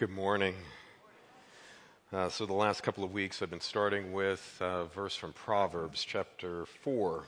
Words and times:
Good 0.00 0.08
morning. 0.08 0.54
Uh, 2.10 2.30
so, 2.30 2.46
the 2.46 2.54
last 2.54 2.82
couple 2.82 3.04
of 3.04 3.12
weeks, 3.12 3.42
I've 3.42 3.50
been 3.50 3.60
starting 3.60 4.14
with 4.14 4.56
a 4.58 4.86
verse 4.86 5.14
from 5.14 5.34
Proverbs 5.34 6.02
chapter 6.02 6.64
4. 6.64 7.26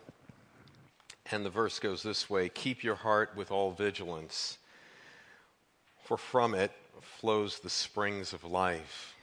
And 1.32 1.44
the 1.44 1.50
verse 1.50 1.78
goes 1.78 2.02
this 2.02 2.30
way 2.30 2.48
Keep 2.48 2.82
your 2.82 2.94
heart 2.94 3.36
with 3.36 3.50
all 3.50 3.72
vigilance, 3.72 4.56
for 6.02 6.16
from 6.16 6.54
it 6.54 6.72
flows 7.02 7.58
the 7.58 7.68
springs 7.68 8.32
of 8.32 8.42
life. 8.42 9.16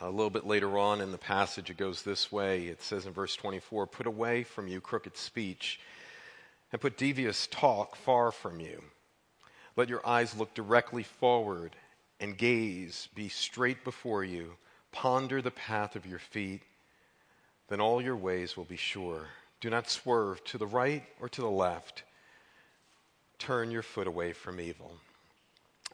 A 0.00 0.08
little 0.08 0.30
bit 0.30 0.46
later 0.46 0.78
on 0.78 1.02
in 1.02 1.12
the 1.12 1.18
passage, 1.18 1.68
it 1.68 1.76
goes 1.76 2.00
this 2.00 2.32
way. 2.32 2.68
It 2.68 2.80
says 2.80 3.04
in 3.04 3.12
verse 3.12 3.36
24 3.36 3.88
Put 3.88 4.06
away 4.06 4.42
from 4.42 4.68
you 4.68 4.80
crooked 4.80 5.18
speech, 5.18 5.80
and 6.72 6.80
put 6.80 6.96
devious 6.96 7.46
talk 7.46 7.94
far 7.94 8.32
from 8.32 8.58
you. 8.58 8.82
Let 9.76 9.90
your 9.90 10.00
eyes 10.08 10.34
look 10.34 10.54
directly 10.54 11.02
forward 11.02 11.76
and 12.20 12.36
gaze 12.36 13.08
be 13.14 13.28
straight 13.28 13.84
before 13.84 14.24
you. 14.24 14.52
Ponder 14.92 15.42
the 15.42 15.50
path 15.50 15.96
of 15.96 16.06
your 16.06 16.18
feet, 16.18 16.62
then 17.68 17.80
all 17.80 18.00
your 18.00 18.16
ways 18.16 18.56
will 18.56 18.64
be 18.64 18.76
sure. 18.76 19.26
Do 19.60 19.70
not 19.70 19.90
swerve 19.90 20.42
to 20.44 20.58
the 20.58 20.66
right 20.66 21.04
or 21.20 21.28
to 21.28 21.40
the 21.40 21.50
left. 21.50 22.04
Turn 23.38 23.70
your 23.70 23.82
foot 23.82 24.06
away 24.06 24.32
from 24.32 24.60
evil. 24.60 24.92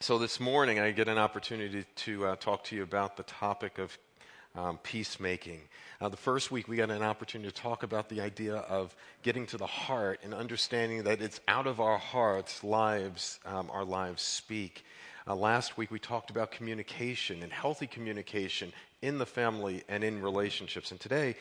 So, 0.01 0.19
this 0.19 0.41
morning, 0.41 0.81
I 0.81 0.91
get 0.91 1.09
an 1.09 1.19
opportunity 1.19 1.85
to 1.97 2.27
uh, 2.27 2.37
talk 2.37 2.65
to 2.65 2.77
you 2.77 2.83
about 2.83 3.17
the 3.17 3.23
topic 3.23 3.79
of 3.79 3.97
um, 4.55 4.79
peacemaking. 4.83 5.61
Uh, 6.01 6.09
the 6.09 6.17
first 6.17 6.51
week, 6.51 6.69
we 6.69 6.77
got 6.77 6.91
an 6.91 7.03
opportunity 7.03 7.51
to 7.51 7.55
talk 7.55 7.83
about 7.83 8.09
the 8.09 8.21
idea 8.21 8.57
of 8.57 8.95
getting 9.23 9.47
to 9.47 9.57
the 9.57 9.67
heart 9.67 10.21
and 10.25 10.35
understanding 10.35 11.05
that 11.05 11.23
it's 11.23 11.41
out 11.49 11.67
of 11.67 11.81
our 11.81 11.99
hearts, 11.99 12.65
lives, 12.65 13.39
um, 13.47 13.71
our 13.73 13.85
lives 13.85 14.23
speak. 14.23 14.85
Uh, 15.25 15.37
last 15.37 15.77
week, 15.77 15.93
we 15.93 16.01
talked 16.01 16.31
about 16.31 16.51
communication 16.51 17.45
and 17.45 17.53
healthy 17.53 17.87
communication 17.87 18.73
in 19.03 19.19
the 19.19 19.27
family 19.27 19.85
and 19.89 20.03
in 20.03 20.21
relationships. 20.21 20.91
And 20.91 20.99
today, 20.99 21.37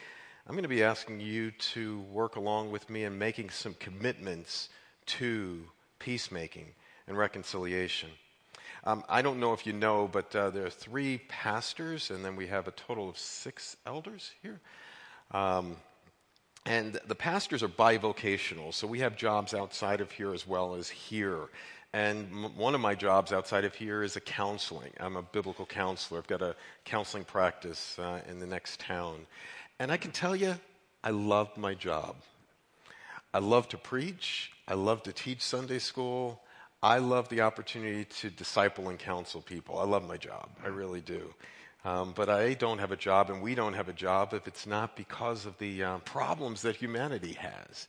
I'm 0.46 0.54
going 0.54 0.64
to 0.64 0.70
be 0.70 0.84
asking 0.84 1.20
you 1.20 1.50
to 1.52 2.02
work 2.12 2.36
along 2.36 2.72
with 2.72 2.88
me 2.92 3.06
in 3.06 3.18
making 3.18 3.50
some 3.50 3.74
commitments 3.80 4.70
to 5.08 5.64
peacemaking 5.98 6.68
and 7.08 7.18
reconciliation. 7.18 8.10
Um, 8.84 9.04
I 9.10 9.24
don't 9.24 9.40
know 9.40 9.54
if 9.54 9.66
you 9.66 9.74
know, 9.74 10.08
but 10.12 10.36
uh, 10.36 10.52
there 10.52 10.66
are 10.66 10.72
three 10.72 11.20
pastors, 11.28 12.12
and 12.12 12.24
then 12.24 12.36
we 12.36 12.48
have 12.48 12.68
a 12.68 12.72
total 12.72 13.10
of 13.10 13.18
six 13.18 13.78
elders 13.88 14.32
here. 14.44 14.60
Um, 15.32 15.76
and 16.68 17.00
the 17.08 17.16
pastors 17.16 17.64
are 17.64 17.68
bivocational, 17.68 18.76
so 18.76 18.86
we 18.86 19.00
have 19.00 19.16
jobs 19.16 19.56
outside 19.56 20.02
of 20.02 20.12
here 20.12 20.34
as 20.34 20.46
well 20.46 20.76
as 20.76 20.88
here. 20.88 21.50
And 21.94 22.56
one 22.56 22.74
of 22.74 22.80
my 22.80 22.96
jobs 22.96 23.34
outside 23.34 23.66
of 23.66 23.76
here 23.76 24.02
is 24.02 24.16
a 24.16 24.22
counseling. 24.22 24.92
I'm 25.00 25.18
a 25.18 25.22
biblical 25.22 25.66
counselor. 25.66 26.20
I've 26.20 26.28
got 26.28 26.42
a 26.42 26.56
counseling 26.86 27.26
practice 27.26 28.00
uh, 28.00 28.22
in 28.30 28.40
the 28.40 28.48
next 28.48 28.80
town. 28.80 29.26
And 29.78 29.92
I 29.92 29.98
can 29.98 30.12
tell 30.12 30.36
you, 30.36 30.56
I 31.04 31.10
love 31.10 31.58
my 31.58 31.74
job. 31.74 32.16
I 33.34 33.40
love 33.40 33.68
to 33.70 33.78
preach. 33.78 34.52
I 34.68 34.76
love 34.76 35.04
to 35.04 35.12
teach 35.12 35.42
Sunday 35.42 35.80
school. 35.80 36.42
I 36.82 37.00
love 37.00 37.28
the 37.30 37.42
opportunity 37.42 38.06
to 38.06 38.30
disciple 38.30 38.90
and 38.90 38.98
counsel 38.98 39.42
people. 39.42 39.78
I 39.78 39.84
love 39.84 40.08
my 40.08 40.18
job. 40.18 40.50
I 40.64 40.68
really 40.68 41.02
do. 41.02 41.34
Um, 41.84 42.14
but 42.16 42.30
I 42.30 42.54
don't 42.54 42.78
have 42.78 42.92
a 42.92 42.96
job, 42.96 43.30
and 43.30 43.42
we 43.42 43.54
don't 43.56 43.74
have 43.74 43.90
a 43.90 43.94
job 43.94 44.34
if 44.34 44.48
it's 44.48 44.66
not 44.66 44.96
because 44.96 45.46
of 45.46 45.58
the 45.58 45.84
uh, 45.84 45.98
problems 46.00 46.62
that 46.62 46.76
humanity 46.76 47.34
has. 47.34 47.88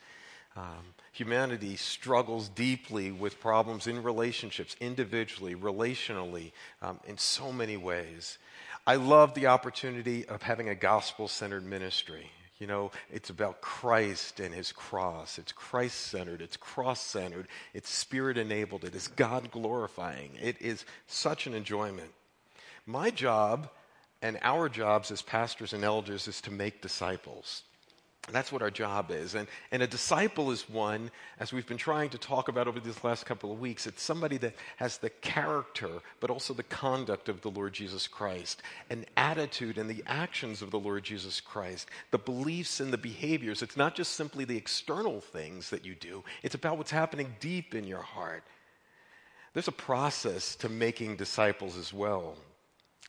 Um, 0.55 0.95
humanity 1.13 1.77
struggles 1.77 2.49
deeply 2.49 3.11
with 3.11 3.41
problems 3.41 3.87
in 3.87 4.03
relationships, 4.03 4.77
individually, 4.81 5.55
relationally, 5.55 6.53
um, 6.83 7.01
in 7.07 7.17
so 7.17 7.53
many 7.53 7.77
ways. 7.77 8.39
I 8.87 8.97
love 8.97 9.35
the 9.35 9.47
opportunity 9.47 10.27
of 10.27 10.43
having 10.43 10.69
a 10.69 10.75
gospel 10.75 11.29
centered 11.29 11.65
ministry. 11.65 12.31
You 12.59 12.67
know, 12.67 12.91
it's 13.11 13.31
about 13.31 13.61
Christ 13.61 14.41
and 14.41 14.55
his 14.55 14.73
cross. 14.73 15.39
It's 15.39 15.53
Christ 15.53 15.99
centered, 15.99 16.43
it's 16.43 16.57
cross 16.57 17.01
centered, 17.01 17.49
it's 17.75 17.91
spirit 17.91 18.37
enabled, 18.37 18.85
it 18.85 18.95
is 18.95 19.09
God 19.09 19.51
glorifying. 19.51 20.33
It 20.41 20.61
is 20.61 20.85
such 21.07 21.47
an 21.47 21.55
enjoyment. 21.55 22.11
My 22.87 23.11
job 23.11 23.69
and 24.21 24.39
our 24.43 24.69
jobs 24.69 25.11
as 25.11 25.23
pastors 25.23 25.73
and 25.73 25.83
elders 25.83 26.29
is 26.29 26.41
to 26.43 26.53
make 26.53 26.83
disciples. 26.83 27.63
That's 28.31 28.53
what 28.53 28.63
our 28.63 28.71
job 28.71 29.11
is. 29.11 29.35
And, 29.35 29.49
and 29.73 29.83
a 29.83 29.87
disciple 29.87 30.53
is 30.53 30.71
one, 30.71 31.11
as 31.41 31.53
we've 31.53 31.67
been 31.67 31.77
trying 31.77 32.09
to 32.11 32.19
talk 32.19 32.47
about 32.47 32.69
over 32.69 32.79
these 32.79 33.03
last 33.03 33.27
couple 33.27 33.51
of 33.51 33.59
weeks, 33.59 33.87
it's 33.87 34.01
somebody 34.01 34.37
that 34.39 34.55
has 34.77 34.99
the 34.99 35.11
character, 35.11 35.89
but 36.21 36.31
also 36.31 36.55
the 36.55 36.63
conduct 36.63 37.29
of 37.29 37.41
the 37.41 37.51
Lord 37.51 37.73
Jesus 37.73 38.07
Christ, 38.07 38.63
an 38.91 39.07
attitude 39.17 39.77
and 39.77 39.91
the 39.91 40.05
actions 40.07 40.63
of 40.63 40.71
the 40.71 40.79
Lord 40.79 41.03
Jesus 41.03 41.41
Christ, 41.41 41.89
the 42.13 42.19
beliefs 42.19 42.79
and 42.79 42.93
the 42.93 42.99
behaviors. 42.99 43.61
It's 43.61 43.77
not 43.77 43.97
just 43.97 44.13
simply 44.13 44.45
the 44.45 44.57
external 44.57 45.21
things 45.21 45.71
that 45.71 45.85
you 45.85 45.97
do, 45.97 46.23
it's 46.45 46.55
about 46.55 46.79
what's 46.79 46.93
happening 46.93 47.35
deep 47.41 47.75
in 47.75 47.85
your 47.85 48.03
heart. 48.03 48.45
There's 49.53 49.69
a 49.69 49.73
process 49.73 50.55
to 50.57 50.69
making 50.69 51.17
disciples 51.17 51.77
as 51.77 51.93
well. 51.93 52.37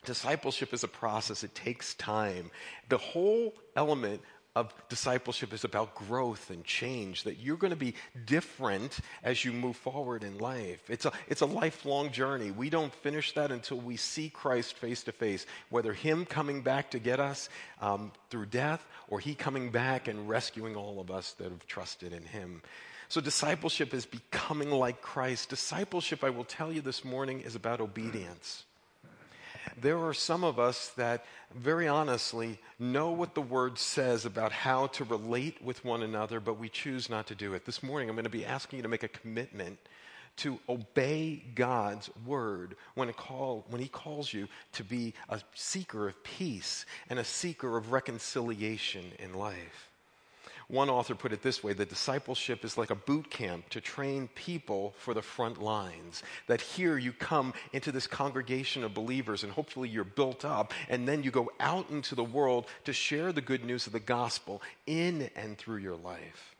Discipleship 0.04 0.74
is 0.74 0.84
a 0.84 0.88
process, 0.88 1.44
it 1.44 1.54
takes 1.54 1.94
time. 1.94 2.50
The 2.88 2.98
whole 2.98 3.54
element 3.74 4.20
of 4.56 4.72
discipleship 4.88 5.52
is 5.52 5.64
about 5.64 5.96
growth 5.96 6.50
and 6.50 6.64
change, 6.64 7.24
that 7.24 7.40
you're 7.40 7.56
going 7.56 7.72
to 7.72 7.76
be 7.76 7.94
different 8.24 9.00
as 9.24 9.44
you 9.44 9.52
move 9.52 9.76
forward 9.76 10.22
in 10.22 10.38
life. 10.38 10.88
It's 10.88 11.04
a, 11.06 11.12
it's 11.26 11.40
a 11.40 11.46
lifelong 11.46 12.12
journey. 12.12 12.52
We 12.52 12.70
don't 12.70 12.94
finish 12.94 13.32
that 13.34 13.50
until 13.50 13.78
we 13.78 13.96
see 13.96 14.28
Christ 14.28 14.74
face 14.76 15.02
to 15.04 15.12
face, 15.12 15.44
whether 15.70 15.92
Him 15.92 16.24
coming 16.24 16.62
back 16.62 16.92
to 16.92 17.00
get 17.00 17.18
us 17.18 17.48
um, 17.80 18.12
through 18.30 18.46
death 18.46 18.86
or 19.08 19.18
He 19.18 19.34
coming 19.34 19.70
back 19.70 20.06
and 20.06 20.28
rescuing 20.28 20.76
all 20.76 21.00
of 21.00 21.10
us 21.10 21.32
that 21.32 21.50
have 21.50 21.66
trusted 21.66 22.12
in 22.12 22.22
Him. 22.22 22.62
So, 23.08 23.20
discipleship 23.20 23.92
is 23.92 24.06
becoming 24.06 24.70
like 24.70 25.02
Christ. 25.02 25.50
Discipleship, 25.50 26.22
I 26.22 26.30
will 26.30 26.44
tell 26.44 26.72
you 26.72 26.80
this 26.80 27.04
morning, 27.04 27.40
is 27.40 27.56
about 27.56 27.80
obedience 27.80 28.64
there 29.80 29.98
are 29.98 30.14
some 30.14 30.44
of 30.44 30.58
us 30.58 30.88
that 30.96 31.24
very 31.54 31.88
honestly 31.88 32.58
know 32.78 33.10
what 33.10 33.34
the 33.34 33.40
word 33.40 33.78
says 33.78 34.24
about 34.24 34.52
how 34.52 34.88
to 34.88 35.04
relate 35.04 35.62
with 35.62 35.84
one 35.84 36.02
another, 36.02 36.40
but 36.40 36.58
we 36.58 36.68
choose 36.68 37.08
not 37.08 37.26
to 37.28 37.34
do 37.34 37.54
it. 37.54 37.64
This 37.64 37.82
morning, 37.82 38.08
I'm 38.08 38.16
going 38.16 38.24
to 38.24 38.30
be 38.30 38.46
asking 38.46 38.78
you 38.78 38.82
to 38.82 38.88
make 38.88 39.02
a 39.02 39.08
commitment 39.08 39.78
to 40.36 40.58
obey 40.68 41.44
God's 41.54 42.10
word 42.26 42.76
when, 42.94 43.12
call, 43.12 43.64
when 43.68 43.80
He 43.80 43.88
calls 43.88 44.32
you 44.32 44.48
to 44.72 44.84
be 44.84 45.14
a 45.28 45.40
seeker 45.54 46.08
of 46.08 46.22
peace 46.24 46.86
and 47.08 47.18
a 47.18 47.24
seeker 47.24 47.76
of 47.76 47.92
reconciliation 47.92 49.04
in 49.18 49.34
life. 49.34 49.90
One 50.74 50.90
author 50.90 51.14
put 51.14 51.32
it 51.32 51.40
this 51.40 51.62
way 51.62 51.72
that 51.72 51.88
discipleship 51.88 52.64
is 52.64 52.76
like 52.76 52.90
a 52.90 52.96
boot 52.96 53.30
camp 53.30 53.68
to 53.68 53.80
train 53.80 54.28
people 54.34 54.92
for 54.98 55.14
the 55.14 55.22
front 55.22 55.62
lines. 55.62 56.24
That 56.48 56.60
here 56.60 56.98
you 56.98 57.12
come 57.12 57.54
into 57.72 57.92
this 57.92 58.08
congregation 58.08 58.82
of 58.82 58.92
believers 58.92 59.44
and 59.44 59.52
hopefully 59.52 59.88
you're 59.88 60.02
built 60.02 60.44
up, 60.44 60.74
and 60.88 61.06
then 61.06 61.22
you 61.22 61.30
go 61.30 61.48
out 61.60 61.90
into 61.90 62.16
the 62.16 62.24
world 62.24 62.66
to 62.86 62.92
share 62.92 63.30
the 63.30 63.40
good 63.40 63.64
news 63.64 63.86
of 63.86 63.92
the 63.92 64.00
gospel 64.00 64.60
in 64.84 65.30
and 65.36 65.56
through 65.56 65.76
your 65.76 65.94
life. 65.94 66.56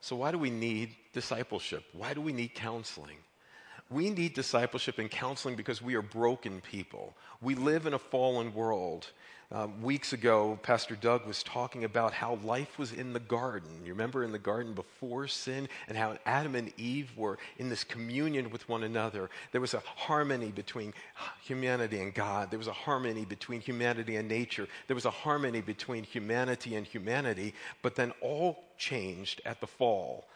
So, 0.00 0.16
why 0.16 0.30
do 0.30 0.38
we 0.38 0.48
need 0.48 0.96
discipleship? 1.12 1.84
Why 1.92 2.14
do 2.14 2.22
we 2.22 2.32
need 2.32 2.54
counseling? 2.54 3.18
We 3.90 4.10
need 4.10 4.34
discipleship 4.34 4.98
and 4.98 5.10
counseling 5.10 5.56
because 5.56 5.80
we 5.80 5.94
are 5.94 6.02
broken 6.02 6.60
people. 6.60 7.14
We 7.40 7.54
live 7.54 7.86
in 7.86 7.94
a 7.94 7.98
fallen 7.98 8.52
world. 8.52 9.06
Um, 9.50 9.80
weeks 9.80 10.12
ago, 10.12 10.58
Pastor 10.62 10.94
Doug 10.94 11.26
was 11.26 11.42
talking 11.42 11.84
about 11.84 12.12
how 12.12 12.34
life 12.44 12.78
was 12.78 12.92
in 12.92 13.14
the 13.14 13.20
garden. 13.20 13.70
You 13.82 13.92
remember 13.92 14.22
in 14.22 14.30
the 14.30 14.38
garden 14.38 14.74
before 14.74 15.26
sin, 15.26 15.70
and 15.88 15.96
how 15.96 16.18
Adam 16.26 16.54
and 16.54 16.70
Eve 16.76 17.10
were 17.16 17.38
in 17.56 17.70
this 17.70 17.82
communion 17.82 18.50
with 18.50 18.68
one 18.68 18.82
another. 18.82 19.30
There 19.52 19.62
was 19.62 19.72
a 19.72 19.82
harmony 19.96 20.50
between 20.50 20.92
humanity 21.42 22.02
and 22.02 22.12
God, 22.12 22.50
there 22.50 22.58
was 22.58 22.68
a 22.68 22.74
harmony 22.74 23.24
between 23.24 23.62
humanity 23.62 24.16
and 24.16 24.28
nature, 24.28 24.68
there 24.86 24.94
was 24.94 25.06
a 25.06 25.10
harmony 25.10 25.62
between 25.62 26.04
humanity 26.04 26.76
and 26.76 26.86
humanity, 26.86 27.54
but 27.80 27.94
then 27.94 28.12
all 28.20 28.64
changed 28.76 29.40
at 29.46 29.62
the 29.62 29.66
fall. 29.66 30.26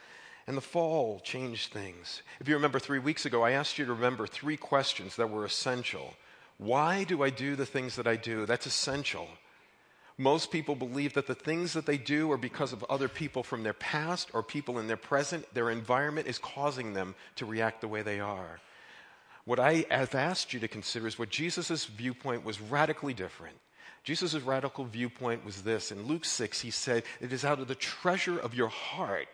And 0.46 0.56
the 0.56 0.62
fall 0.62 1.20
changed 1.20 1.72
things. 1.72 2.22
If 2.40 2.48
you 2.48 2.54
remember 2.54 2.78
three 2.78 2.98
weeks 2.98 3.26
ago, 3.26 3.42
I 3.42 3.52
asked 3.52 3.78
you 3.78 3.84
to 3.86 3.94
remember 3.94 4.26
three 4.26 4.56
questions 4.56 5.16
that 5.16 5.30
were 5.30 5.44
essential. 5.44 6.14
Why 6.58 7.04
do 7.04 7.22
I 7.22 7.30
do 7.30 7.54
the 7.56 7.66
things 7.66 7.96
that 7.96 8.06
I 8.06 8.16
do? 8.16 8.44
That's 8.46 8.66
essential. 8.66 9.28
Most 10.18 10.50
people 10.50 10.74
believe 10.74 11.14
that 11.14 11.26
the 11.26 11.34
things 11.34 11.72
that 11.72 11.86
they 11.86 11.96
do 11.96 12.30
are 12.30 12.36
because 12.36 12.72
of 12.72 12.84
other 12.84 13.08
people 13.08 13.42
from 13.42 13.62
their 13.62 13.72
past 13.72 14.30
or 14.34 14.42
people 14.42 14.78
in 14.78 14.86
their 14.86 14.96
present. 14.96 15.52
Their 15.54 15.70
environment 15.70 16.26
is 16.26 16.38
causing 16.38 16.92
them 16.92 17.14
to 17.36 17.46
react 17.46 17.80
the 17.80 17.88
way 17.88 18.02
they 18.02 18.20
are. 18.20 18.60
What 19.44 19.58
I 19.58 19.86
have 19.90 20.14
asked 20.14 20.52
you 20.52 20.60
to 20.60 20.68
consider 20.68 21.06
is 21.06 21.18
what 21.18 21.30
Jesus' 21.30 21.86
viewpoint 21.86 22.44
was 22.44 22.60
radically 22.60 23.14
different. 23.14 23.56
Jesus' 24.04 24.34
radical 24.34 24.84
viewpoint 24.84 25.44
was 25.44 25.62
this. 25.62 25.90
In 25.90 26.06
Luke 26.06 26.24
6, 26.24 26.60
he 26.60 26.70
said, 26.70 27.04
It 27.20 27.32
is 27.32 27.44
out 27.44 27.60
of 27.60 27.68
the 27.68 27.74
treasure 27.74 28.38
of 28.38 28.54
your 28.54 28.68
heart 28.68 29.28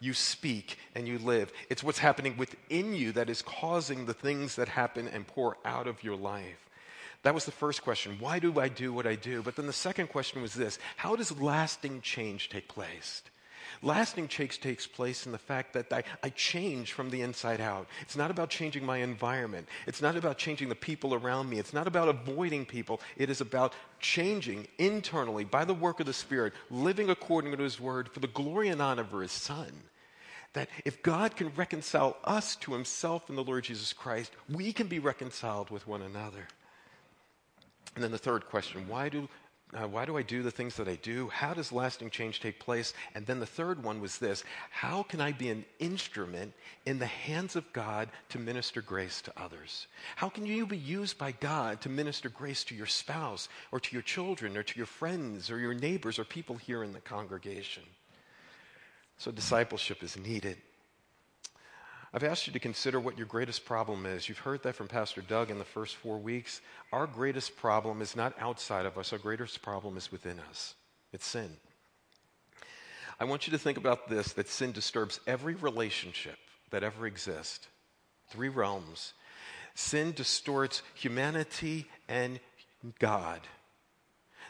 you 0.00 0.14
speak 0.14 0.78
and 0.94 1.06
you 1.06 1.18
live. 1.18 1.52
It's 1.68 1.84
what's 1.84 1.98
happening 1.98 2.36
within 2.36 2.94
you 2.94 3.12
that 3.12 3.30
is 3.30 3.42
causing 3.42 4.06
the 4.06 4.14
things 4.14 4.56
that 4.56 4.68
happen 4.68 5.06
and 5.06 5.26
pour 5.26 5.58
out 5.64 5.86
of 5.86 6.02
your 6.02 6.16
life. 6.16 6.68
That 7.22 7.34
was 7.34 7.44
the 7.44 7.52
first 7.52 7.82
question. 7.82 8.16
Why 8.18 8.38
do 8.38 8.58
I 8.58 8.68
do 8.68 8.92
what 8.92 9.06
I 9.06 9.14
do? 9.14 9.42
But 9.42 9.56
then 9.56 9.66
the 9.66 9.72
second 9.72 10.08
question 10.08 10.40
was 10.40 10.54
this 10.54 10.78
How 10.96 11.16
does 11.16 11.38
lasting 11.38 12.00
change 12.00 12.48
take 12.48 12.66
place? 12.66 13.22
Lasting 13.82 14.28
change 14.28 14.60
takes 14.60 14.86
place 14.86 15.26
in 15.26 15.32
the 15.32 15.38
fact 15.38 15.72
that 15.74 15.92
I, 15.92 16.02
I, 16.22 16.30
change 16.30 16.92
from 16.92 17.10
the 17.10 17.22
inside 17.22 17.60
out. 17.60 17.86
It's 18.02 18.16
not 18.16 18.30
about 18.30 18.50
changing 18.50 18.84
my 18.84 18.98
environment. 18.98 19.68
It's 19.86 20.02
not 20.02 20.16
about 20.16 20.38
changing 20.38 20.68
the 20.68 20.74
people 20.74 21.14
around 21.14 21.48
me. 21.48 21.58
It's 21.58 21.72
not 21.72 21.86
about 21.86 22.08
avoiding 22.08 22.66
people. 22.66 23.00
It 23.16 23.30
is 23.30 23.40
about 23.40 23.74
changing 23.98 24.68
internally 24.78 25.44
by 25.44 25.64
the 25.64 25.74
work 25.74 26.00
of 26.00 26.06
the 26.06 26.12
Spirit, 26.12 26.52
living 26.70 27.10
according 27.10 27.56
to 27.56 27.62
His 27.62 27.80
Word 27.80 28.08
for 28.10 28.20
the 28.20 28.26
glory 28.26 28.68
and 28.68 28.80
honor 28.80 29.02
of 29.02 29.12
His 29.12 29.32
Son. 29.32 29.70
That 30.52 30.68
if 30.84 31.02
God 31.02 31.36
can 31.36 31.52
reconcile 31.54 32.16
us 32.24 32.56
to 32.56 32.72
Himself 32.72 33.30
in 33.30 33.36
the 33.36 33.44
Lord 33.44 33.64
Jesus 33.64 33.92
Christ, 33.92 34.32
we 34.48 34.72
can 34.72 34.88
be 34.88 34.98
reconciled 34.98 35.70
with 35.70 35.86
one 35.86 36.02
another. 36.02 36.48
And 37.94 38.04
then 38.04 38.10
the 38.12 38.18
third 38.18 38.46
question 38.46 38.88
why 38.88 39.08
do 39.08 39.28
uh, 39.72 39.86
why 39.86 40.04
do 40.04 40.16
I 40.16 40.22
do 40.22 40.42
the 40.42 40.50
things 40.50 40.76
that 40.76 40.88
I 40.88 40.96
do? 40.96 41.28
How 41.28 41.54
does 41.54 41.70
lasting 41.70 42.10
change 42.10 42.40
take 42.40 42.58
place? 42.58 42.92
And 43.14 43.24
then 43.24 43.38
the 43.38 43.46
third 43.46 43.84
one 43.84 44.00
was 44.00 44.18
this 44.18 44.42
How 44.70 45.04
can 45.04 45.20
I 45.20 45.30
be 45.30 45.48
an 45.48 45.64
instrument 45.78 46.52
in 46.86 46.98
the 46.98 47.06
hands 47.06 47.54
of 47.54 47.72
God 47.72 48.08
to 48.30 48.38
minister 48.38 48.82
grace 48.82 49.22
to 49.22 49.32
others? 49.40 49.86
How 50.16 50.28
can 50.28 50.44
you 50.44 50.66
be 50.66 50.76
used 50.76 51.18
by 51.18 51.32
God 51.32 51.80
to 51.82 51.88
minister 51.88 52.28
grace 52.28 52.64
to 52.64 52.74
your 52.74 52.86
spouse 52.86 53.48
or 53.70 53.78
to 53.78 53.92
your 53.94 54.02
children 54.02 54.56
or 54.56 54.64
to 54.64 54.76
your 54.76 54.86
friends 54.86 55.50
or 55.50 55.58
your 55.58 55.74
neighbors 55.74 56.18
or 56.18 56.24
people 56.24 56.56
here 56.56 56.82
in 56.82 56.92
the 56.92 57.00
congregation? 57.00 57.84
So, 59.18 59.30
discipleship 59.30 60.02
is 60.02 60.16
needed. 60.16 60.56
I've 62.12 62.24
asked 62.24 62.46
you 62.46 62.52
to 62.52 62.58
consider 62.58 62.98
what 62.98 63.16
your 63.16 63.26
greatest 63.26 63.64
problem 63.64 64.04
is. 64.04 64.28
You've 64.28 64.38
heard 64.38 64.64
that 64.64 64.74
from 64.74 64.88
Pastor 64.88 65.20
Doug 65.20 65.50
in 65.50 65.58
the 65.58 65.64
first 65.64 65.94
four 65.94 66.18
weeks. 66.18 66.60
Our 66.92 67.06
greatest 67.06 67.56
problem 67.56 68.02
is 68.02 68.16
not 68.16 68.34
outside 68.40 68.84
of 68.84 68.98
us, 68.98 69.12
our 69.12 69.18
greatest 69.18 69.62
problem 69.62 69.96
is 69.96 70.10
within 70.10 70.40
us 70.50 70.74
it's 71.12 71.26
sin. 71.26 71.56
I 73.18 73.24
want 73.24 73.46
you 73.46 73.50
to 73.52 73.58
think 73.58 73.76
about 73.76 74.08
this 74.08 74.32
that 74.34 74.48
sin 74.48 74.72
disturbs 74.72 75.20
every 75.26 75.54
relationship 75.54 76.38
that 76.70 76.82
ever 76.82 77.06
exists. 77.06 77.68
Three 78.30 78.48
realms. 78.48 79.12
Sin 79.74 80.12
distorts 80.12 80.82
humanity 80.94 81.86
and 82.08 82.40
God 82.98 83.40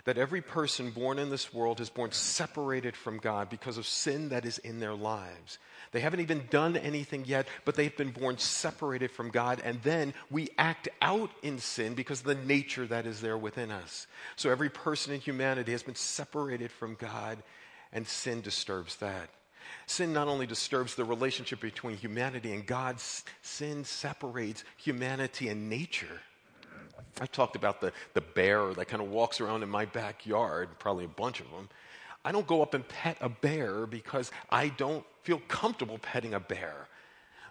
that 0.05 0.19
every 0.19 0.41
person 0.41 0.91
born 0.91 1.19
in 1.19 1.31
this 1.31 1.52
world 1.52 1.81
is 1.81 1.91
born 1.91 2.12
separated 2.12 2.97
from 2.97 3.19
God 3.19 3.49
because 3.49 3.79
of 3.79 3.87
sin 3.87 4.31
that 4.31 4.44
is 4.44 4.58
in 4.58 4.81
their 4.81 4.94
lives. 4.94 5.58
They 5.93 6.00
haven't 6.00 6.20
even 6.20 6.47
done 6.50 6.76
anything 6.76 7.25
yet, 7.26 7.47
but 7.64 7.75
they've 7.75 7.97
been 7.97 8.12
born 8.12 8.38
separated 8.38 9.11
from 9.11 9.31
God, 9.31 9.61
and 9.64 9.82
then 9.82 10.14
we 10.31 10.49
act 10.56 10.88
out 11.02 11.31
in 11.43 11.58
sin 11.58 11.94
because 11.94 12.20
of 12.20 12.26
the 12.26 12.35
nature 12.37 12.87
that 12.87 13.06
is 13.06 13.20
there 13.20 13.38
within 13.38 13.70
us. 13.70 14.06
So 14.37 14.50
every 14.50 14.70
person 14.70 15.12
in 15.12 15.20
humanity 15.20 15.73
has 15.73 15.82
been 15.82 15.97
separated 15.97 16.70
from 16.70 16.94
God, 16.94 17.38
and 17.93 18.06
sin 18.06 18.41
disturbs 18.41 18.96
that. 18.96 19.31
Sin 19.87 20.12
not 20.12 20.29
only 20.29 20.46
disturbs 20.46 20.94
the 20.94 21.05
relationship 21.05 21.61
between 21.61 21.96
humanity 21.96 22.53
and 22.53 22.67
God, 22.67 22.96
sin 23.43 23.85
separates 23.85 24.64
humanity 24.76 25.49
and 25.49 25.69
nature. 25.69 26.20
I 27.20 27.26
talked 27.26 27.56
about 27.56 27.81
the, 27.81 27.93
the 28.14 28.20
bear 28.20 28.73
that 28.75 28.88
kind 28.88 29.02
of 29.02 29.11
walks 29.11 29.41
around 29.41 29.62
in 29.62 29.69
my 29.69 29.85
backyard, 29.85 30.69
probably 30.79 31.05
a 31.05 31.08
bunch 31.08 31.41
of 31.41 31.50
them. 31.50 31.69
I 32.25 32.32
don't 32.32 32.47
go 32.47 32.62
up 32.62 32.75
and 32.75 32.87
pet 32.87 33.17
a 33.20 33.29
bear 33.29 33.87
because 33.87 34.31
I 34.50 34.69
don't 34.69 35.05
feel 35.23 35.41
comfortable 35.49 35.99
petting 35.99 36.35
a 36.35 36.41
bear. 36.41 36.88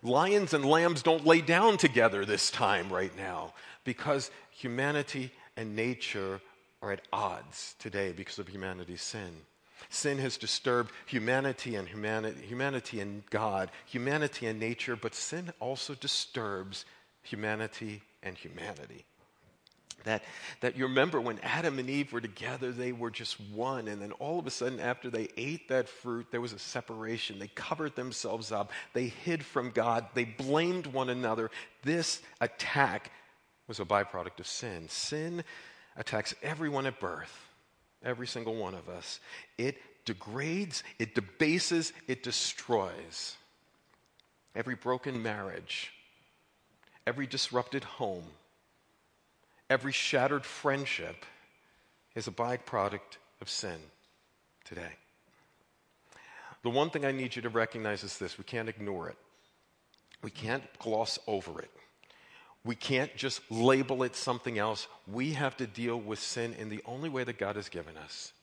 Lions 0.04 0.54
and 0.54 0.64
lambs 0.64 1.02
don't 1.02 1.26
lay 1.26 1.42
down 1.42 1.78
together 1.78 2.24
this 2.24 2.50
time 2.52 2.92
right 2.92 3.16
now 3.18 3.54
because 3.84 4.32
humanity 4.52 5.32
and 5.58 5.76
nature 5.76 6.40
are 6.82 6.92
at 6.92 7.02
odds 7.12 7.76
today 7.80 8.14
because 8.16 8.40
of 8.40 8.48
humanity's 8.48 9.02
sin. 9.02 9.32
Sin 9.90 10.18
has 10.20 10.38
disturbed 10.38 10.92
humanity 11.06 11.76
and 11.76 11.88
humanity, 11.88 12.42
humanity 12.46 13.00
and 13.00 13.26
God, 13.30 13.72
humanity 13.86 14.46
and 14.46 14.60
nature, 14.60 14.96
but 14.96 15.16
sin 15.16 15.52
also 15.60 15.96
disturbs 15.96 16.86
humanity 17.24 18.02
and 18.24 18.38
humanity. 18.38 19.06
That, 20.04 20.24
that 20.62 20.78
you 20.78 20.86
remember 20.86 21.20
when 21.20 21.40
Adam 21.40 21.80
and 21.80 21.90
Eve 21.90 22.14
were 22.14 22.22
together, 22.22 22.72
they 22.72 22.92
were 22.92 23.12
just 23.12 23.40
one. 23.40 23.88
And 23.88 24.02
then 24.02 24.12
all 24.14 24.40
of 24.40 24.48
a 24.48 24.52
sudden, 24.52 24.80
after 24.80 25.10
they 25.10 25.30
ate 25.38 25.70
that 25.70 25.90
fruit, 25.90 26.28
there 26.32 26.42
was 26.42 26.54
a 26.54 26.60
separation. 26.60 27.40
They 27.40 27.50
covered 27.50 27.96
themselves 27.96 28.52
up. 28.52 28.72
They 28.94 29.08
hid 29.08 29.44
from 29.44 29.72
God. 29.72 30.08
They 30.14 30.26
blamed 30.26 30.88
one 30.88 31.10
another. 31.10 31.52
This 31.84 32.22
attack 32.42 33.12
was 33.68 33.80
a 33.80 33.86
byproduct 33.86 34.40
of 34.40 34.48
sin. 34.48 34.90
Sin 34.90 35.44
attacks 35.96 36.34
everyone 36.42 36.86
at 36.86 37.00
birth, 37.00 37.50
every 38.04 38.28
single 38.28 38.56
one 38.56 38.74
of 38.74 38.90
us. 38.90 39.20
It 39.58 39.78
degrades, 40.06 40.84
it 40.98 41.14
debases, 41.14 41.94
it 42.08 42.24
destroys. 42.24 43.36
Every 44.56 44.76
broken 44.76 45.22
marriage, 45.22 45.94
every 47.06 47.28
disrupted 47.28 47.84
home 47.84 48.24
Every 49.70 49.92
shattered 49.92 50.46
friendship 50.46 51.26
is 52.16 52.28
a 52.28 52.32
byproduct 52.32 53.18
of 53.42 53.50
sin 53.50 53.80
today. 54.66 54.94
The 56.64 56.70
one 56.70 56.90
thing 56.90 57.06
I 57.06 57.12
need 57.12 57.36
you 57.36 57.42
to 57.44 57.50
recognize 57.50 58.04
is 58.04 58.18
this 58.18 58.38
we 58.38 58.44
can't 58.44 58.70
ignore 58.70 59.10
it, 59.10 59.18
we 60.22 60.32
can't 60.32 60.64
gloss 60.80 61.20
over 61.28 61.60
it. 61.62 61.72
We 62.66 62.76
can't 62.76 63.16
just 63.16 63.42
label 63.50 64.04
it 64.04 64.18
something 64.18 64.60
else. 64.60 64.88
We 65.08 65.32
have 65.32 65.56
to 65.58 65.66
deal 65.66 65.98
with 65.98 66.20
sin 66.20 66.54
in 66.60 66.68
the 66.68 66.82
only 66.86 67.08
way 67.08 67.24
that 67.24 67.38
God 67.38 67.56
has 67.56 67.70
given 67.70 67.96
us 67.98 68.34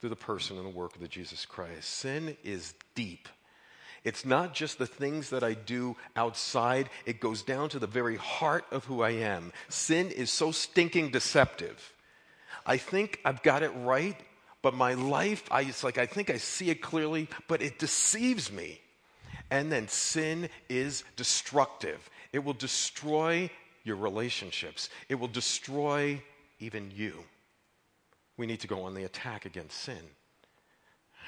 through 0.00 0.10
the 0.10 0.16
person 0.16 0.56
and 0.56 0.64
the 0.64 0.70
work 0.70 0.94
of 0.94 1.00
the 1.00 1.08
Jesus 1.08 1.44
Christ. 1.44 1.90
Sin 1.90 2.36
is 2.44 2.74
deep. 2.94 3.28
It's 4.04 4.26
not 4.26 4.52
just 4.52 4.78
the 4.78 4.86
things 4.86 5.30
that 5.30 5.42
I 5.42 5.54
do 5.54 5.96
outside, 6.14 6.90
it 7.06 7.20
goes 7.20 7.42
down 7.42 7.70
to 7.70 7.78
the 7.78 7.86
very 7.86 8.16
heart 8.16 8.66
of 8.70 8.84
who 8.84 9.02
I 9.02 9.10
am. 9.10 9.52
Sin 9.70 10.10
is 10.10 10.30
so 10.30 10.52
stinking 10.52 11.10
deceptive. 11.10 11.94
I 12.66 12.76
think 12.76 13.20
I've 13.24 13.42
got 13.42 13.62
it 13.62 13.72
right, 13.76 14.16
but 14.60 14.74
my 14.74 14.92
life, 14.94 15.44
I, 15.50 15.62
it's 15.62 15.82
like 15.82 15.96
I 15.96 16.06
think 16.06 16.28
I 16.28 16.36
see 16.36 16.68
it 16.68 16.82
clearly, 16.82 17.28
but 17.48 17.62
it 17.62 17.78
deceives 17.78 18.52
me. 18.52 18.80
And 19.50 19.72
then 19.72 19.88
sin 19.88 20.50
is 20.68 21.04
destructive. 21.16 22.10
It 22.32 22.44
will 22.44 22.54
destroy 22.54 23.50
your 23.84 23.96
relationships, 23.96 24.90
it 25.08 25.14
will 25.16 25.28
destroy 25.28 26.22
even 26.58 26.90
you. 26.94 27.24
We 28.36 28.46
need 28.46 28.60
to 28.60 28.66
go 28.66 28.82
on 28.82 28.94
the 28.94 29.04
attack 29.04 29.44
against 29.44 29.78
sin. 29.78 30.00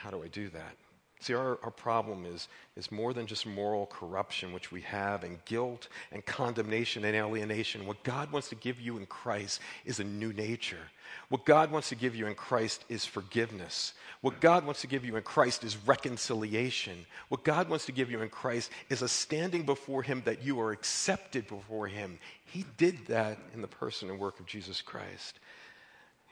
How 0.02 0.10
do 0.10 0.22
I 0.22 0.28
do 0.28 0.48
that? 0.48 0.76
See, 1.20 1.32
our, 1.32 1.58
our 1.62 1.70
problem 1.70 2.26
is, 2.26 2.46
is 2.76 2.92
more 2.92 3.14
than 3.14 3.26
just 3.26 3.46
moral 3.46 3.86
corruption, 3.86 4.52
which 4.52 4.70
we 4.70 4.82
have, 4.82 5.24
and 5.24 5.42
guilt 5.46 5.88
and 6.12 6.24
condemnation 6.26 7.04
and 7.06 7.16
alienation. 7.16 7.86
What 7.86 8.02
God 8.04 8.30
wants 8.30 8.50
to 8.50 8.54
give 8.54 8.80
you 8.80 8.98
in 8.98 9.06
Christ 9.06 9.60
is 9.86 9.98
a 9.98 10.04
new 10.04 10.34
nature. 10.34 10.90
What 11.30 11.46
God 11.46 11.70
wants 11.70 11.88
to 11.88 11.94
give 11.94 12.14
you 12.14 12.26
in 12.26 12.34
Christ 12.34 12.84
is 12.90 13.06
forgiveness. 13.06 13.94
What 14.20 14.40
God 14.40 14.66
wants 14.66 14.82
to 14.82 14.86
give 14.86 15.06
you 15.06 15.16
in 15.16 15.22
Christ 15.22 15.64
is 15.64 15.76
reconciliation. 15.86 17.06
What 17.30 17.44
God 17.44 17.70
wants 17.70 17.86
to 17.86 17.92
give 17.92 18.10
you 18.10 18.20
in 18.20 18.28
Christ 18.28 18.70
is 18.90 19.00
a 19.00 19.08
standing 19.08 19.64
before 19.64 20.02
Him 20.02 20.20
that 20.26 20.42
you 20.42 20.60
are 20.60 20.70
accepted 20.70 21.48
before 21.48 21.86
Him. 21.86 22.18
He 22.44 22.66
did 22.76 23.06
that 23.06 23.38
in 23.54 23.62
the 23.62 23.68
person 23.68 24.10
and 24.10 24.18
work 24.18 24.38
of 24.38 24.46
Jesus 24.46 24.82
Christ. 24.82 25.40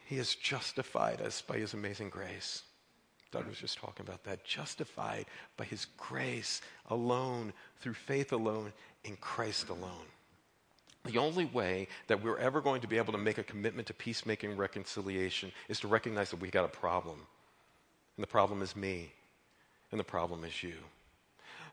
He 0.07 0.17
has 0.19 0.35
justified 0.35 1.23
us 1.23 1.41
by 1.41 1.57
His 1.57 1.73
amazing 1.73 2.11
grace. 2.11 2.63
Doug 3.35 3.49
was 3.49 3.59
just 3.59 3.79
talking 3.79 4.07
about 4.07 4.23
that. 4.25 4.45
Justified 4.45 5.27
by 5.57 5.65
his 5.65 5.89
grace 5.97 6.63
alone, 6.89 7.53
through 7.81 7.95
faith 7.95 8.33
alone, 8.33 8.73
in 9.03 9.17
Christ 9.17 9.69
alone. 9.71 10.07
The 11.05 11.19
only 11.19 11.45
way 11.45 11.89
that 12.07 12.23
we're 12.23 12.39
ever 12.39 12.61
going 12.61 12.81
to 12.83 12.87
be 12.87 12.97
able 12.97 13.13
to 13.13 13.19
make 13.19 13.39
a 13.39 13.43
commitment 13.43 13.89
to 13.89 13.95
peacemaking 13.95 14.57
reconciliation 14.57 15.51
is 15.69 15.81
to 15.81 15.89
recognize 15.89 16.31
that 16.31 16.41
we've 16.41 16.53
got 16.53 16.65
a 16.65 16.69
problem. 16.69 17.27
And 18.17 18.23
the 18.23 18.29
problem 18.29 18.63
is 18.63 18.77
me, 18.77 19.13
and 19.91 19.99
the 19.99 20.05
problem 20.05 20.45
is 20.45 20.63
you. 20.63 20.77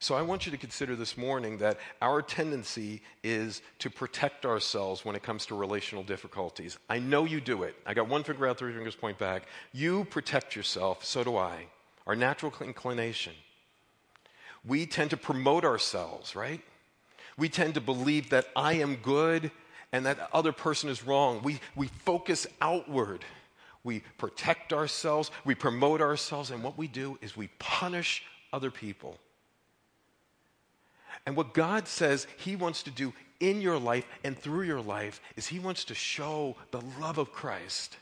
So 0.02 0.16
I 0.16 0.24
want 0.24 0.48
you 0.48 0.52
to 0.52 0.58
consider 0.58 0.96
this 0.96 1.16
morning 1.16 1.60
that 1.60 1.78
our 2.02 2.24
tendency 2.24 3.04
is 3.24 3.62
to 3.78 3.92
protect 3.92 4.48
ourselves 4.48 5.06
when 5.06 5.16
it 5.16 5.22
comes 5.22 5.46
to 5.46 5.56
relational 5.56 6.02
difficulties. 6.02 6.80
I 6.90 6.98
know 6.98 7.26
you 7.26 7.40
do 7.40 7.62
it. 7.62 7.76
I 7.86 7.94
got 7.94 8.10
one 8.10 8.24
finger 8.24 8.48
out, 8.48 8.58
three 8.58 8.74
fingers 8.74 8.96
point 8.96 9.20
back. 9.20 9.44
You 9.74 10.06
protect 10.06 10.56
yourself, 10.56 11.06
so 11.06 11.24
do 11.24 11.38
I. 11.38 11.68
Our 12.08 12.16
natural 12.16 12.52
inclination. 12.62 13.34
We 14.66 14.88
tend 14.88 15.12
to 15.12 15.18
promote 15.18 15.64
ourselves, 15.64 16.36
right? 16.36 16.62
We 17.38 17.48
tend 17.48 17.76
to 17.76 17.82
believe 17.82 18.32
that 18.32 18.48
I 18.56 18.74
am 18.74 18.96
good 18.96 19.52
and 19.92 20.08
that 20.08 20.32
other 20.34 20.52
person 20.52 20.90
is 20.90 21.06
wrong. 21.06 21.44
We, 21.44 21.60
we 21.76 21.90
focus 22.06 22.48
outward. 22.60 23.24
We 23.84 24.00
protect 24.18 24.74
ourselves, 24.74 25.30
we 25.46 25.54
promote 25.54 26.02
ourselves, 26.02 26.50
and 26.50 26.64
what 26.64 26.76
we 26.76 26.88
do 26.88 27.20
is 27.22 27.38
we 27.38 27.50
punish 27.60 28.24
other 28.52 28.72
people 28.72 29.20
And 31.26 31.36
what 31.36 31.54
God 31.54 31.88
says 31.88 32.28
He 32.38 32.56
wants 32.56 32.84
to 32.84 32.92
do 32.92 33.14
in 33.40 33.62
your 33.62 33.78
life 33.78 34.06
and 34.24 34.38
through 34.38 34.64
your 34.64 34.82
life 34.82 35.22
is 35.36 35.48
He 35.48 35.60
wants 35.60 35.86
to 35.86 35.96
show 35.96 36.56
the 36.72 36.82
love 37.00 37.18
of 37.18 37.32
Christ. 37.32 37.98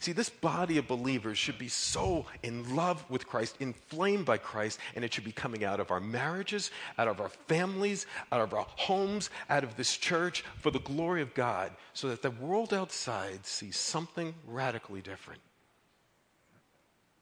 See, 0.00 0.12
this 0.12 0.30
body 0.30 0.78
of 0.78 0.88
believers 0.88 1.38
should 1.38 1.58
be 1.58 1.68
so 1.68 2.26
in 2.42 2.74
love 2.74 3.08
with 3.08 3.26
Christ, 3.26 3.56
inflamed 3.60 4.24
by 4.24 4.38
Christ, 4.38 4.80
and 4.96 5.04
it 5.04 5.14
should 5.14 5.22
be 5.22 5.32
coming 5.32 5.64
out 5.64 5.78
of 5.78 5.92
our 5.92 6.00
marriages, 6.00 6.70
out 6.98 7.06
of 7.06 7.20
our 7.20 7.28
families, 7.28 8.06
out 8.32 8.40
of 8.40 8.52
our 8.52 8.66
homes, 8.76 9.30
out 9.48 9.62
of 9.62 9.76
this 9.76 9.96
church 9.96 10.44
for 10.58 10.72
the 10.72 10.80
glory 10.80 11.22
of 11.22 11.34
God, 11.34 11.70
so 11.92 12.08
that 12.08 12.22
the 12.22 12.32
world 12.32 12.74
outside 12.74 13.46
sees 13.46 13.76
something 13.76 14.34
radically 14.46 15.02
different. 15.02 15.40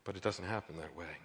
But 0.05 0.17
it 0.17 0.23
doesn't 0.23 0.47
happen 0.47 0.77
that 0.79 0.97
way. 0.97 1.19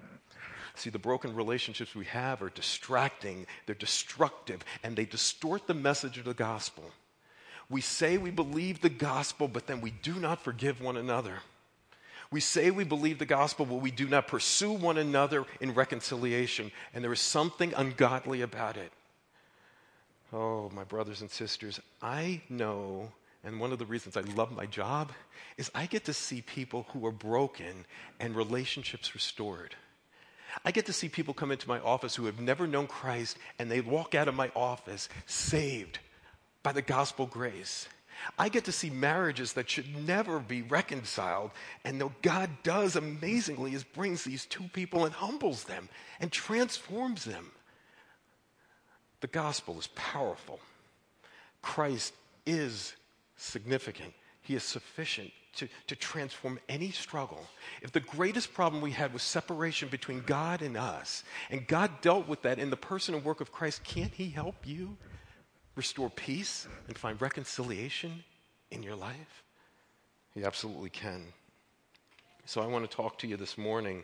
See, 0.75 0.89
the 0.89 0.99
broken 0.99 1.33
relationships 1.33 1.95
we 1.95 2.05
have 2.05 2.41
are 2.41 2.49
distracting, 2.49 3.47
they're 3.65 3.75
destructive, 3.75 4.63
and 4.83 4.95
they 4.95 5.05
distort 5.05 5.67
the 5.67 5.73
message 5.73 6.17
of 6.17 6.25
the 6.25 6.33
gospel. 6.33 6.83
We 7.69 7.81
say 7.81 8.17
we 8.17 8.31
believe 8.31 8.81
the 8.81 8.89
gospel, 8.89 9.47
but 9.47 9.67
then 9.67 9.81
we 9.81 9.91
do 9.91 10.15
not 10.15 10.43
forgive 10.43 10.81
one 10.81 10.97
another. 10.97 11.39
We 12.31 12.39
say 12.41 12.71
we 12.71 12.83
believe 12.83 13.19
the 13.19 13.25
gospel, 13.25 13.65
but 13.65 13.75
we 13.75 13.91
do 13.91 14.07
not 14.07 14.27
pursue 14.27 14.71
one 14.71 14.97
another 14.97 15.45
in 15.61 15.73
reconciliation, 15.73 16.71
and 16.93 17.03
there 17.03 17.13
is 17.13 17.21
something 17.21 17.73
ungodly 17.75 18.41
about 18.41 18.77
it. 18.77 18.91
Oh, 20.33 20.69
my 20.75 20.83
brothers 20.83 21.21
and 21.21 21.31
sisters, 21.31 21.79
I 22.01 22.41
know, 22.49 23.11
and 23.43 23.59
one 23.59 23.71
of 23.71 23.79
the 23.79 23.85
reasons 23.85 24.17
I 24.17 24.21
love 24.21 24.51
my 24.51 24.65
job 24.65 25.11
is 25.57 25.71
I 25.73 25.85
get 25.85 26.05
to 26.05 26.13
see 26.13 26.41
people 26.41 26.87
who 26.89 27.05
are 27.05 27.11
broken 27.11 27.85
and 28.19 28.35
relationships 28.35 29.13
restored. 29.13 29.75
I 30.63 30.71
get 30.71 30.85
to 30.85 30.93
see 30.93 31.09
people 31.09 31.33
come 31.33 31.51
into 31.51 31.67
my 31.67 31.79
office 31.79 32.15
who 32.15 32.25
have 32.25 32.39
never 32.39 32.67
known 32.67 32.87
Christ 32.87 33.37
and 33.59 33.69
they 33.69 33.81
walk 33.81 34.15
out 34.15 34.27
of 34.27 34.35
my 34.35 34.51
office 34.55 35.09
saved, 35.25 35.99
by 36.63 36.71
the 36.71 36.81
gospel 36.81 37.25
grace. 37.25 37.87
I 38.39 38.49
get 38.49 38.65
to 38.65 38.71
see 38.71 38.89
marriages 38.89 39.53
that 39.53 39.69
should 39.69 40.07
never 40.07 40.39
be 40.39 40.61
reconciled. 40.61 41.51
And 41.83 42.01
what 42.01 42.21
God 42.21 42.49
does 42.63 42.95
amazingly 42.95 43.73
is 43.73 43.83
brings 43.83 44.23
these 44.23 44.45
two 44.45 44.63
people 44.73 45.05
and 45.05 45.13
humbles 45.13 45.65
them 45.65 45.89
and 46.19 46.31
transforms 46.31 47.25
them. 47.25 47.51
The 49.21 49.27
gospel 49.27 49.77
is 49.79 49.87
powerful. 49.95 50.59
Christ 51.61 52.13
is 52.45 52.93
significant. 53.37 54.13
He 54.45 54.55
is 54.55 54.63
sufficient 54.63 55.31
to, 55.57 55.67
to 55.87 55.95
transform 55.95 56.59
any 56.69 56.91
struggle. 56.91 57.45
If 57.81 57.91
the 57.91 57.99
greatest 57.99 58.53
problem 58.53 58.81
we 58.81 58.91
had 58.91 59.13
was 59.13 59.23
separation 59.23 59.89
between 59.89 60.21
God 60.25 60.61
and 60.61 60.77
us, 60.77 61.23
and 61.49 61.67
God 61.67 61.91
dealt 62.01 62.27
with 62.27 62.41
that 62.43 62.59
in 62.59 62.69
the 62.69 62.77
person 62.77 63.15
and 63.15 63.23
work 63.23 63.41
of 63.41 63.51
Christ, 63.51 63.83
can't 63.83 64.13
He 64.13 64.29
help 64.29 64.55
you? 64.65 64.97
restore 65.75 66.09
peace 66.09 66.67
and 66.87 66.97
find 66.97 67.21
reconciliation 67.21 68.23
in 68.71 68.81
your 68.81 68.95
life? 68.95 69.43
He 70.33 70.43
absolutely 70.43 70.89
can. 70.89 71.25
So 72.45 72.61
I 72.61 72.67
want 72.67 72.89
to 72.89 72.95
talk 72.95 73.17
to 73.19 73.27
you 73.27 73.37
this 73.37 73.57
morning 73.57 74.03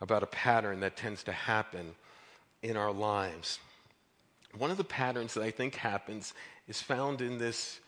about 0.00 0.22
a 0.22 0.26
pattern 0.26 0.80
that 0.80 0.96
tends 0.96 1.22
to 1.24 1.32
happen 1.32 1.94
in 2.62 2.76
our 2.76 2.92
lives. 2.92 3.58
One 4.56 4.70
of 4.70 4.76
the 4.76 4.84
patterns 4.84 5.34
that 5.34 5.42
I 5.42 5.50
think 5.50 5.74
happens 5.74 6.34
is 6.66 6.80
found 6.80 7.20
in 7.20 7.38
this 7.38 7.80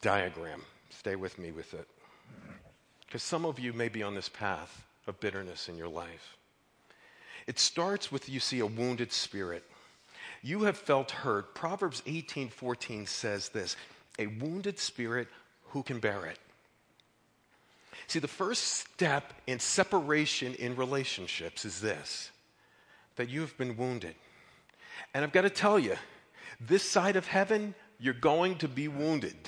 diagram. 0.00 0.62
Stay 0.90 1.16
with 1.16 1.38
me 1.38 1.52
with 1.52 1.74
it. 1.74 1.86
Because 3.06 3.22
some 3.22 3.44
of 3.44 3.58
you 3.58 3.72
may 3.72 3.88
be 3.88 4.02
on 4.02 4.14
this 4.14 4.28
path 4.28 4.84
of 5.06 5.20
bitterness 5.20 5.68
in 5.68 5.76
your 5.76 5.88
life. 5.88 6.36
It 7.46 7.58
starts 7.58 8.10
with 8.10 8.28
you 8.28 8.40
see 8.40 8.58
a 8.58 8.66
wounded 8.66 9.12
spirit. 9.12 9.64
You 10.42 10.64
have 10.64 10.76
felt 10.76 11.10
hurt. 11.10 11.54
Proverbs 11.54 12.02
18:14 12.06 13.06
says 13.06 13.48
this, 13.50 13.76
a 14.18 14.26
wounded 14.26 14.78
spirit 14.78 15.28
who 15.70 15.82
can 15.82 16.00
bear 16.00 16.26
it. 16.26 16.38
See, 18.08 18.18
the 18.18 18.28
first 18.28 18.62
step 18.62 19.32
in 19.46 19.58
separation 19.58 20.54
in 20.54 20.76
relationships 20.76 21.64
is 21.64 21.80
this 21.80 22.30
that 23.16 23.30
you 23.30 23.40
have 23.40 23.56
been 23.56 23.76
wounded. 23.76 24.14
And 25.14 25.24
I've 25.24 25.32
got 25.32 25.42
to 25.42 25.50
tell 25.50 25.78
you, 25.78 25.96
this 26.60 26.82
side 26.82 27.16
of 27.16 27.26
heaven, 27.26 27.74
you're 27.98 28.12
going 28.14 28.56
to 28.58 28.68
be 28.68 28.88
wounded. 28.88 29.34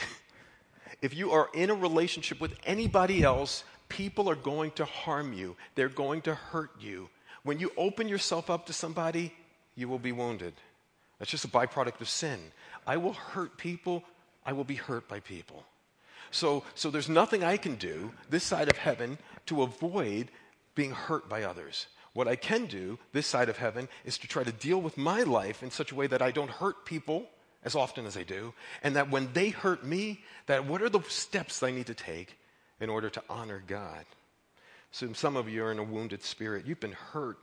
if 1.01 1.15
you 1.15 1.33
are 1.33 1.49
in 1.55 1.71
a 1.71 1.75
relationship 1.75 2.41
with 2.41 2.55
anybody 2.67 3.23
else, 3.23 3.65
people 3.89 4.29
are 4.29 4.37
going 4.37 4.71
to 4.73 4.85
harm 4.85 5.33
you, 5.33 5.57
they're 5.75 5.89
going 5.89 6.23
to 6.23 6.35
hurt 6.35 6.71
you. 6.81 7.09
When 7.43 7.59
you 7.61 7.73
open 7.77 8.09
yourself 8.09 8.51
up 8.51 8.67
to 8.67 8.73
somebody, 8.73 9.33
you 9.75 9.89
will 9.89 9.99
be 9.99 10.13
wounded. 10.13 10.55
That's 11.19 11.31
just 11.31 11.45
a 11.45 11.49
byproduct 11.49 12.01
of 12.01 12.09
sin. 12.09 12.39
I 12.87 12.97
will 12.97 13.13
hurt 13.13 13.57
people, 13.57 14.05
I 14.45 14.53
will 14.53 14.65
be 14.65 14.75
hurt 14.75 15.09
by 15.09 15.21
people. 15.21 15.65
So, 16.31 16.65
so 16.75 16.91
there's 16.91 17.09
nothing 17.09 17.43
I 17.43 17.57
can 17.57 17.77
do 17.77 18.13
this 18.29 18.45
side 18.45 18.69
of 18.69 18.77
heaven 18.77 19.19
to 19.47 19.63
avoid 19.63 20.31
being 20.75 20.91
hurt 20.91 21.29
by 21.29 21.45
others. 21.45 21.87
What 22.13 22.29
I 22.29 22.37
can 22.37 22.67
do 22.67 22.99
this 23.13 23.27
side 23.27 23.49
of 23.49 23.59
heaven 23.59 23.89
is 24.05 24.19
to 24.19 24.29
try 24.29 24.43
to 24.43 24.53
deal 24.53 24.81
with 24.81 24.99
my 24.99 25.23
life 25.23 25.63
in 25.63 25.71
such 25.71 25.93
a 25.93 25.95
way 25.95 26.07
that 26.09 26.23
I 26.23 26.31
don't 26.31 26.51
hurt 26.51 26.85
people 26.85 27.27
as 27.65 27.75
often 27.75 28.07
as 28.07 28.15
they 28.15 28.25
do, 28.25 28.53
and 28.83 28.97
that 28.97 29.11
when 29.11 29.33
they 29.33 29.51
hurt 29.51 29.85
me, 29.85 30.21
that 30.47 30.67
what 30.67 30.83
are 30.83 30.89
the 30.89 31.03
steps 31.09 31.63
I 31.63 31.71
need 31.71 31.87
to 31.87 31.95
take 31.95 32.39
in 32.81 32.89
order 32.89 33.11
to 33.11 33.23
honor 33.29 33.63
God? 33.67 34.05
So 34.91 35.13
some 35.13 35.37
of 35.37 35.49
you 35.49 35.65
are 35.65 35.73
in 35.73 35.79
a 35.79 35.85
wounded 35.85 36.23
spirit. 36.23 36.67
You've 36.67 36.81
been 36.81 36.93
hurt 36.93 37.39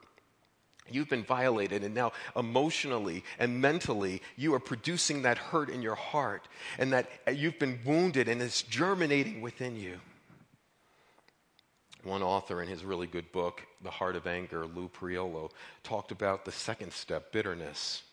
You've 0.89 1.09
been 1.09 1.23
violated, 1.23 1.83
and 1.83 1.95
now 1.95 2.11
emotionally 2.35 3.23
and 3.39 3.59
mentally, 3.59 4.21
you 4.35 4.53
are 4.53 4.59
producing 4.59 5.23
that 5.23 5.37
hurt 5.37 5.69
in 5.69 5.81
your 5.81 5.95
heart, 5.95 6.47
and 6.77 6.93
that 6.93 7.09
you've 7.33 7.57
been 7.57 7.79
wounded, 7.83 8.27
and 8.27 8.41
it's 8.41 8.61
germinating 8.61 9.41
within 9.41 9.75
you. 9.77 9.99
One 12.03 12.21
author 12.21 12.61
in 12.61 12.69
his 12.69 12.85
really 12.85 13.07
good 13.07 13.31
book, 13.31 13.63
The 13.81 13.89
Heart 13.89 14.15
of 14.15 14.27
Anger, 14.27 14.67
Lou 14.67 14.87
Priolo, 14.87 15.49
talked 15.83 16.11
about 16.11 16.45
the 16.45 16.51
second 16.51 16.93
step, 16.93 17.31
bitterness. 17.31 18.03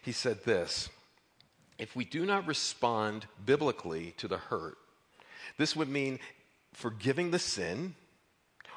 He 0.00 0.12
said 0.12 0.44
this 0.44 0.88
If 1.82 1.96
we 1.96 2.04
do 2.04 2.24
not 2.24 2.46
respond 2.46 3.26
biblically 3.44 4.14
to 4.18 4.28
the 4.28 4.38
hurt, 4.38 4.78
this 5.58 5.74
would 5.74 5.88
mean 5.88 6.20
forgiving 6.72 7.32
the 7.32 7.40
sin 7.40 7.96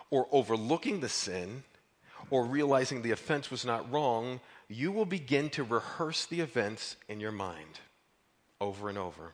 or 0.09 0.27
overlooking 0.31 1.01
the 1.01 1.09
sin 1.09 1.63
or 2.31 2.45
realizing 2.45 3.03
the 3.03 3.11
offense 3.11 3.51
was 3.51 3.63
not 3.63 3.91
wrong, 3.91 4.39
you 4.69 4.91
will 4.91 5.05
begin 5.05 5.51
to 5.51 5.63
rehearse 5.63 6.25
the 6.25 6.41
events 6.41 6.95
in 7.07 7.19
your 7.19 7.31
mind 7.31 7.79
over 8.59 8.89
and 8.89 8.97
over. 8.97 9.33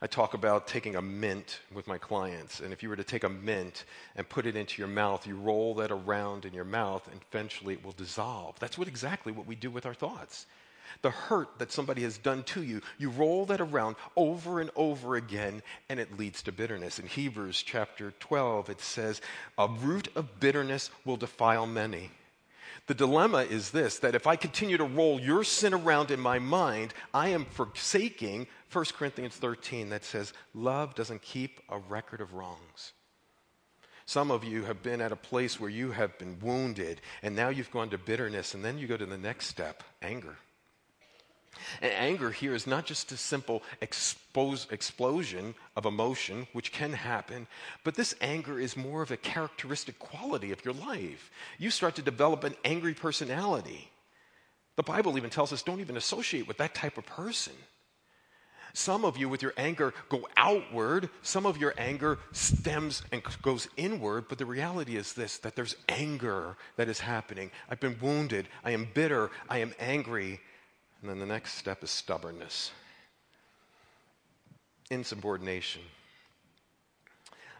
I 0.00 0.06
talk 0.06 0.34
about 0.34 0.68
taking 0.68 0.94
a 0.94 1.02
mint 1.02 1.58
with 1.74 1.88
my 1.88 1.98
clients, 1.98 2.60
and 2.60 2.72
if 2.72 2.84
you 2.84 2.90
were 2.90 2.94
to 2.94 3.02
take 3.02 3.24
a 3.24 3.28
mint 3.28 3.86
and 4.14 4.28
put 4.28 4.46
it 4.46 4.54
into 4.54 4.80
your 4.80 4.86
mouth, 4.86 5.26
you 5.26 5.34
roll 5.34 5.74
that 5.74 5.90
around 5.90 6.44
in 6.44 6.54
your 6.54 6.62
mouth, 6.62 7.08
and 7.10 7.20
eventually 7.32 7.74
it 7.74 7.84
will 7.84 7.90
dissolve. 7.90 8.56
That's 8.60 8.78
what 8.78 8.86
exactly 8.86 9.32
what 9.32 9.48
we 9.48 9.56
do 9.56 9.68
with 9.68 9.84
our 9.84 9.94
thoughts 9.94 10.46
the 11.02 11.10
hurt 11.10 11.58
that 11.58 11.72
somebody 11.72 12.02
has 12.02 12.18
done 12.18 12.42
to 12.44 12.62
you, 12.62 12.80
you 12.98 13.10
roll 13.10 13.46
that 13.46 13.60
around 13.60 13.96
over 14.16 14.60
and 14.60 14.70
over 14.76 15.16
again, 15.16 15.62
and 15.88 16.00
it 16.00 16.18
leads 16.18 16.42
to 16.42 16.52
bitterness. 16.52 16.98
In 16.98 17.06
Hebrews 17.06 17.62
chapter 17.62 18.12
12, 18.20 18.70
it 18.70 18.80
says, 18.80 19.20
A 19.56 19.68
root 19.68 20.08
of 20.14 20.40
bitterness 20.40 20.90
will 21.04 21.16
defile 21.16 21.66
many. 21.66 22.10
The 22.88 22.94
dilemma 22.94 23.42
is 23.42 23.70
this 23.70 23.98
that 23.98 24.14
if 24.14 24.26
I 24.26 24.36
continue 24.36 24.78
to 24.78 24.84
roll 24.84 25.20
your 25.20 25.44
sin 25.44 25.74
around 25.74 26.10
in 26.10 26.20
my 26.20 26.38
mind, 26.38 26.94
I 27.12 27.28
am 27.28 27.44
forsaking 27.44 28.46
1 28.72 28.84
Corinthians 28.96 29.34
13 29.34 29.90
that 29.90 30.04
says, 30.04 30.32
Love 30.54 30.94
doesn't 30.94 31.22
keep 31.22 31.60
a 31.68 31.78
record 31.78 32.20
of 32.20 32.32
wrongs. 32.32 32.92
Some 34.06 34.30
of 34.30 34.42
you 34.42 34.64
have 34.64 34.82
been 34.82 35.02
at 35.02 35.12
a 35.12 35.16
place 35.16 35.60
where 35.60 35.68
you 35.68 35.90
have 35.90 36.16
been 36.18 36.38
wounded, 36.40 37.02
and 37.22 37.36
now 37.36 37.50
you've 37.50 37.70
gone 37.70 37.90
to 37.90 37.98
bitterness, 37.98 38.54
and 38.54 38.64
then 38.64 38.78
you 38.78 38.86
go 38.86 38.96
to 38.96 39.04
the 39.04 39.18
next 39.18 39.48
step 39.48 39.82
anger. 40.00 40.38
And 41.80 41.92
anger 41.92 42.30
here 42.30 42.54
is 42.54 42.66
not 42.66 42.86
just 42.86 43.12
a 43.12 43.16
simple 43.16 43.62
expose, 43.80 44.66
explosion 44.70 45.54
of 45.76 45.86
emotion, 45.86 46.46
which 46.52 46.72
can 46.72 46.92
happen, 46.92 47.46
but 47.84 47.94
this 47.94 48.14
anger 48.20 48.58
is 48.58 48.76
more 48.76 49.02
of 49.02 49.10
a 49.10 49.16
characteristic 49.16 49.98
quality 49.98 50.52
of 50.52 50.64
your 50.64 50.74
life. 50.74 51.30
You 51.58 51.70
start 51.70 51.94
to 51.96 52.02
develop 52.02 52.44
an 52.44 52.54
angry 52.64 52.94
personality. 52.94 53.90
The 54.76 54.82
Bible 54.82 55.16
even 55.16 55.30
tells 55.30 55.52
us 55.52 55.62
don't 55.62 55.80
even 55.80 55.96
associate 55.96 56.46
with 56.46 56.58
that 56.58 56.74
type 56.74 56.98
of 56.98 57.06
person. 57.06 57.54
Some 58.74 59.04
of 59.04 59.16
you, 59.16 59.28
with 59.28 59.42
your 59.42 59.54
anger, 59.56 59.92
go 60.08 60.28
outward. 60.36 61.10
Some 61.22 61.46
of 61.46 61.56
your 61.56 61.74
anger 61.78 62.18
stems 62.32 63.02
and 63.10 63.22
goes 63.42 63.66
inward. 63.76 64.26
But 64.28 64.38
the 64.38 64.46
reality 64.46 64.96
is 64.96 65.14
this 65.14 65.38
that 65.38 65.56
there's 65.56 65.74
anger 65.88 66.56
that 66.76 66.88
is 66.88 67.00
happening. 67.00 67.50
I've 67.68 67.80
been 67.80 67.98
wounded. 68.00 68.48
I 68.64 68.70
am 68.72 68.88
bitter. 68.94 69.30
I 69.48 69.58
am 69.58 69.74
angry. 69.80 70.40
And 71.00 71.10
then 71.10 71.18
the 71.20 71.26
next 71.26 71.54
step 71.54 71.84
is 71.84 71.90
stubbornness, 71.90 72.72
insubordination. 74.90 75.82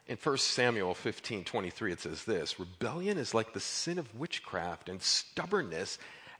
In 0.08 0.16
1 0.16 0.38
Samuel 0.38 0.94
15 0.94 1.44
23, 1.44 1.92
it 1.92 2.00
says 2.00 2.24
this 2.24 2.58
Rebellion 2.58 3.18
is 3.18 3.34
like 3.34 3.52
the 3.52 3.60
sin 3.60 3.98
of 3.98 4.18
witchcraft, 4.18 4.88
and 4.88 5.00
stubbornness 5.00 5.98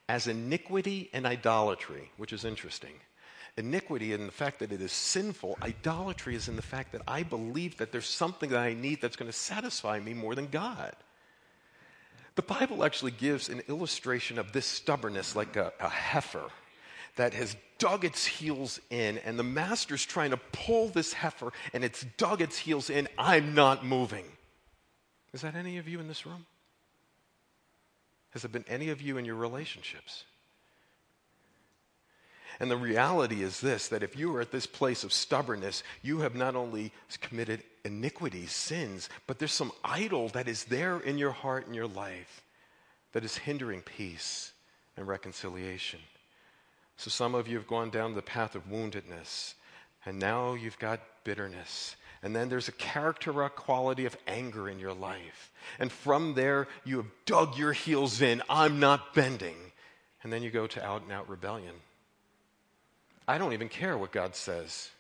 as 0.09 0.27
iniquity 0.27 1.11
and 1.13 1.27
idolatry, 1.27 2.11
which 2.17 2.33
is 2.33 2.45
interesting. 2.45 2.95
Iniquity 3.57 4.13
in 4.13 4.25
the 4.27 4.33
fact 4.33 4.61
that 4.61 4.73
it 4.73 4.81
is 4.81 4.93
sinful, 4.93 5.59
idolatry 5.63 6.35
is 6.35 6.49
in 6.49 6.57
the 6.57 6.63
fact 6.63 6.93
that 6.93 7.03
I 7.07 7.25
believe 7.25 7.77
that 7.77 7.93
there's 7.93 8.07
something 8.07 8.51
that 8.51 8.61
I 8.61 8.73
need 8.73 9.01
that's 9.01 9.17
going 9.17 9.31
to 9.31 9.37
satisfy 9.37 10.01
me 10.01 10.15
more 10.15 10.35
than 10.35 10.47
God. 10.47 10.95
The 12.37 12.43
Bible 12.43 12.85
actually 12.85 13.11
gives 13.11 13.49
an 13.49 13.63
illustration 13.69 14.39
of 14.39 14.53
this 14.53 14.65
stubbornness 14.65 15.35
like 15.35 15.57
a, 15.57 15.73
a 15.81 15.89
heifer 15.89 16.51
that 17.19 17.35
has 17.35 17.57
dug 17.79 18.05
its 18.05 18.25
heels 18.25 18.81
in, 18.91 19.19
and 19.19 19.39
the 19.39 19.43
master's 19.43 20.07
trying 20.07 20.31
to 20.31 20.37
pull 20.37 20.89
this 20.89 21.13
heifer, 21.13 21.53
and 21.73 21.85
it's 21.85 22.07
dug 22.17 22.41
its 22.41 22.57
heels 22.57 22.91
in. 22.91 23.09
I'm 23.19 23.55
not 23.55 23.85
moving. 23.85 24.25
Is 25.33 25.43
that 25.43 25.57
any 25.57 25.79
of 25.79 25.89
you 25.89 25.99
in 25.99 26.07
this 26.07 26.25
room? 26.25 26.47
Has 28.31 28.45
it 28.45 28.53
been 28.53 28.65
any 28.69 28.91
of 28.91 29.03
you 29.03 29.19
in 29.19 29.25
your 29.25 29.35
relationships? 29.35 30.25
And 32.61 32.71
the 32.71 32.77
reality 32.77 33.43
is 33.43 33.61
this 33.61 33.89
that 33.89 34.05
if 34.05 34.17
you 34.17 34.35
are 34.37 34.41
at 34.41 34.53
this 34.53 34.67
place 34.67 35.03
of 35.03 35.13
stubbornness, 35.13 35.83
you 36.03 36.21
have 36.21 36.37
not 36.37 36.55
only 36.55 36.93
committed 37.21 37.65
iniquities, 37.85 38.53
sins, 38.53 39.09
but 39.27 39.41
there's 39.41 39.53
some 39.53 39.73
idol 39.83 40.29
that 40.29 40.47
is 40.47 40.65
there 40.65 41.01
in 41.01 41.19
your 41.19 41.33
heart 41.33 41.67
and 41.67 41.75
your 41.75 41.89
life 41.89 42.45
that 43.13 43.25
is 43.25 43.39
hindering 43.39 43.81
peace 43.81 44.53
and 44.97 45.09
reconciliation. 45.09 45.99
So 46.99 47.11
some 47.11 47.37
of 47.37 47.47
you 47.47 47.57
have 47.57 47.69
gone 47.69 47.91
down 47.91 48.15
the 48.15 48.23
path 48.23 48.57
of 48.57 48.69
woundedness, 48.69 49.55
and 50.05 50.19
now 50.19 50.55
you've 50.55 50.81
got 50.81 51.01
bitterness. 51.23 51.95
And 52.25 52.35
then 52.35 52.49
there's 52.49 52.67
a 52.67 52.73
character 52.73 53.33
quality 53.51 54.05
of 54.05 54.17
anger 54.27 54.69
in 54.69 54.81
your 54.81 54.93
life. 54.93 55.53
And 55.79 55.93
from 55.93 56.35
there, 56.35 56.67
you 56.85 56.97
have 56.97 57.07
dug 57.25 57.57
your 57.57 57.73
heels 57.73 58.21
in. 58.21 58.43
I'm 58.51 58.81
not 58.81 59.15
bending. 59.15 59.55
And 60.25 60.33
then 60.33 60.43
you 60.43 60.51
go 60.51 60.67
to 60.67 60.85
out 60.85 61.03
and 61.03 61.13
out 61.13 61.29
rebellion. 61.29 61.75
I 63.29 63.39
don't 63.39 63.53
even 63.53 63.69
care 63.69 63.97
what 63.97 64.11
God 64.11 64.35
says. 64.35 64.91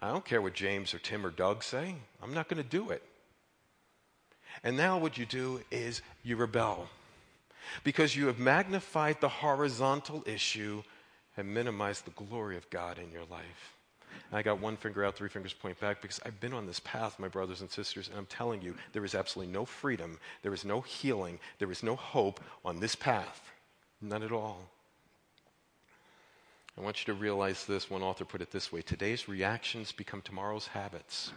I 0.00 0.12
don't 0.12 0.24
care 0.24 0.40
what 0.40 0.54
James 0.54 0.94
or 0.94 1.00
Tim 1.00 1.26
or 1.26 1.30
Doug 1.30 1.64
say. 1.64 1.96
I'm 2.22 2.32
not 2.32 2.48
going 2.48 2.62
to 2.62 2.68
do 2.68 2.90
it. 2.90 3.02
And 4.62 4.76
now 4.76 4.98
what 4.98 5.18
you 5.18 5.26
do 5.26 5.62
is 5.72 6.00
you 6.22 6.36
rebel 6.36 6.88
because 7.84 8.16
you 8.16 8.26
have 8.26 8.38
magnified 8.38 9.20
the 9.20 9.28
horizontal 9.28 10.22
issue 10.26 10.82
and 11.36 11.52
minimized 11.52 12.04
the 12.04 12.10
glory 12.10 12.56
of 12.56 12.68
God 12.70 12.98
in 12.98 13.10
your 13.10 13.24
life. 13.30 13.76
And 14.30 14.38
I 14.38 14.42
got 14.42 14.60
one 14.60 14.76
finger 14.76 15.04
out, 15.04 15.16
three 15.16 15.28
fingers 15.28 15.52
point 15.52 15.78
back 15.80 16.00
because 16.00 16.20
I've 16.24 16.40
been 16.40 16.52
on 16.52 16.66
this 16.66 16.80
path, 16.80 17.18
my 17.18 17.28
brothers 17.28 17.60
and 17.60 17.70
sisters, 17.70 18.08
and 18.08 18.18
I'm 18.18 18.26
telling 18.26 18.62
you, 18.62 18.76
there 18.92 19.04
is 19.04 19.14
absolutely 19.14 19.52
no 19.52 19.64
freedom, 19.64 20.18
there 20.42 20.54
is 20.54 20.64
no 20.64 20.80
healing, 20.80 21.38
there 21.58 21.70
is 21.72 21.82
no 21.82 21.96
hope 21.96 22.40
on 22.64 22.80
this 22.80 22.94
path. 22.94 23.50
None 24.00 24.22
at 24.22 24.32
all. 24.32 24.60
I 26.78 26.82
want 26.82 27.00
you 27.00 27.12
to 27.12 27.20
realize 27.20 27.66
this. 27.66 27.90
One 27.90 28.02
author 28.02 28.24
put 28.24 28.40
it 28.40 28.50
this 28.50 28.72
way 28.72 28.82
Today's 28.82 29.28
reactions 29.28 29.92
become 29.92 30.22
tomorrow's 30.22 30.68
habits. 30.68 31.32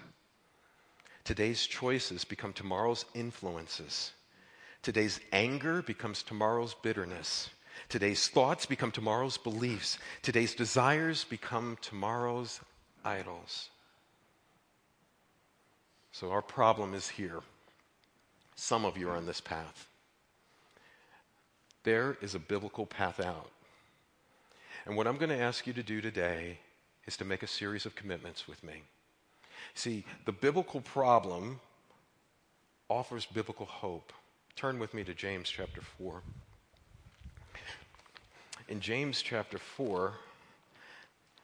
Today's 1.23 1.65
choices 1.65 2.23
become 2.23 2.53
tomorrow's 2.53 3.05
influences. 3.13 4.11
Today's 4.83 5.21
anger 5.31 5.81
becomes 5.81 6.21
tomorrow's 6.23 6.73
bitterness. 6.73 7.49
Today's 7.87 8.27
thoughts 8.27 8.65
become 8.65 8.91
tomorrow's 8.91 9.37
beliefs. 9.37 9.97
Today's 10.21 10.53
desires 10.53 11.23
become 11.23 11.77
tomorrow's 11.81 12.59
idols. 13.03 13.69
So, 16.11 16.31
our 16.31 16.41
problem 16.41 16.93
is 16.93 17.09
here. 17.09 17.39
Some 18.55 18.85
of 18.85 18.97
you 18.97 19.09
are 19.09 19.15
on 19.15 19.25
this 19.25 19.41
path. 19.41 19.87
There 21.83 22.17
is 22.21 22.35
a 22.35 22.39
biblical 22.39 22.85
path 22.85 23.19
out. 23.19 23.49
And 24.85 24.97
what 24.97 25.07
I'm 25.07 25.17
going 25.17 25.29
to 25.29 25.39
ask 25.39 25.65
you 25.65 25.73
to 25.73 25.83
do 25.83 26.01
today 26.01 26.59
is 27.07 27.15
to 27.17 27.25
make 27.25 27.41
a 27.41 27.47
series 27.47 27.85
of 27.85 27.95
commitments 27.95 28.47
with 28.47 28.63
me. 28.63 28.83
See, 29.75 30.03
the 30.25 30.31
biblical 30.33 30.81
problem 30.81 31.62
offers 32.89 33.25
biblical 33.25 33.65
hope. 33.65 34.12
Turn 34.55 34.79
with 34.79 34.93
me 34.93 35.03
to 35.03 35.13
James 35.13 35.49
chapter 35.49 35.81
4. 35.81 36.21
In 38.69 38.79
James 38.79 39.21
chapter 39.21 39.57
4, 39.57 40.13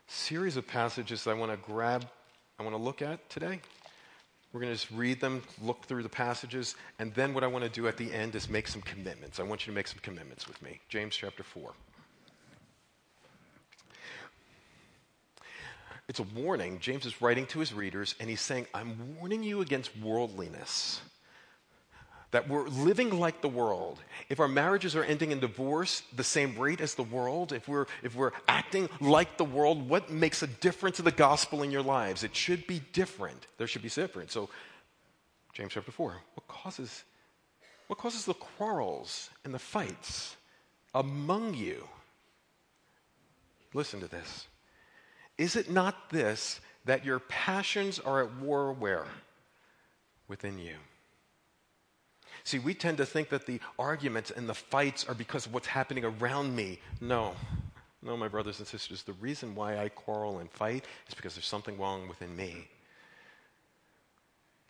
series 0.08 0.56
of 0.58 0.66
passages 0.66 1.28
I 1.28 1.34
want 1.34 1.52
to 1.52 1.58
grab, 1.58 2.06
I 2.60 2.64
want 2.64 2.76
to 2.76 2.82
look 2.82 3.02
at 3.02 3.30
today. 3.30 3.60
We're 4.54 4.62
going 4.62 4.72
to 4.72 4.80
just 4.80 4.92
read 4.92 5.20
them, 5.20 5.44
look 5.62 5.86
through 5.86 6.04
the 6.04 6.10
passages, 6.10 6.76
and 6.98 7.14
then 7.14 7.34
what 7.34 7.44
I 7.44 7.48
want 7.48 7.64
to 7.66 7.70
do 7.70 7.88
at 7.88 7.98
the 7.98 8.14
end 8.14 8.36
is 8.36 8.48
make 8.48 8.68
some 8.68 8.82
commitments. 8.84 9.40
I 9.40 9.44
want 9.44 9.68
you 9.68 9.74
to 9.74 9.76
make 9.76 9.88
some 9.88 10.00
commitments 10.02 10.48
with 10.48 10.62
me. 10.62 10.80
James 10.88 11.16
chapter 11.16 11.44
4. 11.44 11.72
It's 16.08 16.20
a 16.20 16.24
warning. 16.24 16.80
James 16.80 17.06
is 17.06 17.22
writing 17.22 17.46
to 17.48 17.60
his 17.60 17.74
readers, 17.74 18.16
and 18.20 18.30
he's 18.30 18.42
saying, 18.42 18.66
I'm 18.74 19.18
warning 19.18 19.44
you 19.44 19.62
against 19.62 19.96
worldliness. 19.98 21.02
That 22.32 22.48
we're 22.48 22.68
living 22.68 23.20
like 23.20 23.42
the 23.42 23.50
world. 23.50 24.00
If 24.30 24.40
our 24.40 24.48
marriages 24.48 24.96
are 24.96 25.04
ending 25.04 25.32
in 25.32 25.40
divorce 25.40 26.04
the 26.16 26.24
same 26.24 26.58
rate 26.60 26.80
as 26.80 26.94
the 26.94 27.04
world, 27.04 27.54
if 27.54 27.68
we're, 27.68 27.88
if 28.04 28.16
we're 28.16 28.34
acting 28.48 28.88
like 29.02 29.38
the 29.38 29.46
world, 29.46 29.90
what 29.90 30.12
makes 30.12 30.44
a 30.44 30.48
difference 30.48 30.98
to 30.98 31.02
the 31.02 31.12
gospel 31.12 31.64
in 31.64 31.72
your 31.72 31.82
lives? 31.82 32.24
It 32.24 32.36
should 32.36 32.68
be 32.68 32.82
different. 32.94 33.48
There 33.58 33.66
should 33.66 33.82
be 33.82 33.90
different. 33.90 34.32
So, 34.32 34.50
James 35.54 35.74
chapter 35.74 35.92
4, 35.92 36.22
what 36.36 36.48
causes, 36.48 37.04
what 37.88 37.98
causes 37.98 38.26
the 38.26 38.36
quarrels 38.36 39.32
and 39.44 39.52
the 39.52 39.60
fights 39.60 40.38
among 40.94 41.56
you? 41.56 41.88
Listen 43.74 44.00
to 44.02 44.08
this. 44.08 44.48
Is 45.38 45.56
it 45.56 45.70
not 45.70 46.10
this 46.10 46.60
that 46.86 47.06
your 47.06 47.20
passions 47.20 47.98
are 48.00 48.24
at 48.24 48.36
war 48.38 48.74
where? 48.74 49.06
Within 50.28 50.60
you. 50.60 50.76
See, 52.50 52.58
we 52.58 52.74
tend 52.74 52.98
to 52.98 53.06
think 53.06 53.30
that 53.30 53.46
the 53.46 53.60
arguments 53.78 54.32
and 54.32 54.50
the 54.50 54.56
fights 54.56 55.06
are 55.08 55.14
because 55.14 55.46
of 55.46 55.54
what's 55.54 55.68
happening 55.68 56.04
around 56.04 56.56
me. 56.56 56.80
No. 57.00 57.36
No, 58.02 58.18
my 58.18 58.28
brothers 58.28 58.58
and 58.58 58.68
sisters, 58.68 59.04
the 59.04 59.14
reason 59.14 59.54
why 59.54 59.78
I 59.78 59.90
quarrel 59.90 60.40
and 60.40 60.50
fight 60.50 60.86
is 61.08 61.14
because 61.14 61.36
there's 61.36 61.46
something 61.46 61.78
wrong 61.78 62.08
within 62.08 62.36
me. 62.36 62.68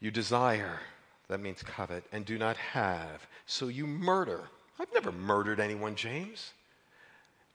You 0.01 0.11
desire, 0.11 0.81
that 1.29 1.39
means 1.39 1.63
covet, 1.63 2.03
and 2.11 2.25
do 2.25 2.37
not 2.37 2.57
have, 2.57 3.25
so 3.45 3.69
you 3.69 3.87
murder. 3.87 4.41
I've 4.77 4.93
never 4.93 5.13
murdered 5.13 5.61
anyone, 5.61 5.95
James. 5.95 6.51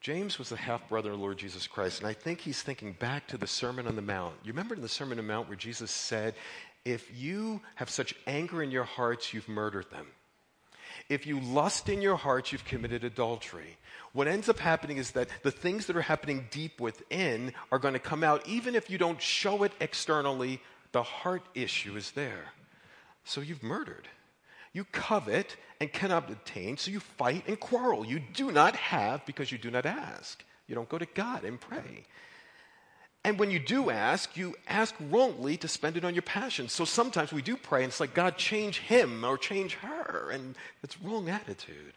James 0.01 0.39
was 0.39 0.49
the 0.49 0.57
half 0.57 0.89
brother 0.89 1.13
of 1.13 1.21
Lord 1.21 1.37
Jesus 1.37 1.67
Christ, 1.67 2.01
and 2.01 2.09
I 2.09 2.15
think 2.15 2.41
he's 2.41 2.63
thinking 2.63 2.93
back 2.93 3.27
to 3.27 3.37
the 3.37 3.47
Sermon 3.47 3.87
on 3.87 3.95
the 3.95 4.01
Mount. 4.01 4.37
You 4.43 4.53
remember 4.53 4.75
in 4.75 4.81
the 4.81 4.89
Sermon 4.89 5.19
on 5.19 5.27
the 5.27 5.31
Mount 5.31 5.49
where 5.49 5.57
Jesus 5.57 5.91
said, 5.91 6.35
If 6.85 7.11
you 7.19 7.61
have 7.77 7.89
such 7.89 8.15
anger 8.27 8.63
in 8.63 8.71
your 8.71 8.85
hearts, 8.85 9.33
you've 9.33 9.49
murdered 9.49 9.91
them. 9.91 10.07
If 11.09 11.27
you 11.27 11.41
lust 11.41 11.89
in 11.89 12.03
your 12.03 12.17
hearts, 12.17 12.53
you've 12.53 12.65
committed 12.65 13.05
adultery. 13.05 13.77
What 14.13 14.29
ends 14.29 14.49
up 14.49 14.59
happening 14.59 14.99
is 14.99 15.13
that 15.13 15.29
the 15.43 15.51
things 15.51 15.87
that 15.87 15.97
are 15.97 16.03
happening 16.03 16.47
deep 16.51 16.81
within 16.81 17.53
are 17.73 17.79
going 17.79 17.95
to 17.95 18.01
come 18.01 18.23
out, 18.23 18.47
even 18.47 18.75
if 18.75 18.89
you 18.89 18.97
don't 18.97 19.21
show 19.21 19.65
it 19.65 19.73
externally, 19.81 20.61
the 20.93 21.03
heart 21.03 21.43
issue 21.55 21.97
is 21.97 22.13
there. 22.13 22.53
So 23.25 23.41
you've 23.41 23.63
murdered. 23.63 24.09
You 24.73 24.85
covet 24.85 25.57
and 25.81 25.93
cannot 25.93 26.31
obtain, 26.31 26.77
so 26.77 26.91
you 26.91 27.01
fight 27.01 27.45
and 27.47 27.59
quarrel. 27.59 28.05
You 28.05 28.21
do 28.33 28.53
not 28.53 28.77
have 28.77 29.25
because 29.27 29.51
you 29.51 29.59
do 29.59 29.71
not 29.71 29.87
ask. 29.87 30.45
You 30.67 30.75
don't 30.75 30.89
go 30.89 30.99
to 30.99 31.07
God 31.07 31.45
and 31.45 31.61
pray. 31.61 32.05
And 33.25 33.39
when 33.39 33.51
you 33.51 33.59
do 33.59 33.89
ask, 33.89 34.37
you 34.37 34.55
ask 34.69 34.95
wrongly 35.01 35.57
to 35.57 35.69
spend 35.69 35.97
it 35.97 36.05
on 36.05 36.15
your 36.15 36.23
passions. 36.23 36.73
So 36.73 36.85
sometimes 36.85 37.33
we 37.33 37.41
do 37.41 37.57
pray 37.57 37.83
and 37.83 37.91
it's 37.91 38.01
like, 38.01 38.13
God, 38.13 38.37
change 38.37 38.81
him 38.81 39.25
or 39.25 39.39
change 39.39 39.77
her. 39.77 40.31
And 40.31 40.55
it's 40.83 41.01
wrong 41.01 41.31
attitude. 41.31 41.95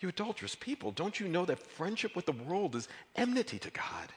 You 0.00 0.08
adulterous 0.08 0.54
people, 0.54 0.90
don't 0.90 1.20
you 1.20 1.28
know 1.28 1.44
that 1.44 1.58
friendship 1.58 2.16
with 2.16 2.26
the 2.26 2.32
world 2.32 2.74
is 2.74 2.88
enmity 3.14 3.58
to 3.58 3.70
God? 3.70 4.12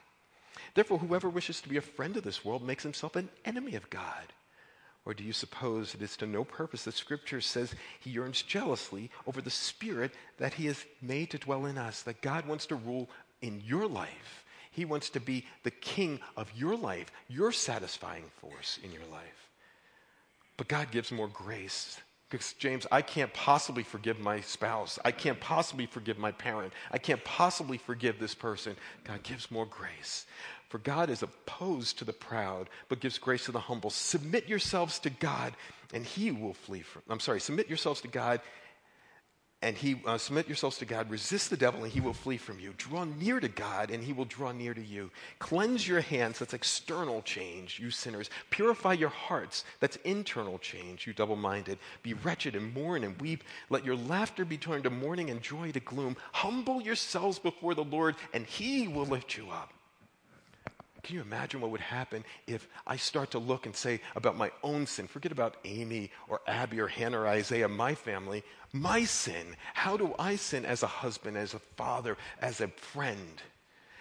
Therefore, 0.74 0.98
whoever 0.98 1.28
wishes 1.28 1.60
to 1.60 1.68
be 1.68 1.76
a 1.76 1.82
friend 1.82 2.16
of 2.16 2.24
this 2.24 2.44
world 2.44 2.62
makes 2.62 2.82
himself 2.82 3.16
an 3.16 3.28
enemy 3.44 3.74
of 3.74 3.90
God. 3.90 4.32
Or 5.04 5.14
do 5.14 5.24
you 5.24 5.32
suppose 5.32 5.94
it 5.94 6.02
is 6.02 6.16
to 6.18 6.26
no 6.26 6.44
purpose 6.44 6.84
that 6.84 6.94
Scripture 6.94 7.40
says 7.40 7.74
he 7.98 8.10
yearns 8.10 8.42
jealously 8.42 9.10
over 9.26 9.40
the 9.40 9.50
Spirit 9.50 10.12
that 10.38 10.54
he 10.54 10.66
has 10.66 10.84
made 11.00 11.30
to 11.30 11.38
dwell 11.38 11.66
in 11.66 11.78
us, 11.78 12.02
that 12.02 12.20
God 12.20 12.46
wants 12.46 12.66
to 12.66 12.76
rule 12.76 13.08
in 13.40 13.62
your 13.64 13.86
life? 13.86 14.39
He 14.70 14.84
wants 14.84 15.10
to 15.10 15.20
be 15.20 15.44
the 15.62 15.70
king 15.70 16.20
of 16.36 16.50
your 16.56 16.76
life, 16.76 17.10
your 17.28 17.52
satisfying 17.52 18.24
force 18.40 18.78
in 18.84 18.92
your 18.92 19.06
life. 19.10 19.48
But 20.56 20.68
God 20.68 20.90
gives 20.90 21.10
more 21.10 21.28
grace. 21.28 21.98
Because, 22.28 22.52
James, 22.52 22.86
I 22.92 23.02
can't 23.02 23.32
possibly 23.34 23.82
forgive 23.82 24.20
my 24.20 24.40
spouse. 24.40 25.00
I 25.04 25.10
can't 25.10 25.40
possibly 25.40 25.86
forgive 25.86 26.16
my 26.16 26.30
parent. 26.30 26.72
I 26.92 26.98
can't 26.98 27.24
possibly 27.24 27.76
forgive 27.76 28.20
this 28.20 28.36
person. 28.36 28.76
God 29.02 29.24
gives 29.24 29.50
more 29.50 29.66
grace. 29.66 30.26
For 30.68 30.78
God 30.78 31.10
is 31.10 31.24
opposed 31.24 31.98
to 31.98 32.04
the 32.04 32.12
proud, 32.12 32.68
but 32.88 33.00
gives 33.00 33.18
grace 33.18 33.46
to 33.46 33.52
the 33.52 33.58
humble. 33.58 33.90
Submit 33.90 34.48
yourselves 34.48 35.00
to 35.00 35.10
God, 35.10 35.54
and 35.92 36.06
he 36.06 36.30
will 36.30 36.54
flee 36.54 36.82
from. 36.82 37.02
I'm 37.10 37.18
sorry, 37.18 37.40
submit 37.40 37.68
yourselves 37.68 38.00
to 38.02 38.08
God, 38.08 38.40
and 39.62 39.76
he 39.76 40.00
uh, 40.06 40.16
submit 40.16 40.48
yourselves 40.48 40.78
to 40.78 40.86
God. 40.86 41.10
Resist 41.10 41.50
the 41.50 41.56
devil, 41.56 41.84
and 41.84 41.92
he 41.92 42.00
will 42.00 42.14
flee 42.14 42.38
from 42.38 42.58
you. 42.58 42.72
Draw 42.78 43.04
near 43.04 43.40
to 43.40 43.48
God, 43.48 43.90
and 43.90 44.02
he 44.02 44.12
will 44.12 44.24
draw 44.24 44.52
near 44.52 44.72
to 44.72 44.82
you. 44.82 45.10
Cleanse 45.38 45.86
your 45.86 46.00
hands. 46.00 46.38
That's 46.38 46.54
external 46.54 47.20
change, 47.22 47.78
you 47.78 47.90
sinners. 47.90 48.30
Purify 48.48 48.94
your 48.94 49.10
hearts. 49.10 49.64
That's 49.80 49.96
internal 49.96 50.58
change, 50.58 51.06
you 51.06 51.12
double-minded. 51.12 51.78
Be 52.02 52.14
wretched 52.14 52.56
and 52.56 52.72
mourn 52.72 53.04
and 53.04 53.20
weep. 53.20 53.44
Let 53.68 53.84
your 53.84 53.96
laughter 53.96 54.44
be 54.44 54.56
turned 54.56 54.84
to 54.84 54.90
mourning 54.90 55.28
and 55.28 55.42
joy 55.42 55.72
to 55.72 55.80
gloom. 55.80 56.16
Humble 56.32 56.80
yourselves 56.80 57.38
before 57.38 57.74
the 57.74 57.84
Lord, 57.84 58.16
and 58.32 58.46
he 58.46 58.88
will 58.88 59.06
lift 59.06 59.36
you 59.36 59.50
up. 59.50 59.72
Can 61.02 61.16
you 61.16 61.22
imagine 61.22 61.60
what 61.60 61.70
would 61.70 61.80
happen 61.80 62.24
if 62.46 62.68
I 62.86 62.96
start 62.96 63.30
to 63.30 63.38
look 63.38 63.64
and 63.64 63.74
say 63.74 64.00
about 64.14 64.36
my 64.36 64.50
own 64.62 64.86
sin? 64.86 65.06
Forget 65.06 65.32
about 65.32 65.56
Amy 65.64 66.10
or 66.28 66.40
Abby 66.46 66.80
or 66.80 66.88
Hannah 66.88 67.20
or 67.20 67.26
Isaiah, 67.26 67.68
my 67.68 67.94
family. 67.94 68.42
My 68.72 69.04
sin. 69.04 69.56
How 69.74 69.96
do 69.96 70.14
I 70.18 70.36
sin 70.36 70.64
as 70.64 70.82
a 70.82 70.88
husband, 70.88 71.36
as 71.36 71.54
a 71.54 71.58
father, 71.76 72.16
as 72.40 72.60
a 72.60 72.68
friend? 72.68 73.42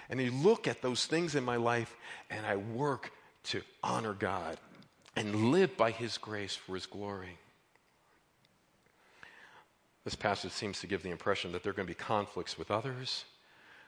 And 0.09 0.19
you 0.19 0.31
look 0.31 0.67
at 0.67 0.81
those 0.81 1.05
things 1.05 1.35
in 1.35 1.43
my 1.43 1.55
life 1.55 1.95
and 2.29 2.45
I 2.45 2.57
work 2.57 3.11
to 3.45 3.61
honor 3.83 4.13
God 4.13 4.57
and 5.15 5.51
live 5.51 5.77
by 5.77 5.91
His 5.91 6.17
grace 6.17 6.55
for 6.55 6.75
His 6.75 6.85
glory. 6.85 7.37
This 10.03 10.15
passage 10.15 10.51
seems 10.51 10.79
to 10.81 10.87
give 10.87 11.03
the 11.03 11.11
impression 11.11 11.51
that 11.51 11.63
there 11.63 11.71
are 11.71 11.75
going 11.75 11.87
to 11.87 11.93
be 11.93 11.95
conflicts 11.95 12.57
with 12.57 12.71
others, 12.71 13.25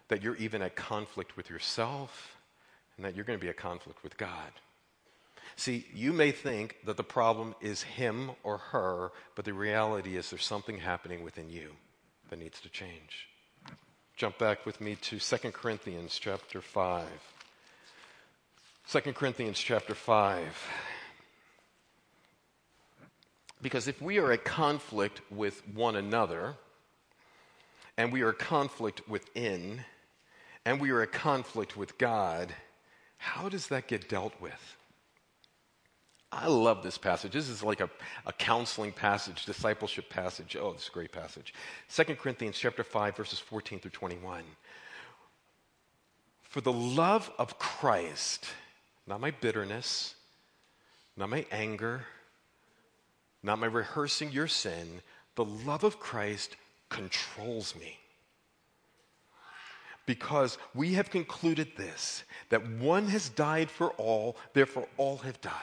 that 0.08 0.21
you're 0.21 0.36
even 0.36 0.62
at 0.62 0.76
conflict 0.76 1.36
with 1.36 1.50
yourself 1.50 2.38
and 2.97 3.06
that 3.06 3.15
you're 3.15 3.25
going 3.25 3.39
to 3.39 3.43
be 3.43 3.49
at 3.49 3.58
conflict 3.58 4.04
with 4.04 4.17
God. 4.17 4.51
See, 5.56 5.86
you 5.93 6.13
may 6.13 6.32
think 6.32 6.77
that 6.86 6.97
the 6.97 7.04
problem 7.04 7.56
is 7.62 7.84
him 7.84 8.32
or 8.43 8.58
her, 8.58 9.12
but 9.36 9.45
the 9.45 9.54
reality 9.54 10.17
is 10.17 10.30
there's 10.30 10.45
something 10.45 10.77
happening 10.77 11.23
within 11.23 11.49
you 11.49 11.71
that 12.30 12.39
needs 12.39 12.62
to 12.62 12.69
change. 12.69 13.27
Jump 14.15 14.38
back 14.38 14.65
with 14.65 14.80
me 14.80 14.95
to 14.95 15.19
2 15.19 15.51
Corinthians 15.51 16.17
chapter 16.19 16.62
5. 16.62 17.08
2 18.89 18.99
Corinthians 19.13 19.60
chapter 19.60 19.95
5. 19.95 20.67
Because 23.62 23.88
if 23.88 24.01
we 24.01 24.17
are 24.17 24.32
at 24.32 24.43
conflict 24.43 25.21
with 25.30 25.67
one 25.67 25.95
another, 25.95 26.56
and 27.97 28.12
we 28.12 28.21
are 28.21 28.30
at 28.30 28.39
conflict 28.39 29.08
within, 29.08 29.84
and 30.65 30.82
we 30.82 30.91
are 30.91 31.01
at 31.01 31.12
conflict 31.12 31.77
with 31.77 31.97
God, 31.97 32.54
how 33.21 33.49
does 33.49 33.67
that 33.67 33.88
get 33.88 34.10
dealt 34.10 34.34
with? 34.41 34.77
I 36.31 36.47
love 36.47 36.81
this 36.81 36.97
passage. 36.97 37.34
This 37.34 37.49
is 37.49 37.62
like 37.62 37.79
a, 37.79 37.89
a 38.25 38.34
counseling 38.34 38.91
passage, 38.91 39.45
discipleship 39.45 40.10
passage. 40.10 40.57
Oh, 40.60 40.73
this 40.73 40.84
is 40.84 40.88
a 40.88 40.91
great 40.91 41.12
passage. 41.12 41.53
2 41.93 42.15
Corinthians 42.15 42.57
chapter 42.57 42.84
5, 42.84 43.15
verses 43.15 43.38
14 43.38 43.79
through 43.79 43.91
21. 43.91 44.43
For 46.41 46.62
the 46.62 46.73
love 46.73 47.29
of 47.38 47.60
Christ, 47.60 48.47
not 49.05 49.21
my 49.21 49.29
bitterness, 49.29 50.15
not 51.15 51.29
my 51.29 51.45
anger, 51.51 52.05
not 53.43 53.60
my 53.60 53.67
rehearsing 53.67 54.31
your 54.31 54.47
sin, 54.47 55.01
the 55.36 55.45
love 55.45 55.84
of 55.84 55.99
Christ 55.99 56.55
controls 56.89 57.75
me 57.75 58.01
because 60.06 60.58
we 60.74 60.94
have 60.94 61.10
concluded 61.10 61.70
this 61.78 62.24
that 62.50 62.68
one 62.70 63.08
has 63.08 63.30
died 63.30 63.70
for 63.70 63.92
all, 63.92 64.36
therefore 64.54 64.88
all 64.98 65.18
have 65.18 65.40
died. 65.42 65.54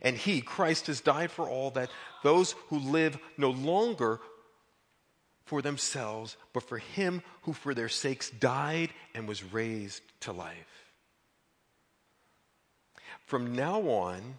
And 0.00 0.16
he, 0.16 0.40
Christ, 0.40 0.88
has 0.88 1.00
died 1.00 1.30
for 1.30 1.48
all, 1.48 1.70
that 1.72 1.90
those 2.22 2.52
who 2.68 2.78
live 2.78 3.18
no 3.36 3.50
longer 3.50 4.20
for 5.44 5.62
themselves, 5.62 6.36
but 6.52 6.62
for 6.62 6.78
him 6.78 7.22
who 7.42 7.52
for 7.52 7.74
their 7.74 7.88
sakes 7.88 8.30
died 8.30 8.90
and 9.14 9.28
was 9.28 9.44
raised 9.44 10.02
to 10.20 10.32
life. 10.32 10.92
From 13.26 13.54
now 13.54 13.80
on, 13.82 14.34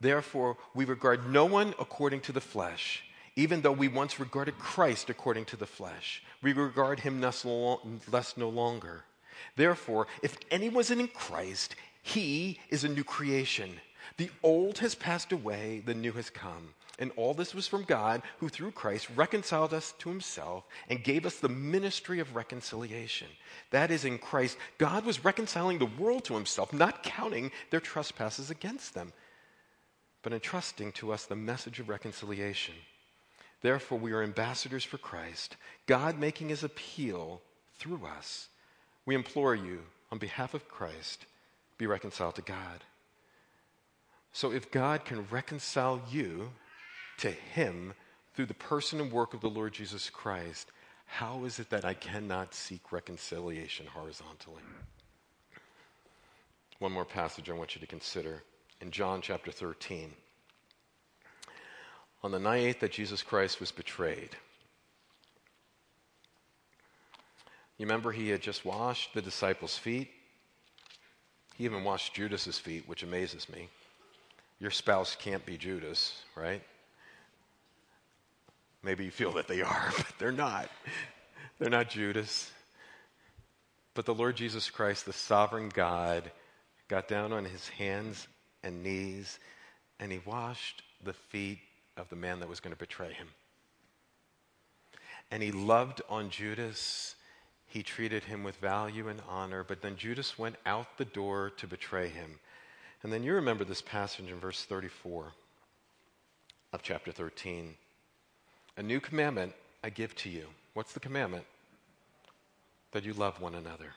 therefore, 0.00 0.56
we 0.74 0.84
regard 0.84 1.30
no 1.30 1.44
one 1.44 1.74
according 1.78 2.20
to 2.22 2.32
the 2.32 2.40
flesh 2.40 3.04
even 3.36 3.62
though 3.62 3.72
we 3.72 3.88
once 3.88 4.20
regarded 4.20 4.58
Christ 4.58 5.08
according 5.10 5.46
to 5.46 5.56
the 5.56 5.66
flesh, 5.66 6.22
we 6.42 6.52
regard 6.52 7.00
him 7.00 7.20
less 7.20 7.44
no 7.44 8.48
longer. 8.48 9.04
Therefore, 9.56 10.06
if 10.22 10.36
anyone 10.50 10.82
is 10.82 10.90
in 10.90 11.08
Christ, 11.08 11.74
he 12.02 12.58
is 12.68 12.84
a 12.84 12.88
new 12.88 13.04
creation. 13.04 13.80
The 14.16 14.30
old 14.42 14.78
has 14.78 14.94
passed 14.94 15.32
away, 15.32 15.82
the 15.84 15.94
new 15.94 16.12
has 16.12 16.28
come. 16.28 16.74
And 16.98 17.10
all 17.16 17.32
this 17.32 17.54
was 17.54 17.66
from 17.66 17.84
God, 17.84 18.22
who 18.38 18.48
through 18.48 18.72
Christ 18.72 19.08
reconciled 19.16 19.72
us 19.72 19.94
to 19.98 20.10
himself 20.10 20.64
and 20.90 21.02
gave 21.02 21.24
us 21.24 21.36
the 21.36 21.48
ministry 21.48 22.20
of 22.20 22.36
reconciliation. 22.36 23.28
That 23.70 23.90
is, 23.90 24.04
in 24.04 24.18
Christ, 24.18 24.58
God 24.76 25.06
was 25.06 25.24
reconciling 25.24 25.78
the 25.78 25.86
world 25.86 26.24
to 26.24 26.34
himself, 26.34 26.72
not 26.72 27.02
counting 27.02 27.50
their 27.70 27.80
trespasses 27.80 28.50
against 28.50 28.92
them, 28.94 29.12
but 30.22 30.34
entrusting 30.34 30.92
to 30.92 31.12
us 31.12 31.24
the 31.24 31.34
message 31.34 31.80
of 31.80 31.88
reconciliation. 31.88 32.74
Therefore, 33.62 33.98
we 33.98 34.12
are 34.12 34.22
ambassadors 34.22 34.84
for 34.84 34.98
Christ, 34.98 35.56
God 35.86 36.18
making 36.18 36.48
his 36.48 36.64
appeal 36.64 37.40
through 37.78 38.04
us. 38.04 38.48
We 39.06 39.14
implore 39.14 39.54
you, 39.54 39.82
on 40.10 40.18
behalf 40.18 40.52
of 40.52 40.68
Christ, 40.68 41.26
be 41.78 41.86
reconciled 41.86 42.34
to 42.34 42.42
God. 42.42 42.84
So, 44.32 44.52
if 44.52 44.70
God 44.70 45.04
can 45.04 45.26
reconcile 45.30 46.02
you 46.10 46.50
to 47.18 47.30
him 47.30 47.94
through 48.34 48.46
the 48.46 48.54
person 48.54 49.00
and 49.00 49.12
work 49.12 49.32
of 49.32 49.40
the 49.40 49.50
Lord 49.50 49.74
Jesus 49.74 50.10
Christ, 50.10 50.70
how 51.06 51.44
is 51.44 51.58
it 51.58 51.70
that 51.70 51.84
I 51.84 51.94
cannot 51.94 52.54
seek 52.54 52.90
reconciliation 52.90 53.86
horizontally? 53.86 54.62
One 56.78 56.92
more 56.92 57.04
passage 57.04 57.48
I 57.48 57.52
want 57.52 57.74
you 57.76 57.80
to 57.80 57.86
consider 57.86 58.42
in 58.80 58.90
John 58.90 59.20
chapter 59.20 59.52
13 59.52 60.12
on 62.22 62.30
the 62.30 62.38
night 62.38 62.80
that 62.80 62.92
Jesus 62.92 63.22
Christ 63.22 63.60
was 63.60 63.72
betrayed. 63.72 64.30
You 67.78 67.86
remember 67.86 68.12
he 68.12 68.28
had 68.28 68.40
just 68.40 68.64
washed 68.64 69.14
the 69.14 69.22
disciples' 69.22 69.76
feet? 69.76 70.10
He 71.56 71.64
even 71.64 71.84
washed 71.84 72.14
Judas's 72.14 72.58
feet, 72.58 72.84
which 72.86 73.02
amazes 73.02 73.48
me. 73.48 73.68
Your 74.60 74.70
spouse 74.70 75.16
can't 75.16 75.44
be 75.44 75.56
Judas, 75.56 76.22
right? 76.36 76.62
Maybe 78.82 79.04
you 79.04 79.10
feel 79.10 79.32
that 79.32 79.48
they 79.48 79.62
are, 79.62 79.92
but 79.96 80.12
they're 80.18 80.32
not. 80.32 80.68
They're 81.58 81.70
not 81.70 81.90
Judas. 81.90 82.50
But 83.94 84.06
the 84.06 84.14
Lord 84.14 84.36
Jesus 84.36 84.70
Christ, 84.70 85.06
the 85.06 85.12
sovereign 85.12 85.68
God, 85.68 86.30
got 86.88 87.08
down 87.08 87.32
on 87.32 87.44
his 87.44 87.68
hands 87.68 88.26
and 88.62 88.82
knees 88.82 89.38
and 89.98 90.10
he 90.10 90.20
washed 90.24 90.82
the 91.04 91.12
feet 91.12 91.58
of 91.96 92.08
the 92.08 92.16
man 92.16 92.40
that 92.40 92.48
was 92.48 92.60
going 92.60 92.74
to 92.74 92.78
betray 92.78 93.12
him. 93.12 93.28
And 95.30 95.42
he 95.42 95.52
loved 95.52 96.02
on 96.08 96.30
Judas. 96.30 97.14
He 97.66 97.82
treated 97.82 98.24
him 98.24 98.44
with 98.44 98.56
value 98.56 99.08
and 99.08 99.20
honor, 99.28 99.64
but 99.64 99.80
then 99.80 99.96
Judas 99.96 100.38
went 100.38 100.56
out 100.66 100.98
the 100.98 101.04
door 101.04 101.50
to 101.56 101.66
betray 101.66 102.08
him. 102.08 102.38
And 103.02 103.12
then 103.12 103.22
you 103.22 103.34
remember 103.34 103.64
this 103.64 103.82
passage 103.82 104.28
in 104.28 104.38
verse 104.38 104.64
34 104.64 105.32
of 106.72 106.82
chapter 106.82 107.12
13. 107.12 107.74
A 108.76 108.82
new 108.82 109.00
commandment 109.00 109.52
I 109.82 109.90
give 109.90 110.14
to 110.16 110.30
you. 110.30 110.46
What's 110.74 110.92
the 110.92 111.00
commandment? 111.00 111.44
That 112.92 113.04
you 113.04 113.14
love 113.14 113.40
one 113.40 113.54
another, 113.54 113.94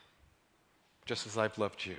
just 1.04 1.26
as 1.26 1.36
I've 1.38 1.58
loved 1.58 1.84
you. 1.84 1.96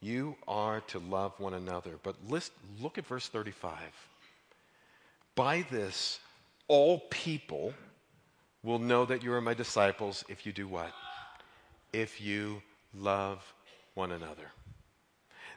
You 0.00 0.36
are 0.46 0.80
to 0.82 0.98
love 0.98 1.38
one 1.38 1.54
another. 1.54 1.98
But 2.02 2.14
list, 2.28 2.52
look 2.80 2.98
at 2.98 3.06
verse 3.06 3.28
35. 3.28 3.76
By 5.36 5.66
this, 5.70 6.18
all 6.66 6.98
people 7.10 7.74
will 8.64 8.78
know 8.78 9.04
that 9.04 9.22
you 9.22 9.32
are 9.32 9.40
my 9.40 9.54
disciples 9.54 10.24
if 10.28 10.44
you 10.44 10.52
do 10.52 10.66
what? 10.66 10.92
If 11.92 12.20
you 12.20 12.62
love 12.94 13.54
one 13.94 14.12
another. 14.12 14.50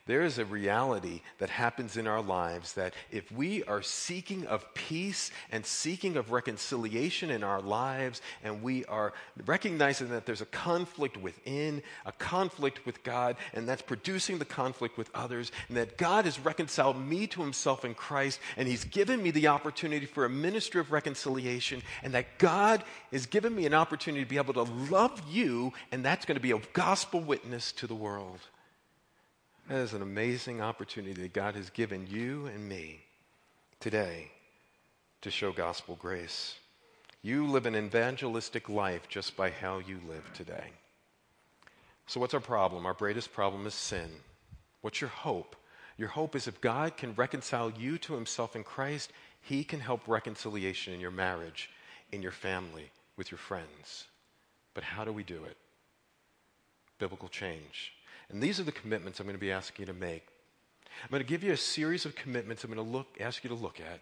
There 0.05 0.23
is 0.23 0.39
a 0.39 0.45
reality 0.45 1.21
that 1.37 1.49
happens 1.49 1.97
in 1.97 2.07
our 2.07 2.21
lives 2.21 2.73
that 2.73 2.93
if 3.11 3.31
we 3.31 3.63
are 3.65 3.81
seeking 3.81 4.47
of 4.47 4.73
peace 4.73 5.31
and 5.51 5.65
seeking 5.65 6.17
of 6.17 6.31
reconciliation 6.31 7.29
in 7.29 7.43
our 7.43 7.61
lives, 7.61 8.21
and 8.43 8.63
we 8.63 8.85
are 8.85 9.13
recognizing 9.45 10.09
that 10.09 10.25
there's 10.25 10.41
a 10.41 10.47
conflict 10.47 11.17
within, 11.17 11.83
a 12.05 12.11
conflict 12.13 12.85
with 12.85 13.03
God, 13.03 13.35
and 13.53 13.67
that's 13.67 13.81
producing 13.81 14.39
the 14.39 14.45
conflict 14.45 14.97
with 14.97 15.11
others, 15.13 15.51
and 15.67 15.77
that 15.77 15.97
God 15.97 16.25
has 16.25 16.39
reconciled 16.39 16.99
me 16.99 17.27
to 17.27 17.41
himself 17.41 17.85
in 17.85 17.93
Christ, 17.93 18.39
and 18.57 18.67
he's 18.67 18.85
given 18.85 19.21
me 19.21 19.31
the 19.31 19.47
opportunity 19.47 20.05
for 20.05 20.25
a 20.25 20.29
ministry 20.29 20.81
of 20.81 20.91
reconciliation, 20.91 21.83
and 22.03 22.13
that 22.13 22.39
God 22.39 22.83
has 23.11 23.25
given 23.25 23.55
me 23.55 23.65
an 23.65 23.73
opportunity 23.73 24.23
to 24.23 24.29
be 24.29 24.37
able 24.37 24.53
to 24.53 24.63
love 24.91 25.21
you, 25.29 25.73
and 25.91 26.03
that's 26.03 26.25
going 26.25 26.37
to 26.37 26.41
be 26.41 26.51
a 26.51 26.61
gospel 26.73 27.19
witness 27.19 27.71
to 27.73 27.87
the 27.87 27.95
world. 27.95 28.39
That 29.69 29.81
is 29.81 29.93
an 29.93 30.01
amazing 30.01 30.61
opportunity 30.61 31.21
that 31.21 31.33
God 31.33 31.53
has 31.53 31.69
given 31.69 32.07
you 32.09 32.47
and 32.47 32.67
me 32.67 33.01
today 33.79 34.31
to 35.21 35.29
show 35.29 35.51
gospel 35.51 35.95
grace. 36.01 36.55
You 37.21 37.45
live 37.45 37.67
an 37.67 37.75
evangelistic 37.75 38.67
life 38.67 39.07
just 39.07 39.37
by 39.37 39.51
how 39.51 39.77
you 39.77 39.99
live 40.09 40.27
today. 40.33 40.71
So, 42.07 42.19
what's 42.19 42.33
our 42.33 42.39
problem? 42.39 42.87
Our 42.87 42.95
greatest 42.95 43.31
problem 43.31 43.67
is 43.67 43.75
sin. 43.75 44.09
What's 44.81 45.01
your 45.01 45.11
hope? 45.11 45.55
Your 45.97 46.09
hope 46.09 46.35
is 46.35 46.47
if 46.47 46.59
God 46.61 46.97
can 46.97 47.13
reconcile 47.13 47.69
you 47.69 47.99
to 47.99 48.15
himself 48.15 48.55
in 48.55 48.63
Christ, 48.63 49.11
he 49.39 49.63
can 49.63 49.81
help 49.81 50.07
reconciliation 50.07 50.95
in 50.95 50.99
your 50.99 51.11
marriage, 51.11 51.69
in 52.11 52.23
your 52.23 52.31
family, 52.31 52.89
with 53.17 53.29
your 53.29 53.37
friends. 53.37 54.07
But 54.73 54.83
how 54.83 55.05
do 55.05 55.13
we 55.13 55.21
do 55.21 55.43
it? 55.43 55.57
Biblical 56.97 57.29
change. 57.29 57.93
And 58.31 58.41
these 58.41 58.59
are 58.59 58.63
the 58.63 58.71
commitments 58.71 59.19
I'm 59.19 59.25
going 59.25 59.35
to 59.35 59.39
be 59.39 59.51
asking 59.51 59.87
you 59.87 59.93
to 59.93 59.99
make. 59.99 60.27
I'm 61.03 61.09
going 61.09 61.23
to 61.23 61.27
give 61.27 61.43
you 61.43 61.53
a 61.53 61.57
series 61.57 62.05
of 62.05 62.15
commitments 62.15 62.63
I'm 62.63 62.73
going 62.73 62.85
to 62.85 62.91
look, 62.91 63.07
ask 63.19 63.43
you 63.43 63.49
to 63.49 63.55
look 63.55 63.79
at. 63.79 64.01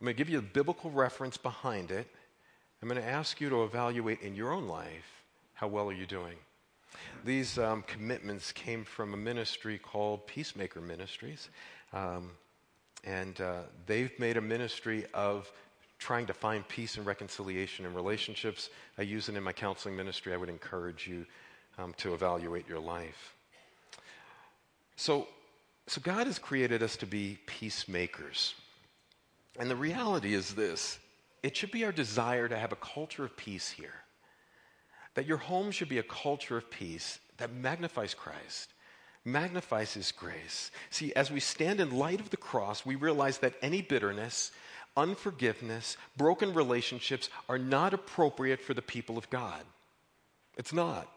I'm 0.00 0.04
going 0.04 0.14
to 0.14 0.18
give 0.18 0.30
you 0.30 0.38
a 0.38 0.42
biblical 0.42 0.90
reference 0.90 1.36
behind 1.36 1.90
it. 1.90 2.08
I'm 2.80 2.88
going 2.88 3.00
to 3.00 3.08
ask 3.08 3.40
you 3.40 3.48
to 3.50 3.62
evaluate 3.64 4.20
in 4.22 4.34
your 4.34 4.52
own 4.52 4.66
life 4.66 5.24
how 5.54 5.68
well 5.68 5.88
are 5.88 5.94
you 5.94 6.06
doing. 6.06 6.36
These 7.24 7.58
um, 7.58 7.84
commitments 7.86 8.52
came 8.52 8.84
from 8.84 9.14
a 9.14 9.16
ministry 9.16 9.78
called 9.78 10.26
Peacemaker 10.26 10.80
Ministries. 10.80 11.48
Um, 11.92 12.30
and 13.04 13.40
uh, 13.40 13.60
they've 13.86 14.16
made 14.18 14.36
a 14.36 14.40
ministry 14.40 15.06
of 15.14 15.50
trying 15.98 16.26
to 16.26 16.34
find 16.34 16.66
peace 16.66 16.96
and 16.96 17.06
reconciliation 17.06 17.86
in 17.86 17.94
relationships. 17.94 18.70
I 18.98 19.02
use 19.02 19.28
it 19.28 19.36
in 19.36 19.42
my 19.42 19.52
counseling 19.52 19.96
ministry. 19.96 20.32
I 20.32 20.36
would 20.36 20.48
encourage 20.48 21.06
you 21.06 21.26
um, 21.78 21.94
to 21.98 22.14
evaluate 22.14 22.68
your 22.68 22.80
life. 22.80 23.34
So, 24.96 25.28
so, 25.86 26.00
God 26.00 26.26
has 26.26 26.38
created 26.38 26.82
us 26.82 26.96
to 26.98 27.06
be 27.06 27.38
peacemakers. 27.46 28.54
And 29.58 29.68
the 29.68 29.76
reality 29.76 30.34
is 30.34 30.54
this 30.54 30.98
it 31.42 31.56
should 31.56 31.72
be 31.72 31.84
our 31.84 31.92
desire 31.92 32.48
to 32.48 32.58
have 32.58 32.72
a 32.72 32.76
culture 32.76 33.24
of 33.24 33.36
peace 33.36 33.70
here. 33.70 33.94
That 35.14 35.26
your 35.26 35.38
home 35.38 35.70
should 35.70 35.88
be 35.88 35.98
a 35.98 36.04
culture 36.04 36.56
of 36.56 36.70
peace 36.70 37.18
that 37.36 37.52
magnifies 37.52 38.14
Christ, 38.14 38.72
magnifies 39.24 39.92
His 39.92 40.12
grace. 40.12 40.70
See, 40.90 41.12
as 41.14 41.30
we 41.30 41.40
stand 41.40 41.80
in 41.80 41.98
light 41.98 42.20
of 42.20 42.30
the 42.30 42.36
cross, 42.36 42.86
we 42.86 42.94
realize 42.94 43.38
that 43.38 43.54
any 43.60 43.82
bitterness, 43.82 44.52
unforgiveness, 44.96 45.96
broken 46.16 46.54
relationships 46.54 47.28
are 47.48 47.58
not 47.58 47.92
appropriate 47.92 48.60
for 48.60 48.74
the 48.74 48.82
people 48.82 49.18
of 49.18 49.28
God. 49.28 49.62
It's 50.56 50.72
not. 50.72 51.08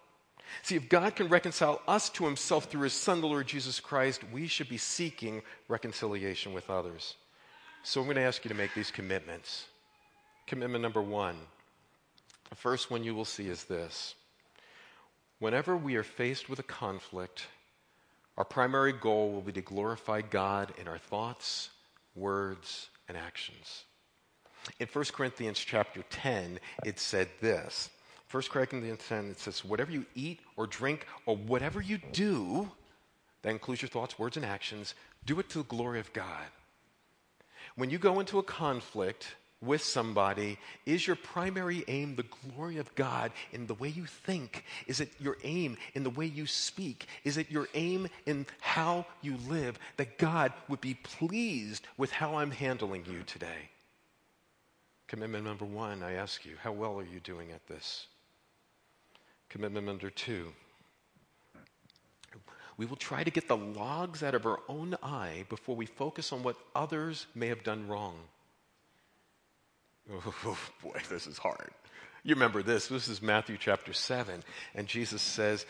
See, 0.62 0.75
if 0.75 0.89
God 0.89 1.15
can 1.15 1.27
reconcile 1.27 1.81
us 1.88 2.10
to 2.12 2.25
Himself 2.25 2.65
through 2.65 2.81
His 2.81 2.93
Son, 2.93 3.21
the 3.21 3.27
Lord 3.27 3.47
Jesus 3.47 3.79
Christ, 3.79 4.21
we 4.31 4.47
should 4.47 4.69
be 4.69 4.77
seeking 4.77 5.41
reconciliation 5.67 6.53
with 6.53 6.69
others. 6.69 7.15
So 7.84 8.01
I'm 8.01 8.08
going 8.08 8.15
to 8.15 8.23
ask 8.23 8.43
you 8.43 8.49
to 8.49 8.55
make 8.55 8.73
these 8.73 8.91
commitments. 8.91 9.65
Commitment 10.47 10.81
number 10.81 11.01
one 11.01 11.38
the 12.49 12.55
first 12.55 12.91
one 12.91 13.03
you 13.03 13.15
will 13.15 13.25
see 13.25 13.47
is 13.47 13.63
this 13.65 14.15
Whenever 15.39 15.75
we 15.75 15.95
are 15.95 16.03
faced 16.03 16.49
with 16.49 16.60
a 16.60 16.63
conflict, 16.63 17.47
our 18.38 18.45
primary 18.45 18.93
goal 18.93 19.31
will 19.31 19.41
be 19.41 19.51
to 19.53 19.62
glorify 19.62 20.21
God 20.21 20.73
in 20.79 20.88
our 20.88 20.97
thoughts, 20.97 21.69
words, 22.15 22.89
and 23.08 23.17
actions. 23.17 23.84
In 24.79 24.88
1 24.88 25.05
Corinthians 25.13 25.60
chapter 25.60 26.03
10, 26.10 26.60
it 26.86 26.99
said 26.99 27.29
this. 27.39 27.89
1 28.31 28.43
Corinthians 28.49 29.01
10, 29.07 29.31
it 29.31 29.39
says, 29.39 29.63
Whatever 29.63 29.91
you 29.91 30.05
eat 30.15 30.39
or 30.57 30.67
drink 30.67 31.05
or 31.25 31.35
whatever 31.35 31.81
you 31.81 31.99
do, 32.11 32.69
that 33.43 33.49
includes 33.49 33.81
your 33.81 33.89
thoughts, 33.89 34.17
words, 34.17 34.38
and 34.38 34.45
actions, 34.45 34.95
do 35.25 35.39
it 35.39 35.49
to 35.49 35.59
the 35.59 35.63
glory 35.65 35.99
of 35.99 36.11
God. 36.13 36.45
When 37.75 37.89
you 37.89 37.97
go 37.97 38.19
into 38.19 38.39
a 38.39 38.43
conflict, 38.43 39.35
with 39.61 39.83
somebody, 39.83 40.57
is 40.85 41.07
your 41.07 41.15
primary 41.15 41.83
aim 41.88 42.15
the 42.15 42.25
glory 42.53 42.77
of 42.77 42.93
God 42.95 43.31
in 43.51 43.67
the 43.67 43.73
way 43.73 43.89
you 43.89 44.05
think? 44.05 44.63
Is 44.88 44.99
it 44.99 45.11
your 45.19 45.38
aim 45.43 45.77
in 45.93 46.03
the 46.03 46.09
way 46.09 46.25
you 46.25 46.45
speak? 46.45 47.07
Is 47.23 47.38
it 47.38 47.49
your 47.49 47.67
aim 47.73 48.07
in 48.25 48.45
how 48.59 49.05
you 49.21 49.38
live 49.47 49.79
that 49.97 50.17
God 50.17 50.53
would 50.67 50.81
be 50.81 50.93
pleased 50.93 51.88
with 51.97 52.11
how 52.11 52.35
I'm 52.35 52.51
handling 52.51 53.05
you 53.09 53.23
today? 53.23 53.69
Commitment 55.07 55.45
number 55.45 55.65
one, 55.65 56.03
I 56.03 56.13
ask 56.13 56.45
you, 56.45 56.55
how 56.61 56.71
well 56.71 56.99
are 56.99 57.05
you 57.05 57.19
doing 57.19 57.51
at 57.51 57.65
this? 57.67 58.07
Commitment 59.49 59.86
number 59.86 60.10
two, 60.10 60.51
we 62.77 62.86
will 62.86 62.97
try 62.97 63.23
to 63.23 63.31
get 63.31 63.47
the 63.47 63.58
logs 63.58 64.21
out 64.21 64.36
of 64.36 64.45
our 64.45 64.60
own 64.67 64.95
eye 65.01 65.45
before 65.49 65.75
we 65.75 65.86
focus 65.86 66.34
on 66.34 66.43
what 66.43 66.58
others 66.75 67.25
may 67.34 67.47
have 67.47 67.63
done 67.63 67.88
wrong. 67.88 68.15
Oh, 70.12 70.58
boy, 70.84 70.99
this 71.10 71.27
is 71.27 71.38
hard. 71.38 71.71
You 72.25 72.34
remember 72.34 72.63
this. 72.63 72.88
This 72.88 73.08
is 73.08 73.21
Matthew 73.21 73.55
chapter 73.60 73.93
7. 73.93 74.43
And 74.73 74.88
Jesus 74.88 75.21
says, 75.21 75.67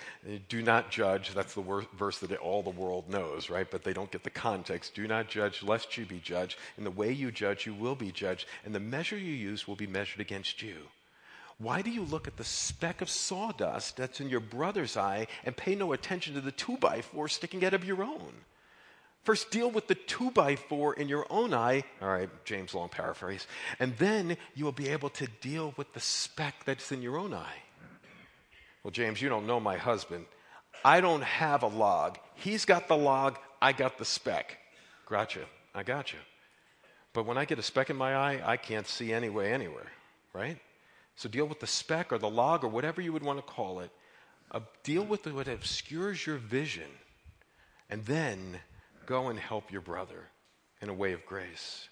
Do 0.47 0.61
not 0.61 0.89
judge. 0.89 1.33
That's 1.33 1.53
the 1.53 1.85
verse 1.97 2.19
that 2.19 2.31
all 2.37 2.63
the 2.63 2.69
world 2.69 3.09
knows, 3.09 3.49
right? 3.49 3.69
But 3.69 3.83
they 3.83 3.91
don't 3.91 4.09
get 4.09 4.23
the 4.23 4.29
context. 4.29 4.95
Do 4.95 5.05
not 5.05 5.27
judge, 5.27 5.63
lest 5.63 5.97
you 5.97 6.05
be 6.05 6.19
judged. 6.19 6.57
In 6.77 6.85
the 6.85 6.91
way 6.91 7.11
you 7.11 7.29
judge, 7.29 7.65
you 7.65 7.73
will 7.73 7.95
be 7.95 8.09
judged. 8.09 8.47
And 8.63 8.73
the 8.73 8.79
measure 8.79 9.17
you 9.17 9.33
use 9.33 9.67
will 9.67 9.75
be 9.75 9.85
measured 9.85 10.21
against 10.21 10.61
you. 10.61 10.77
Why 11.57 11.81
do 11.81 11.89
you 11.89 12.03
look 12.03 12.27
at 12.27 12.37
the 12.37 12.43
speck 12.43 13.01
of 13.01 13.09
sawdust 13.09 13.97
that's 13.97 14.19
in 14.19 14.29
your 14.29 14.41
brother's 14.41 14.97
eye 14.97 15.27
and 15.45 15.55
pay 15.55 15.75
no 15.75 15.93
attention 15.93 16.33
to 16.33 16.41
the 16.41 16.51
two 16.51 16.77
by 16.77 17.01
four 17.01 17.27
sticking 17.29 17.63
out 17.63 17.73
of 17.73 17.85
your 17.85 18.03
own? 18.03 18.33
First, 19.23 19.49
deal 19.49 19.71
with 19.71 19.87
the 19.87 19.95
two 19.95 20.31
by 20.31 20.55
four 20.55 20.93
in 20.93 21.07
your 21.07 21.25
own 21.29 21.53
eye. 21.53 21.83
All 22.01 22.09
right, 22.09 22.29
James 22.43 22.75
Long 22.75 22.89
paraphrase. 22.89 23.47
And 23.79 23.97
then 23.97 24.37
you 24.53 24.65
will 24.65 24.71
be 24.71 24.89
able 24.89 25.09
to 25.11 25.27
deal 25.41 25.73
with 25.77 25.91
the 25.93 25.99
speck 25.99 26.63
that's 26.65 26.91
in 26.91 27.01
your 27.01 27.17
own 27.17 27.33
eye. 27.33 27.63
Well, 28.83 28.91
James, 28.91 29.21
you 29.21 29.29
don't 29.29 29.47
know 29.47 29.59
my 29.59 29.77
husband. 29.77 30.25
I 30.83 31.01
don't 31.01 31.23
have 31.23 31.63
a 31.63 31.67
log. 31.67 32.19
He's 32.35 32.65
got 32.65 32.87
the 32.87 32.97
log, 32.97 33.39
I 33.61 33.71
got 33.71 33.97
the 33.97 34.05
speck. 34.05 34.59
Gotcha. 35.09 35.45
I 35.73 35.83
gotcha. 35.83 36.17
But 37.13 37.25
when 37.25 37.37
I 37.37 37.45
get 37.45 37.57
a 37.57 37.63
speck 37.63 37.89
in 37.89 37.95
my 37.95 38.15
eye, 38.15 38.41
I 38.45 38.57
can't 38.57 38.87
see 38.87 39.11
anyway 39.11 39.51
anywhere, 39.51 39.91
right? 40.33 40.57
So 41.15 41.29
deal 41.29 41.45
with 41.45 41.59
the 41.59 41.67
speck 41.67 42.11
or 42.11 42.17
the 42.17 42.29
log 42.29 42.63
or 42.63 42.67
whatever 42.67 43.01
you 43.01 43.13
would 43.13 43.23
want 43.23 43.39
to 43.39 43.53
call 43.53 43.79
it. 43.79 43.91
Uh, 44.51 44.59
deal 44.83 45.03
with 45.03 45.25
what 45.27 45.47
obscures 45.47 46.25
your 46.25 46.37
vision. 46.37 46.89
And 47.89 48.05
then 48.05 48.59
Go 49.05 49.27
and 49.29 49.39
help 49.39 49.71
your 49.71 49.81
brother 49.81 50.29
in 50.81 50.89
a 50.89 50.93
way 50.93 51.13
of 51.13 51.25
grace. 51.25 51.87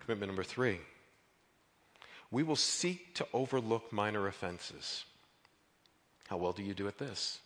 Commitment 0.00 0.30
number 0.30 0.44
three 0.44 0.78
we 2.30 2.42
will 2.42 2.56
seek 2.56 3.14
to 3.16 3.26
overlook 3.34 3.92
minor 3.92 4.26
offenses. 4.26 5.04
How 6.28 6.38
well 6.38 6.52
do 6.52 6.62
you 6.62 6.72
do 6.72 6.88
at 6.88 6.96
this? 6.96 7.40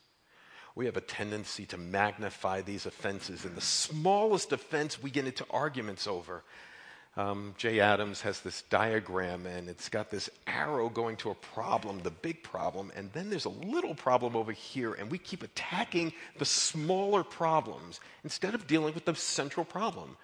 We 0.76 0.86
have 0.86 0.96
a 0.96 1.00
tendency 1.00 1.66
to 1.66 1.76
magnify 1.76 2.60
these 2.60 2.86
offenses. 2.86 3.44
And 3.44 3.56
the 3.56 3.62
smallest 3.62 4.52
offense 4.52 5.02
we 5.02 5.10
get 5.10 5.26
into 5.26 5.44
arguments 5.50 6.06
over. 6.06 6.44
Um, 7.18 7.54
Jay 7.56 7.80
Adams 7.80 8.20
has 8.20 8.40
this 8.40 8.62
diagram, 8.68 9.46
and 9.46 9.70
it's 9.70 9.88
got 9.88 10.10
this 10.10 10.28
arrow 10.46 10.90
going 10.90 11.16
to 11.18 11.30
a 11.30 11.34
problem, 11.34 12.00
the 12.00 12.10
big 12.10 12.42
problem, 12.42 12.92
and 12.94 13.10
then 13.12 13.30
there's 13.30 13.46
a 13.46 13.50
little 13.50 13.94
problem 13.94 14.36
over 14.36 14.52
here, 14.52 14.92
and 14.92 15.10
we 15.10 15.16
keep 15.16 15.42
attacking 15.42 16.12
the 16.38 16.44
smaller 16.44 17.24
problems 17.24 18.00
instead 18.22 18.54
of 18.54 18.66
dealing 18.66 18.92
with 18.92 19.06
the 19.06 19.14
central 19.14 19.64
problem. 19.64 20.18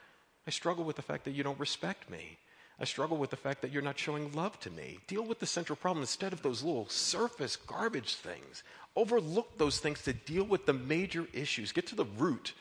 I 0.47 0.51
struggle 0.51 0.85
with 0.85 0.97
the 0.97 1.03
fact 1.03 1.25
that 1.25 1.31
you 1.31 1.43
don't 1.43 1.59
respect 1.59 2.11
me. 2.11 2.37
I 2.79 2.85
struggle 2.85 3.17
with 3.17 3.31
the 3.31 3.37
fact 3.37 3.63
that 3.63 3.73
you're 3.73 3.81
not 3.81 3.99
showing 3.99 4.33
love 4.33 4.61
to 4.61 4.71
me. 4.71 4.99
Deal 5.07 5.25
with 5.25 5.39
the 5.39 5.47
central 5.47 5.77
problem 5.77 6.03
instead 6.03 6.35
of 6.35 6.43
those 6.43 6.63
little 6.63 6.89
surface 6.89 7.57
garbage 7.57 8.17
things. 8.17 8.65
Overlook 8.97 9.57
those 9.57 9.79
things 9.79 10.03
to 10.03 10.13
deal 10.13 10.45
with 10.45 10.67
the 10.67 10.73
major 10.75 11.27
issues. 11.33 11.73
Get 11.73 11.87
to 11.87 11.95
the 11.95 12.05
root 12.05 12.53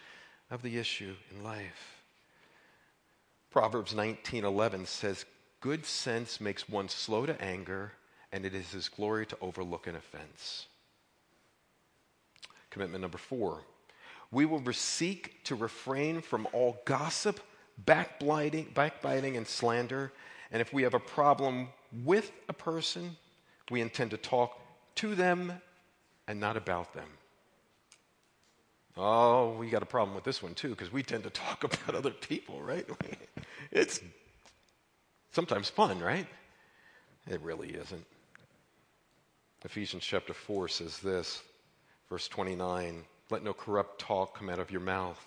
of 0.50 0.62
the 0.62 0.78
issue 0.78 1.16
in 1.32 1.44
life. 1.44 1.91
Proverbs 3.52 3.94
19:11 3.94 4.86
says, 4.86 5.26
"Good 5.60 5.86
sense 5.86 6.40
makes 6.40 6.70
one 6.70 6.88
slow 6.90 7.26
to 7.26 7.40
anger, 7.42 7.94
and 8.32 8.46
it 8.46 8.56
is 8.56 8.72
his 8.72 8.88
glory 8.88 9.26
to 9.28 9.38
overlook 9.42 9.88
an 9.88 9.96
offense." 9.96 10.68
Commitment 12.70 13.02
number 13.02 13.18
4. 13.18 13.66
We 14.32 14.46
will 14.46 14.72
seek 14.72 15.44
to 15.44 15.56
refrain 15.56 16.22
from 16.22 16.48
all 16.54 16.82
gossip, 16.86 17.42
backbiting, 17.78 18.72
backbiting 18.74 19.36
and 19.36 19.46
slander, 19.46 20.14
and 20.52 20.62
if 20.62 20.72
we 20.72 20.84
have 20.84 20.94
a 20.94 21.00
problem 21.00 21.74
with 21.92 22.32
a 22.48 22.54
person, 22.54 23.18
we 23.70 23.82
intend 23.82 24.12
to 24.12 24.18
talk 24.18 24.58
to 24.96 25.16
them 25.16 25.62
and 26.28 26.40
not 26.40 26.56
about 26.56 26.94
them. 26.94 27.18
Oh, 28.98 29.56
we 29.58 29.70
got 29.70 29.84
a 29.84 29.88
problem 29.88 30.16
with 30.16 30.24
this 30.24 30.44
one 30.44 30.54
too, 30.54 30.70
because 30.70 30.92
we 30.92 31.04
tend 31.04 31.24
to 31.24 31.30
talk 31.30 31.64
about 31.84 31.96
other 31.96 32.12
people, 32.12 32.62
right? 32.62 32.88
it's 33.72 34.00
sometimes 35.32 35.70
fun, 35.70 36.00
right? 36.00 36.28
It 37.30 37.42
really 37.42 37.70
isn't. 37.70 38.06
Ephesians 39.64 40.04
chapter 40.04 40.34
4 40.34 40.68
says 40.68 40.98
this, 41.00 41.42
verse 42.10 42.28
29 42.28 43.04
Let 43.30 43.44
no 43.44 43.54
corrupt 43.54 44.00
talk 44.00 44.38
come 44.38 44.50
out 44.50 44.60
of 44.60 44.72
your 44.72 44.82
mouth, 44.82 45.24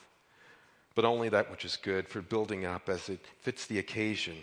but 0.95 1.05
only 1.05 1.29
that 1.29 1.51
which 1.51 1.65
is 1.65 1.77
good 1.77 2.09
for 2.09 2.21
building 2.21 2.67
up 2.67 2.89
as 2.89 3.09
it 3.09 3.25
fits 3.41 3.67
the 3.67 3.79
occasion 3.79 4.37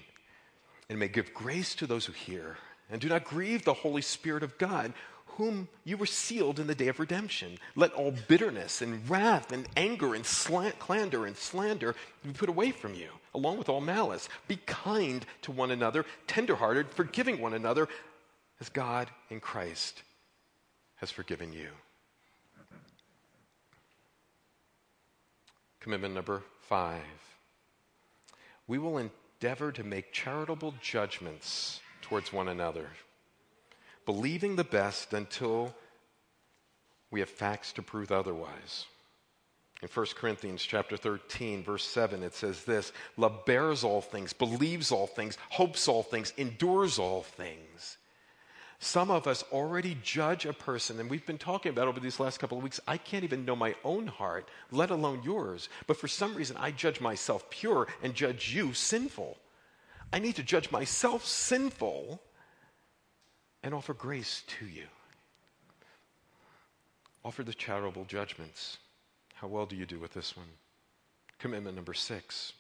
and 0.90 1.00
may 1.00 1.08
give 1.08 1.34
grace 1.34 1.76
to 1.76 1.88
those 1.88 2.06
who 2.06 2.14
hear. 2.14 2.58
And 2.90 3.00
do 3.00 3.08
not 3.08 3.24
grieve 3.24 3.64
the 3.64 3.74
Holy 3.74 4.02
Spirit 4.02 4.44
of 4.44 4.58
God, 4.58 4.94
whom 5.38 5.68
you 5.84 5.98
were 5.98 6.06
sealed 6.06 6.60
in 6.60 6.68
the 6.68 6.76
day 6.76 6.88
of 6.88 7.00
redemption. 7.00 7.58
Let 7.76 7.94
all 7.94 8.14
bitterness 8.28 8.82
and 8.82 9.10
wrath 9.10 9.52
and 9.52 9.68
anger 9.76 10.14
and 10.16 10.26
slant, 10.26 10.80
clandor 10.80 11.26
and 11.26 11.36
slander 11.38 11.96
be 12.24 12.32
put 12.32 12.50
away 12.50 12.72
from 12.72 12.94
you, 12.94 13.10
along 13.34 13.58
with 13.58 13.70
all 13.70 13.82
malice. 13.82 14.30
Be 14.48 14.58
kind 14.66 15.26
to 15.44 15.52
one 15.52 15.72
another, 15.72 16.06
tenderhearted, 16.28 16.90
forgiving 16.90 17.40
one 17.40 17.54
another, 17.54 17.88
as 18.60 18.70
God 18.70 19.10
in 19.30 19.40
Christ 19.40 20.04
has 20.98 21.10
forgiven 21.10 21.52
you. 21.52 21.70
Commitment 25.80 26.14
number 26.14 26.44
five. 26.62 27.02
We 28.68 28.78
will 28.78 29.00
endeavor 29.00 29.72
to 29.72 29.84
make 29.84 30.14
charitable 30.14 30.76
judgments 30.82 31.82
towards 32.02 32.32
one 32.32 32.48
another, 32.48 32.88
believing 34.06 34.56
the 34.56 34.64
best 34.64 35.14
until 35.14 35.74
we 37.10 37.20
have 37.20 37.30
facts 37.30 37.74
to 37.74 37.82
prove 37.82 38.12
otherwise. 38.12 38.86
In 39.82 39.90
1 39.90 40.06
Corinthians 40.16 40.62
chapter 40.64 40.96
13 40.96 41.64
verse 41.64 41.88
7 41.88 42.22
it 42.24 42.36
says 42.36 42.64
this, 42.64 42.92
love 43.18 43.46
bears 43.46 43.84
all 43.84 44.02
things, 44.02 44.32
believes 44.32 44.92
all 44.92 45.08
things, 45.08 45.38
hopes 45.50 45.88
all 45.88 46.04
things, 46.04 46.34
endures 46.38 47.00
all 47.00 47.24
things. 47.24 47.98
Some 48.84 49.12
of 49.12 49.28
us 49.28 49.44
already 49.52 49.96
judge 50.02 50.48
a 50.48 50.54
person, 50.54 51.00
and 51.00 51.08
we've 51.08 51.26
been 51.28 51.38
talking 51.38 51.70
about 51.70 51.88
over 51.88 52.00
these 52.00 52.20
last 52.20 52.40
couple 52.40 52.58
of 52.58 52.64
weeks. 52.64 52.80
I 52.88 52.98
can't 52.98 53.24
even 53.24 53.46
know 53.46 53.56
my 53.56 53.76
own 53.84 54.08
heart, 54.08 54.50
let 54.72 54.90
alone 54.90 55.22
yours. 55.24 55.70
But 55.86 55.98
for 55.98 56.08
some 56.08 56.34
reason, 56.34 56.58
I 56.58 56.72
judge 56.72 57.00
myself 57.00 57.48
pure 57.52 57.88
and 58.02 58.16
judge 58.16 58.56
you 58.56 58.74
sinful. 58.74 59.38
I 60.12 60.18
need 60.18 60.36
to 60.38 60.44
judge 60.44 60.72
myself 60.72 61.24
sinful 61.24 62.20
and 63.64 63.74
offer 63.74 63.94
grace 63.94 64.44
to 64.60 64.66
you. 64.66 64.86
Offer 67.24 67.44
the 67.44 67.54
charitable 67.54 68.06
judgments. 68.06 68.78
How 69.36 69.48
well 69.48 69.66
do 69.66 69.76
you 69.76 69.86
do 69.86 70.00
with 70.00 70.14
this 70.14 70.36
one? 70.36 70.48
Commitment 71.40 71.76
number 71.76 71.94
six. 71.94 72.54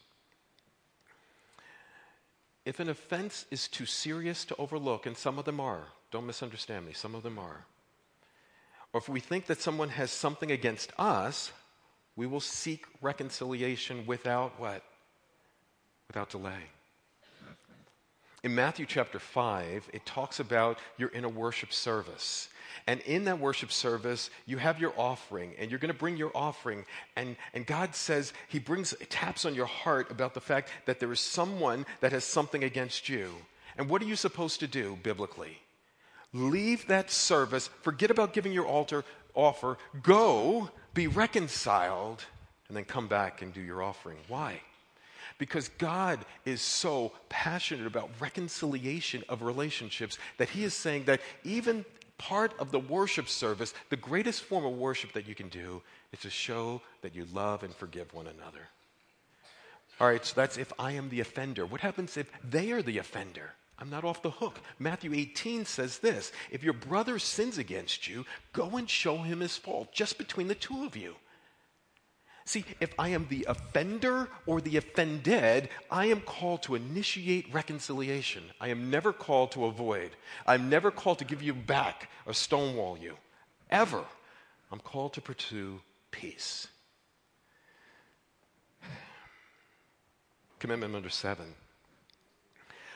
If 2.65 2.79
an 2.79 2.89
offense 2.89 3.45
is 3.49 3.67
too 3.67 3.85
serious 3.85 4.45
to 4.45 4.55
overlook, 4.57 5.07
and 5.07 5.17
some 5.17 5.39
of 5.39 5.45
them 5.45 5.59
are, 5.59 5.87
don't 6.11 6.27
misunderstand 6.27 6.85
me, 6.85 6.93
some 6.93 7.15
of 7.15 7.23
them 7.23 7.39
are. 7.39 7.65
Or 8.93 8.99
if 8.99 9.09
we 9.09 9.19
think 9.19 9.47
that 9.47 9.61
someone 9.61 9.89
has 9.89 10.11
something 10.11 10.51
against 10.51 10.91
us, 10.99 11.51
we 12.15 12.27
will 12.27 12.41
seek 12.41 12.85
reconciliation 13.01 14.05
without 14.05 14.59
what? 14.59 14.83
Without 16.07 16.29
delay. 16.29 16.69
In 18.43 18.55
Matthew 18.55 18.87
chapter 18.87 19.19
5, 19.19 19.89
it 19.93 20.03
talks 20.03 20.39
about 20.39 20.79
you're 20.97 21.09
in 21.09 21.25
a 21.25 21.29
worship 21.29 21.71
service. 21.71 22.49
And 22.87 22.99
in 23.01 23.25
that 23.25 23.39
worship 23.39 23.71
service, 23.71 24.31
you 24.47 24.57
have 24.57 24.79
your 24.79 24.93
offering, 24.97 25.53
and 25.59 25.69
you're 25.69 25.79
going 25.79 25.93
to 25.93 25.99
bring 25.99 26.17
your 26.17 26.31
offering. 26.33 26.85
And, 27.15 27.35
and 27.53 27.67
God 27.67 27.93
says, 27.93 28.33
He 28.47 28.57
brings, 28.57 28.95
taps 29.09 29.45
on 29.45 29.53
your 29.53 29.67
heart 29.67 30.09
about 30.09 30.33
the 30.33 30.41
fact 30.41 30.69
that 30.85 30.99
there 30.99 31.11
is 31.11 31.19
someone 31.19 31.85
that 31.99 32.13
has 32.13 32.23
something 32.23 32.63
against 32.63 33.09
you. 33.09 33.29
And 33.77 33.89
what 33.89 34.01
are 34.01 34.05
you 34.05 34.15
supposed 34.15 34.59
to 34.61 34.67
do 34.67 34.97
biblically? 35.03 35.59
Leave 36.33 36.87
that 36.87 37.11
service, 37.11 37.69
forget 37.81 38.09
about 38.09 38.33
giving 38.33 38.53
your 38.53 38.65
altar 38.65 39.03
offer, 39.35 39.77
go, 40.01 40.69
be 40.93 41.07
reconciled, 41.07 42.25
and 42.67 42.75
then 42.75 42.85
come 42.85 43.07
back 43.07 43.41
and 43.41 43.53
do 43.53 43.61
your 43.61 43.83
offering. 43.83 44.17
Why? 44.27 44.61
Because 45.41 45.69
God 45.79 46.19
is 46.45 46.61
so 46.61 47.13
passionate 47.27 47.87
about 47.87 48.11
reconciliation 48.19 49.23
of 49.27 49.41
relationships 49.41 50.19
that 50.37 50.49
He 50.49 50.63
is 50.63 50.75
saying 50.75 51.05
that 51.05 51.19
even 51.43 51.83
part 52.19 52.53
of 52.59 52.71
the 52.71 52.77
worship 52.77 53.27
service, 53.27 53.73
the 53.89 53.97
greatest 53.97 54.43
form 54.43 54.65
of 54.65 54.73
worship 54.73 55.13
that 55.13 55.27
you 55.27 55.33
can 55.33 55.49
do 55.49 55.81
is 56.13 56.19
to 56.19 56.29
show 56.29 56.79
that 57.01 57.15
you 57.15 57.25
love 57.33 57.63
and 57.63 57.73
forgive 57.73 58.13
one 58.13 58.27
another. 58.27 58.69
All 59.99 60.05
right, 60.05 60.23
so 60.23 60.33
that's 60.35 60.59
if 60.59 60.71
I 60.77 60.91
am 60.91 61.09
the 61.09 61.21
offender. 61.21 61.65
What 61.65 61.81
happens 61.81 62.17
if 62.17 62.31
they 62.47 62.71
are 62.71 62.83
the 62.83 62.99
offender? 62.99 63.53
I'm 63.79 63.89
not 63.89 64.03
off 64.03 64.21
the 64.21 64.29
hook. 64.29 64.59
Matthew 64.77 65.11
18 65.11 65.65
says 65.65 65.97
this 65.97 66.31
If 66.51 66.63
your 66.63 66.73
brother 66.73 67.17
sins 67.17 67.57
against 67.57 68.07
you, 68.07 68.27
go 68.53 68.77
and 68.77 68.87
show 68.87 69.17
him 69.17 69.39
his 69.39 69.57
fault, 69.57 69.91
just 69.91 70.19
between 70.19 70.47
the 70.47 70.53
two 70.53 70.85
of 70.85 70.95
you. 70.95 71.15
See, 72.45 72.65
if 72.79 72.93
I 72.97 73.09
am 73.09 73.27
the 73.29 73.45
offender 73.47 74.27
or 74.45 74.61
the 74.61 74.77
offended, 74.77 75.69
I 75.89 76.07
am 76.07 76.21
called 76.21 76.63
to 76.63 76.75
initiate 76.75 77.53
reconciliation. 77.53 78.43
I 78.59 78.69
am 78.69 78.89
never 78.89 79.13
called 79.13 79.51
to 79.51 79.65
avoid. 79.65 80.11
I'm 80.47 80.69
never 80.69 80.91
called 80.91 81.19
to 81.19 81.25
give 81.25 81.41
you 81.41 81.53
back 81.53 82.09
or 82.25 82.33
stonewall 82.33 82.97
you. 82.97 83.15
Ever. 83.69 84.03
I'm 84.71 84.79
called 84.79 85.13
to 85.13 85.21
pursue 85.21 85.81
peace. 86.09 86.67
Commitment 90.59 90.93
number 90.93 91.09
seven. 91.09 91.55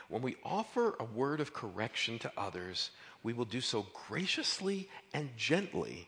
When 0.08 0.22
we 0.22 0.36
offer 0.44 0.96
a 1.00 1.04
word 1.04 1.40
of 1.40 1.54
correction 1.54 2.20
to 2.20 2.32
others, 2.38 2.92
we 3.24 3.34
will 3.34 3.46
do 3.46 3.62
so 3.62 3.88
graciously 4.08 4.88
and 5.14 5.30
gently 5.36 6.08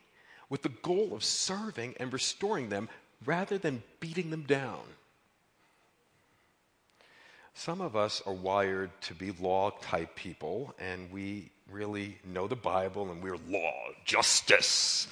with 0.50 0.62
the 0.62 0.70
goal 0.70 1.14
of 1.14 1.24
serving 1.24 1.96
and 2.00 2.14
restoring 2.14 2.70
them 2.70 2.90
rather 3.26 3.58
than 3.58 3.84
beating 4.00 4.30
them 4.30 4.44
down. 4.44 4.82
Some 7.54 7.82
of 7.82 7.96
us 7.96 8.22
are 8.26 8.34
wired 8.34 8.92
to 9.02 9.16
be 9.16 9.32
law 9.32 9.72
type 9.82 10.16
people, 10.16 10.76
and 10.80 11.12
we 11.12 11.50
really 11.72 12.20
know 12.24 12.48
the 12.48 12.56
Bible 12.56 13.10
and 13.10 13.22
we're 13.22 13.40
law, 13.50 13.74
justice. 14.06 15.08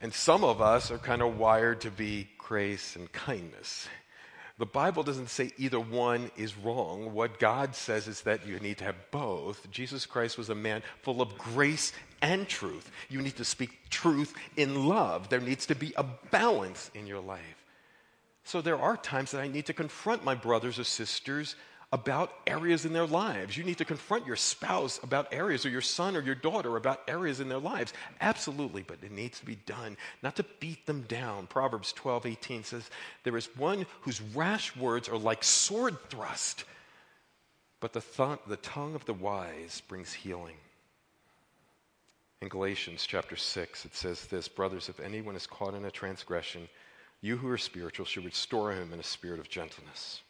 And 0.00 0.14
some 0.14 0.44
of 0.44 0.60
us 0.60 0.90
are 0.90 0.98
kind 0.98 1.22
of 1.22 1.38
wired 1.38 1.80
to 1.82 1.90
be 1.90 2.28
grace 2.38 2.96
and 2.96 3.10
kindness. 3.12 3.88
The 4.58 4.66
Bible 4.66 5.02
doesn't 5.02 5.28
say 5.28 5.52
either 5.58 5.78
one 5.78 6.30
is 6.36 6.56
wrong. 6.56 7.12
What 7.12 7.38
God 7.38 7.74
says 7.74 8.08
is 8.08 8.22
that 8.22 8.46
you 8.46 8.58
need 8.58 8.78
to 8.78 8.84
have 8.84 9.10
both. 9.10 9.70
Jesus 9.70 10.06
Christ 10.06 10.38
was 10.38 10.48
a 10.48 10.54
man 10.54 10.82
full 11.02 11.20
of 11.20 11.36
grace 11.36 11.92
and 12.22 12.48
truth. 12.48 12.90
You 13.10 13.20
need 13.20 13.36
to 13.36 13.44
speak 13.44 13.90
truth 13.90 14.32
in 14.56 14.86
love. 14.86 15.28
There 15.28 15.40
needs 15.40 15.66
to 15.66 15.74
be 15.74 15.92
a 15.96 16.04
balance 16.30 16.90
in 16.94 17.06
your 17.06 17.20
life. 17.20 17.64
So 18.44 18.62
there 18.62 18.78
are 18.78 18.96
times 18.96 19.32
that 19.32 19.42
I 19.42 19.48
need 19.48 19.66
to 19.66 19.74
confront 19.74 20.24
my 20.24 20.34
brothers 20.34 20.78
or 20.78 20.84
sisters 20.84 21.54
about 21.92 22.32
areas 22.46 22.84
in 22.84 22.92
their 22.92 23.06
lives. 23.06 23.56
You 23.56 23.64
need 23.64 23.78
to 23.78 23.84
confront 23.84 24.26
your 24.26 24.36
spouse 24.36 24.98
about 25.02 25.32
areas, 25.32 25.64
or 25.64 25.68
your 25.68 25.80
son 25.80 26.16
or 26.16 26.20
your 26.20 26.34
daughter 26.34 26.76
about 26.76 27.02
areas 27.06 27.40
in 27.40 27.48
their 27.48 27.58
lives. 27.58 27.92
Absolutely, 28.20 28.82
but 28.82 28.98
it 29.02 29.12
needs 29.12 29.38
to 29.38 29.46
be 29.46 29.54
done, 29.54 29.96
not 30.22 30.36
to 30.36 30.44
beat 30.58 30.84
them 30.86 31.02
down. 31.02 31.46
Proverbs 31.46 31.92
12, 31.92 32.26
18 32.26 32.64
says, 32.64 32.90
There 33.22 33.36
is 33.36 33.48
one 33.56 33.86
whose 34.00 34.20
rash 34.20 34.76
words 34.76 35.08
are 35.08 35.18
like 35.18 35.44
sword 35.44 35.96
thrust, 36.10 36.64
but 37.78 37.92
the, 37.92 38.00
th- 38.00 38.40
the 38.48 38.56
tongue 38.56 38.94
of 38.94 39.04
the 39.04 39.14
wise 39.14 39.80
brings 39.86 40.12
healing. 40.12 40.56
In 42.42 42.48
Galatians 42.48 43.06
chapter 43.06 43.36
6, 43.36 43.84
it 43.84 43.94
says 43.94 44.26
this 44.26 44.48
Brothers, 44.48 44.88
if 44.88 44.98
anyone 44.98 45.36
is 45.36 45.46
caught 45.46 45.74
in 45.74 45.84
a 45.84 45.90
transgression, 45.90 46.68
you 47.20 47.36
who 47.36 47.48
are 47.48 47.58
spiritual 47.58 48.04
should 48.04 48.24
restore 48.24 48.72
him 48.72 48.92
in 48.92 49.00
a 49.00 49.04
spirit 49.04 49.40
of 49.40 49.48
gentleness. 49.48 50.20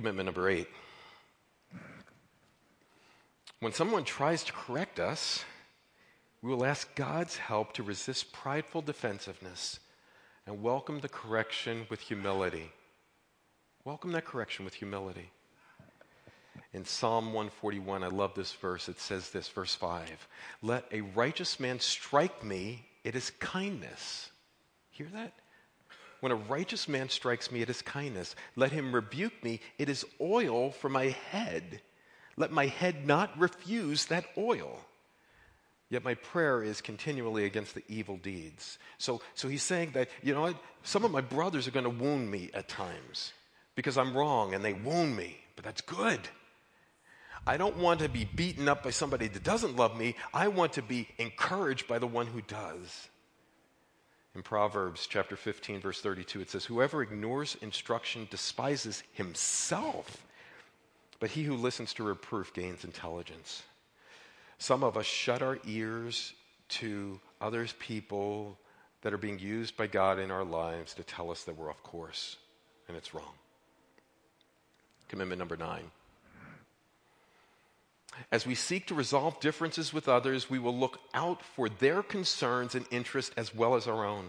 Commitment 0.00 0.24
number 0.24 0.48
eight. 0.48 0.66
When 3.58 3.74
someone 3.74 4.04
tries 4.04 4.42
to 4.44 4.52
correct 4.54 4.98
us, 4.98 5.44
we 6.40 6.48
will 6.48 6.64
ask 6.64 6.94
God's 6.94 7.36
help 7.36 7.74
to 7.74 7.82
resist 7.82 8.32
prideful 8.32 8.80
defensiveness 8.80 9.78
and 10.46 10.62
welcome 10.62 11.00
the 11.00 11.10
correction 11.10 11.84
with 11.90 12.00
humility. 12.00 12.72
Welcome 13.84 14.12
that 14.12 14.24
correction 14.24 14.64
with 14.64 14.72
humility. 14.72 15.30
In 16.72 16.86
Psalm 16.86 17.34
141, 17.34 18.02
I 18.02 18.06
love 18.06 18.34
this 18.34 18.52
verse. 18.52 18.88
It 18.88 18.98
says 18.98 19.28
this, 19.28 19.48
verse 19.48 19.74
5 19.74 20.26
Let 20.62 20.86
a 20.92 21.02
righteous 21.02 21.60
man 21.60 21.78
strike 21.78 22.42
me, 22.42 22.86
it 23.04 23.14
is 23.14 23.32
kindness. 23.38 24.30
Hear 24.88 25.08
that? 25.12 25.34
When 26.20 26.32
a 26.32 26.36
righteous 26.36 26.86
man 26.88 27.08
strikes 27.08 27.50
me, 27.50 27.62
it 27.62 27.70
is 27.70 27.82
kindness. 27.82 28.36
Let 28.56 28.72
him 28.72 28.94
rebuke 28.94 29.42
me, 29.42 29.60
it 29.78 29.88
is 29.88 30.04
oil 30.20 30.70
for 30.70 30.88
my 30.88 31.16
head. 31.30 31.80
Let 32.36 32.52
my 32.52 32.66
head 32.66 33.06
not 33.06 33.38
refuse 33.38 34.06
that 34.06 34.26
oil. 34.38 34.78
Yet 35.90 36.04
my 36.04 36.14
prayer 36.14 36.62
is 36.62 36.80
continually 36.80 37.44
against 37.44 37.74
the 37.74 37.82
evil 37.88 38.16
deeds. 38.16 38.78
So, 38.98 39.20
so 39.34 39.48
he's 39.48 39.64
saying 39.64 39.90
that, 39.94 40.08
you 40.22 40.32
know, 40.32 40.54
some 40.84 41.04
of 41.04 41.10
my 41.10 41.20
brothers 41.20 41.66
are 41.66 41.72
going 41.72 41.84
to 41.84 41.90
wound 41.90 42.30
me 42.30 42.50
at 42.54 42.68
times 42.68 43.32
because 43.74 43.98
I'm 43.98 44.16
wrong 44.16 44.54
and 44.54 44.64
they 44.64 44.72
wound 44.72 45.16
me, 45.16 45.38
but 45.56 45.64
that's 45.64 45.80
good. 45.80 46.20
I 47.46 47.56
don't 47.56 47.78
want 47.78 48.00
to 48.00 48.08
be 48.08 48.24
beaten 48.24 48.68
up 48.68 48.84
by 48.84 48.90
somebody 48.90 49.26
that 49.28 49.42
doesn't 49.42 49.76
love 49.76 49.98
me. 49.98 50.14
I 50.32 50.48
want 50.48 50.74
to 50.74 50.82
be 50.82 51.08
encouraged 51.18 51.88
by 51.88 51.98
the 51.98 52.06
one 52.06 52.28
who 52.28 52.40
does. 52.42 53.09
In 54.34 54.42
Proverbs 54.42 55.08
chapter 55.08 55.36
15, 55.36 55.80
verse 55.80 56.00
32, 56.00 56.40
it 56.40 56.50
says, 56.50 56.64
Whoever 56.64 57.02
ignores 57.02 57.56
instruction 57.62 58.28
despises 58.30 59.02
himself, 59.12 60.24
but 61.18 61.30
he 61.30 61.42
who 61.42 61.56
listens 61.56 61.92
to 61.94 62.04
reproof 62.04 62.54
gains 62.54 62.84
intelligence. 62.84 63.64
Some 64.58 64.84
of 64.84 64.96
us 64.96 65.06
shut 65.06 65.42
our 65.42 65.58
ears 65.66 66.32
to 66.68 67.18
others, 67.40 67.74
people 67.80 68.56
that 69.02 69.12
are 69.12 69.18
being 69.18 69.38
used 69.38 69.76
by 69.76 69.86
God 69.86 70.18
in 70.18 70.30
our 70.30 70.44
lives 70.44 70.94
to 70.94 71.02
tell 71.02 71.30
us 71.30 71.42
that 71.44 71.56
we're 71.56 71.70
off 71.70 71.82
course 71.82 72.36
and 72.86 72.96
it's 72.96 73.14
wrong. 73.14 73.32
Commitment 75.08 75.38
number 75.38 75.56
nine. 75.56 75.90
As 78.32 78.46
we 78.46 78.54
seek 78.54 78.86
to 78.86 78.94
resolve 78.94 79.40
differences 79.40 79.92
with 79.92 80.08
others, 80.08 80.50
we 80.50 80.58
will 80.58 80.76
look 80.76 81.00
out 81.14 81.42
for 81.42 81.68
their 81.68 82.02
concerns 82.02 82.74
and 82.74 82.86
interests 82.90 83.32
as 83.36 83.54
well 83.54 83.74
as 83.74 83.86
our 83.86 84.04
own. 84.04 84.26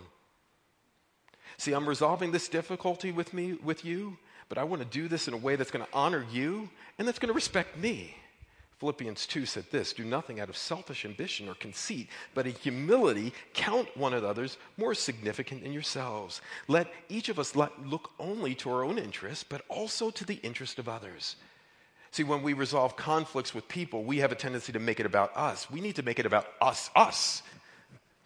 See, 1.57 1.73
I'm 1.73 1.87
resolving 1.87 2.31
this 2.31 2.47
difficulty 2.47 3.11
with 3.11 3.33
me 3.33 3.53
with 3.53 3.85
you, 3.85 4.17
but 4.49 4.57
I 4.57 4.63
want 4.63 4.81
to 4.81 4.87
do 4.87 5.07
this 5.07 5.27
in 5.27 5.33
a 5.33 5.37
way 5.37 5.55
that's 5.55 5.71
going 5.71 5.85
to 5.85 5.93
honor 5.93 6.25
you 6.31 6.69
and 6.97 7.07
that's 7.07 7.19
going 7.19 7.27
to 7.27 7.33
respect 7.33 7.77
me. 7.77 8.15
Philippians 8.79 9.27
2 9.27 9.45
said 9.45 9.65
this 9.69 9.93
Do 9.93 10.03
nothing 10.03 10.39
out 10.39 10.49
of 10.49 10.57
selfish 10.57 11.05
ambition 11.05 11.47
or 11.47 11.53
conceit, 11.53 12.09
but 12.33 12.47
in 12.47 12.53
humility 12.53 13.31
count 13.53 13.95
one 13.95 14.15
another's 14.15 14.57
more 14.75 14.95
significant 14.95 15.61
than 15.61 15.71
yourselves. 15.71 16.41
Let 16.67 16.91
each 17.07 17.29
of 17.29 17.37
us 17.37 17.55
look 17.55 18.09
only 18.17 18.55
to 18.55 18.71
our 18.71 18.83
own 18.83 18.97
interests, 18.97 19.45
but 19.47 19.63
also 19.69 20.09
to 20.09 20.25
the 20.25 20.39
interest 20.41 20.79
of 20.79 20.89
others. 20.89 21.35
See, 22.11 22.23
when 22.23 22.43
we 22.43 22.51
resolve 22.51 22.97
conflicts 22.97 23.55
with 23.55 23.69
people, 23.69 24.03
we 24.03 24.17
have 24.17 24.33
a 24.33 24.35
tendency 24.35 24.73
to 24.73 24.79
make 24.79 24.99
it 24.99 25.05
about 25.05 25.35
us. 25.35 25.71
We 25.71 25.79
need 25.79 25.95
to 25.95 26.03
make 26.03 26.19
it 26.19 26.25
about 26.25 26.45
us, 26.59 26.89
us, 26.93 27.41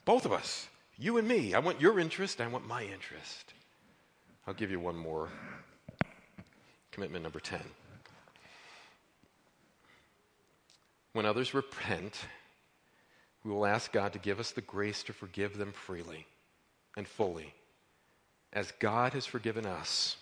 both 0.06 0.26
of 0.26 0.34
us, 0.34 0.68
you 0.98 1.18
and 1.18 1.28
me. 1.28 1.54
I 1.54 1.60
want 1.60 1.80
your 1.80 2.00
interest, 2.00 2.42
I 2.42 2.48
want 2.48 2.68
my 2.68 2.84
interest. 2.84 3.54
I'll 4.48 4.56
give 4.56 4.72
you 4.72 4.80
one 4.80 4.96
more. 4.96 5.30
Commitment 6.92 7.24
number 7.24 7.40
10. 7.40 7.60
When 11.14 11.26
others 11.26 11.54
repent, 11.54 12.20
we 13.44 13.52
will 13.52 13.66
ask 13.68 13.92
God 13.92 14.14
to 14.14 14.20
give 14.20 14.40
us 14.40 14.52
the 14.52 14.62
grace 14.62 15.04
to 15.04 15.14
forgive 15.14 15.58
them 15.58 15.72
freely 15.72 16.26
and 16.98 17.08
fully, 17.08 17.54
as 18.52 18.74
God 18.80 19.14
has 19.14 19.28
forgiven 19.28 19.66
us, 19.66 20.18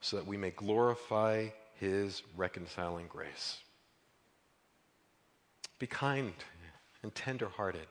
so 0.00 0.16
that 0.16 0.26
we 0.26 0.36
may 0.36 0.50
glorify 0.50 1.48
His 1.80 2.22
reconciling 2.36 3.06
grace. 3.08 3.58
Be 5.78 5.86
kind 5.86 6.34
and 7.02 7.14
tenderhearted. 7.14 7.86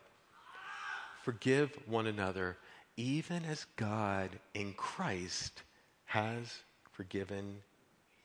Forgive 1.22 1.70
one 1.86 2.06
another, 2.06 2.56
even 2.96 3.44
as 3.44 3.66
God 3.76 4.30
in 4.54 4.72
Christ 4.74 5.62
has 6.06 6.60
forgiven 6.92 7.56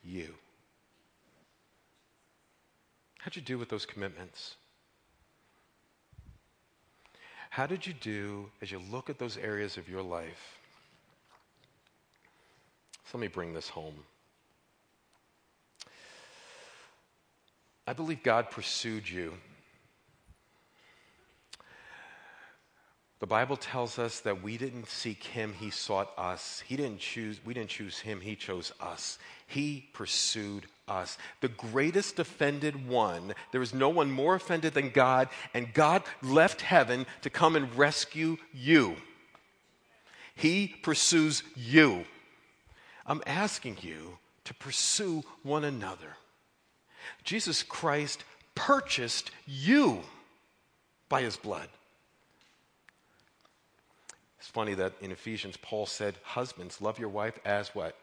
you. 0.04 0.34
How'd 3.20 3.36
you 3.36 3.42
do 3.42 3.58
with 3.58 3.70
those 3.70 3.86
commitments? 3.86 4.56
How 7.50 7.66
did 7.66 7.86
you 7.86 7.94
do 7.94 8.50
as 8.62 8.72
you 8.72 8.80
look 8.92 9.10
at 9.10 9.18
those 9.20 9.38
areas 9.38 9.78
of 9.78 9.90
your 9.90 10.04
life? 10.04 10.58
So 13.06 13.18
let 13.18 13.22
me 13.22 13.28
bring 13.28 13.54
this 13.54 13.68
home. 13.68 13.96
I 17.90 17.94
believe 17.94 18.22
God 18.22 18.52
pursued 18.52 19.10
you 19.10 19.34
The 23.20 23.28
Bible 23.28 23.58
tells 23.58 24.00
us 24.00 24.22
that 24.22 24.42
we 24.42 24.58
didn't 24.58 24.88
seek 24.88 25.24
him, 25.24 25.54
he 25.54 25.72
sought 25.72 26.12
us. 26.18 26.64
He 26.66 26.78
didn't 26.78 27.00
choose, 27.00 27.42
we 27.46 27.54
didn't 27.54 27.70
choose 27.70 28.00
him, 28.00 28.22
he 28.22 28.36
chose 28.38 28.72
us. 28.80 29.20
He 29.46 29.90
pursued 29.92 30.68
us. 30.88 31.18
The 31.42 31.50
greatest 31.50 32.18
offended 32.20 32.88
one, 32.88 33.34
there 33.52 33.62
is 33.62 33.74
no 33.74 33.90
one 33.90 34.10
more 34.10 34.36
offended 34.36 34.74
than 34.74 34.92
God, 34.92 35.28
and 35.54 35.74
God 35.74 36.04
left 36.24 36.62
heaven 36.62 37.06
to 37.22 37.30
come 37.30 37.58
and 37.58 37.78
rescue 37.78 38.38
you. 38.54 38.96
He 40.34 40.68
pursues 40.82 41.44
you. 41.58 42.06
I'm 43.06 43.22
asking 43.28 43.80
you 43.82 44.18
to 44.46 44.54
pursue 44.54 45.24
one 45.44 45.66
another. 45.66 46.16
Jesus 47.24 47.64
Christ 47.64 48.24
purchased 48.56 49.32
you 49.46 50.02
by 51.08 51.22
his 51.22 51.38
blood. 51.38 51.68
It's 54.40 54.48
funny 54.48 54.74
that 54.76 54.94
in 55.02 55.12
Ephesians, 55.12 55.58
Paul 55.58 55.86
said, 55.86 56.16
Husbands, 56.24 56.82
love 56.82 57.00
your 57.00 57.10
wife 57.10 57.38
as 57.46 57.70
what? 57.76 57.96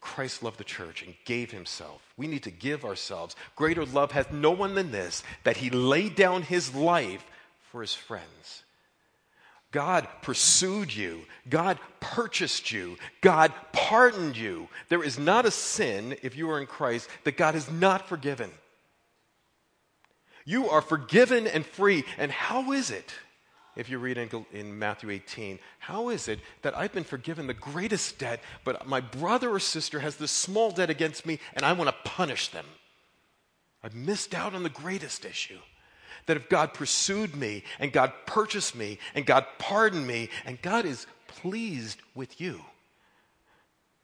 Christ 0.00 0.42
loved 0.42 0.58
the 0.58 0.64
church 0.64 1.02
and 1.02 1.14
gave 1.24 1.50
himself. 1.50 2.02
We 2.16 2.26
need 2.26 2.42
to 2.42 2.50
give 2.50 2.84
ourselves. 2.84 3.36
Greater 3.54 3.86
love 3.86 4.10
hath 4.10 4.32
no 4.32 4.50
one 4.50 4.74
than 4.74 4.90
this, 4.90 5.22
that 5.44 5.56
he 5.56 5.70
laid 5.70 6.16
down 6.16 6.42
his 6.42 6.74
life 6.74 7.24
for 7.70 7.80
his 7.80 7.94
friends. 7.94 8.64
God 9.72 10.06
pursued 10.20 10.94
you. 10.94 11.22
God 11.48 11.78
purchased 11.98 12.70
you. 12.70 12.98
God 13.22 13.52
pardoned 13.72 14.36
you. 14.36 14.68
There 14.88 15.02
is 15.02 15.18
not 15.18 15.46
a 15.46 15.50
sin, 15.50 16.16
if 16.22 16.36
you 16.36 16.50
are 16.50 16.60
in 16.60 16.66
Christ, 16.66 17.08
that 17.24 17.36
God 17.36 17.54
has 17.54 17.70
not 17.70 18.08
forgiven. 18.08 18.50
You 20.44 20.68
are 20.68 20.82
forgiven 20.82 21.46
and 21.46 21.64
free. 21.64 22.04
And 22.18 22.30
how 22.30 22.72
is 22.72 22.90
it? 22.90 23.12
if 23.74 23.88
you 23.88 23.98
read 23.98 24.18
in, 24.18 24.44
in, 24.52 24.78
Matthew 24.78 25.10
18, 25.10 25.58
how 25.78 26.10
is 26.10 26.28
it 26.28 26.40
that 26.60 26.76
I've 26.76 26.92
been 26.92 27.04
forgiven 27.04 27.46
the 27.46 27.54
greatest 27.54 28.18
debt, 28.18 28.42
but 28.64 28.86
my 28.86 29.00
brother 29.00 29.50
or 29.50 29.58
sister 29.58 30.00
has 30.00 30.16
this 30.16 30.30
small 30.30 30.70
debt 30.70 30.90
against 30.90 31.24
me 31.24 31.38
and 31.54 31.64
I 31.64 31.72
want 31.72 31.88
to 31.88 32.10
punish 32.10 32.48
them? 32.48 32.66
I've 33.82 33.94
missed 33.94 34.34
out 34.34 34.54
on 34.54 34.62
the 34.62 34.68
greatest 34.68 35.24
issue. 35.24 35.58
That 36.26 36.36
if 36.36 36.48
God 36.48 36.74
pursued 36.74 37.36
me 37.36 37.64
and 37.78 37.92
God 37.92 38.12
purchased 38.26 38.74
me 38.74 38.98
and 39.14 39.26
God 39.26 39.46
pardoned 39.58 40.06
me 40.06 40.28
and 40.44 40.60
God 40.62 40.84
is 40.84 41.06
pleased 41.26 42.00
with 42.14 42.40
you, 42.40 42.60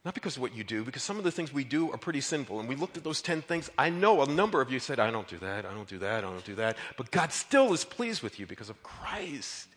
not 0.04 0.14
because 0.14 0.36
of 0.36 0.42
what 0.42 0.54
you 0.54 0.64
do, 0.64 0.84
because 0.84 1.02
some 1.02 1.18
of 1.18 1.24
the 1.24 1.30
things 1.30 1.52
we 1.52 1.64
do 1.64 1.90
are 1.92 1.98
pretty 1.98 2.20
sinful. 2.20 2.60
And 2.60 2.68
we 2.68 2.76
looked 2.76 2.96
at 2.96 3.04
those 3.04 3.20
10 3.20 3.42
things. 3.42 3.68
I 3.76 3.90
know 3.90 4.22
a 4.22 4.26
number 4.26 4.60
of 4.62 4.72
you 4.72 4.78
said, 4.78 4.98
I 4.98 5.10
don't 5.10 5.28
do 5.28 5.38
that, 5.38 5.66
I 5.66 5.74
don't 5.74 5.88
do 5.88 5.98
that, 5.98 6.24
I 6.24 6.30
don't 6.30 6.44
do 6.44 6.54
that. 6.54 6.76
But 6.96 7.10
God 7.10 7.32
still 7.32 7.72
is 7.72 7.84
pleased 7.84 8.22
with 8.22 8.38
you 8.38 8.46
because 8.46 8.70
of 8.70 8.82
Christ. 8.82 9.68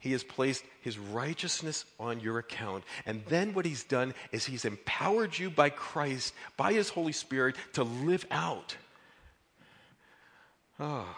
He 0.00 0.12
has 0.12 0.22
placed 0.22 0.64
his 0.80 0.98
righteousness 0.98 1.84
on 1.98 2.20
your 2.20 2.38
account. 2.38 2.84
And 3.06 3.24
then 3.28 3.54
what 3.54 3.64
he's 3.64 3.84
done 3.84 4.14
is 4.32 4.44
he's 4.44 4.64
empowered 4.64 5.38
you 5.38 5.50
by 5.50 5.70
Christ, 5.70 6.34
by 6.56 6.72
his 6.72 6.90
Holy 6.90 7.12
Spirit, 7.12 7.56
to 7.72 7.84
live 7.84 8.26
out. 8.30 8.76
Oh. 10.78 11.16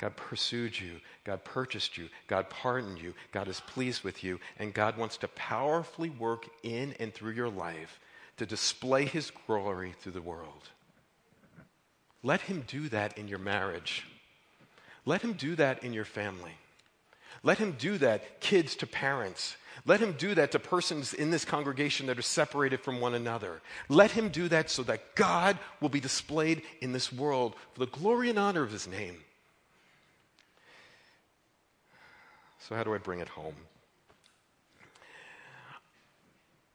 God 0.00 0.16
pursued 0.16 0.80
you. 0.80 0.92
God 1.24 1.44
purchased 1.44 1.98
you. 1.98 2.08
God 2.26 2.48
pardoned 2.48 2.98
you. 2.98 3.12
God 3.32 3.48
is 3.48 3.60
pleased 3.60 4.02
with 4.02 4.24
you. 4.24 4.40
And 4.58 4.72
God 4.72 4.96
wants 4.96 5.18
to 5.18 5.28
powerfully 5.28 6.08
work 6.08 6.48
in 6.62 6.94
and 6.98 7.12
through 7.12 7.32
your 7.32 7.50
life 7.50 8.00
to 8.38 8.46
display 8.46 9.04
his 9.04 9.30
glory 9.46 9.94
through 10.00 10.12
the 10.12 10.22
world. 10.22 10.70
Let 12.22 12.40
him 12.40 12.64
do 12.66 12.88
that 12.88 13.18
in 13.18 13.28
your 13.28 13.38
marriage. 13.38 14.06
Let 15.04 15.20
him 15.20 15.34
do 15.34 15.54
that 15.56 15.84
in 15.84 15.92
your 15.92 16.06
family. 16.06 16.52
Let 17.42 17.58
him 17.58 17.76
do 17.78 17.98
that, 17.98 18.40
kids 18.40 18.76
to 18.76 18.86
parents. 18.86 19.56
Let 19.84 20.00
him 20.00 20.12
do 20.12 20.34
that 20.34 20.52
to 20.52 20.58
persons 20.58 21.12
in 21.12 21.30
this 21.30 21.44
congregation 21.44 22.06
that 22.06 22.18
are 22.18 22.22
separated 22.22 22.80
from 22.80 23.00
one 23.00 23.14
another. 23.14 23.60
Let 23.90 24.12
him 24.12 24.30
do 24.30 24.48
that 24.48 24.70
so 24.70 24.82
that 24.84 25.14
God 25.14 25.58
will 25.80 25.88
be 25.90 26.00
displayed 26.00 26.62
in 26.80 26.92
this 26.92 27.12
world 27.12 27.54
for 27.74 27.80
the 27.80 27.90
glory 27.90 28.30
and 28.30 28.38
honor 28.38 28.62
of 28.62 28.72
his 28.72 28.86
name. 28.86 29.16
So, 32.70 32.76
how 32.76 32.84
do 32.84 32.94
I 32.94 32.98
bring 32.98 33.18
it 33.18 33.28
home? 33.28 33.56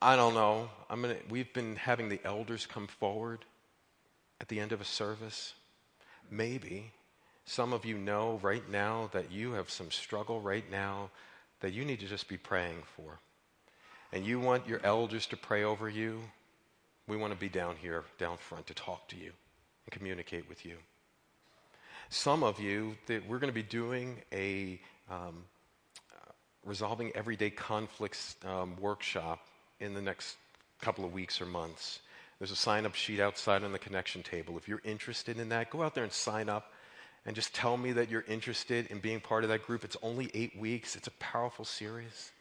I 0.01 0.17
don't 0.17 0.33
know. 0.33 0.69
I'm 0.89 1.01
gonna, 1.01 1.15
we've 1.29 1.53
been 1.53 1.77
having 1.77 2.09
the 2.09 2.19
elders 2.25 2.65
come 2.65 2.87
forward 2.87 3.45
at 4.41 4.49
the 4.49 4.59
end 4.59 4.73
of 4.73 4.81
a 4.81 4.85
service. 4.85 5.53
Maybe 6.29 6.91
some 7.45 7.71
of 7.71 7.85
you 7.85 7.97
know 7.97 8.41
right 8.43 8.69
now 8.69 9.09
that 9.13 9.31
you 9.31 9.53
have 9.53 9.69
some 9.69 9.89
struggle 9.89 10.41
right 10.41 10.69
now 10.69 11.11
that 11.61 11.71
you 11.71 11.85
need 11.85 12.01
to 12.01 12.07
just 12.07 12.27
be 12.27 12.35
praying 12.35 12.83
for. 12.97 13.19
And 14.11 14.25
you 14.25 14.41
want 14.41 14.67
your 14.67 14.81
elders 14.83 15.25
to 15.27 15.37
pray 15.37 15.63
over 15.63 15.87
you. 15.87 16.19
We 17.07 17.15
want 17.15 17.31
to 17.31 17.39
be 17.39 17.47
down 17.47 17.77
here, 17.77 18.03
down 18.17 18.35
front, 18.35 18.67
to 18.67 18.73
talk 18.73 19.07
to 19.09 19.15
you 19.15 19.31
and 19.85 19.91
communicate 19.91 20.49
with 20.49 20.65
you. 20.65 20.75
Some 22.09 22.43
of 22.43 22.59
you, 22.59 22.97
that 23.07 23.25
we're 23.29 23.39
going 23.39 23.53
to 23.53 23.55
be 23.55 23.63
doing 23.63 24.17
a 24.33 24.81
um, 25.09 25.45
resolving 26.65 27.11
everyday 27.15 27.49
conflicts 27.51 28.35
um, 28.45 28.75
workshop 28.81 29.47
in 29.79 29.93
the 29.93 30.01
next 30.01 30.35
couple 30.81 31.05
of 31.05 31.13
weeks 31.13 31.39
or 31.39 31.45
months. 31.45 31.99
There's 32.39 32.51
a 32.51 32.55
sign 32.55 32.85
up 32.85 32.95
sheet 32.95 33.19
outside 33.19 33.63
on 33.63 33.71
the 33.71 33.79
connection 33.79 34.23
table. 34.23 34.57
If 34.57 34.67
you're 34.67 34.81
interested 34.83 35.39
in 35.39 35.49
that, 35.49 35.69
go 35.69 35.83
out 35.83 35.95
there 35.95 36.03
and 36.03 36.11
sign 36.11 36.49
up. 36.49 36.73
and 37.25 37.35
just 37.35 37.55
tell 37.55 37.75
me 37.75 37.91
that 37.93 38.09
you're 38.09 38.25
interested 38.27 38.87
in 38.87 38.99
being 38.99 39.19
part 39.19 39.43
of 39.43 39.49
that 39.49 39.65
group. 39.65 39.83
It's 39.83 39.97
only 40.03 40.29
eight 40.33 40.57
weeks, 40.59 40.95
it's 40.95 41.07
a 41.07 41.11
powerful 41.11 41.65
series. 41.65 42.31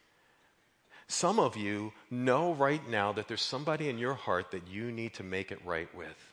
Some 1.07 1.39
of 1.39 1.57
you 1.57 1.93
know 2.11 2.55
right 2.55 2.87
now 2.89 3.13
that 3.13 3.29
there's 3.29 3.43
somebody 3.43 3.89
in 3.89 3.99
your 3.99 4.15
heart 4.15 4.51
that 4.53 4.69
you 4.69 4.91
need 4.91 5.15
to 5.15 5.23
make 5.23 5.53
it 5.53 5.59
right 5.65 5.93
with. 5.95 6.33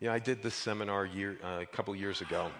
You 0.00 0.08
know, 0.08 0.14
I 0.14 0.18
did 0.18 0.42
this 0.42 0.54
seminar 0.54 1.06
year, 1.06 1.38
uh, 1.42 1.60
a 1.62 1.66
couple 1.66 1.94
years 1.96 2.20
ago, 2.20 2.50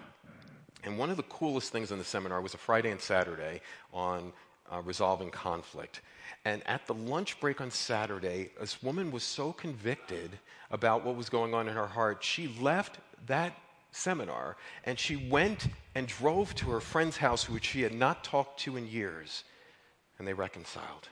and 0.87 0.97
one 0.97 1.11
of 1.11 1.16
the 1.16 1.24
coolest 1.24 1.72
things 1.72 1.91
in 1.91 1.99
the 1.99 2.05
seminar 2.05 2.41
was 2.41 2.55
a 2.55 2.59
Friday 2.59 2.91
and 2.91 3.01
Saturday 3.01 3.61
on 3.93 4.32
uh, 4.72 4.80
resolving 4.82 5.30
conflict. 5.30 6.01
And 6.45 6.62
at 6.66 6.87
the 6.87 6.95
lunch 6.95 7.39
break 7.41 7.61
on 7.61 7.70
Saturday, 7.70 8.51
this 8.61 8.82
woman 8.82 9.11
was 9.11 9.24
so 9.24 9.53
convicted 9.53 10.39
about 10.70 11.05
what 11.05 11.16
was 11.16 11.28
going 11.28 11.55
on 11.55 11.68
in 11.68 11.74
her 11.74 11.87
heart, 11.87 12.22
she 12.22 12.49
left 12.61 12.99
that 13.26 13.57
seminar 13.91 14.57
and 14.84 14.99
she 14.99 15.16
went 15.16 15.68
and 15.95 16.07
drove 16.07 16.55
to 16.57 16.70
her 16.70 16.80
friend's 16.80 17.16
house, 17.16 17.49
which 17.49 17.64
she 17.66 17.82
had 17.82 17.95
not 17.95 18.22
talked 18.22 18.61
to 18.61 18.76
in 18.76 18.87
years, 18.87 19.45
and 20.18 20.26
they 20.26 20.34
reconciled. 20.34 21.09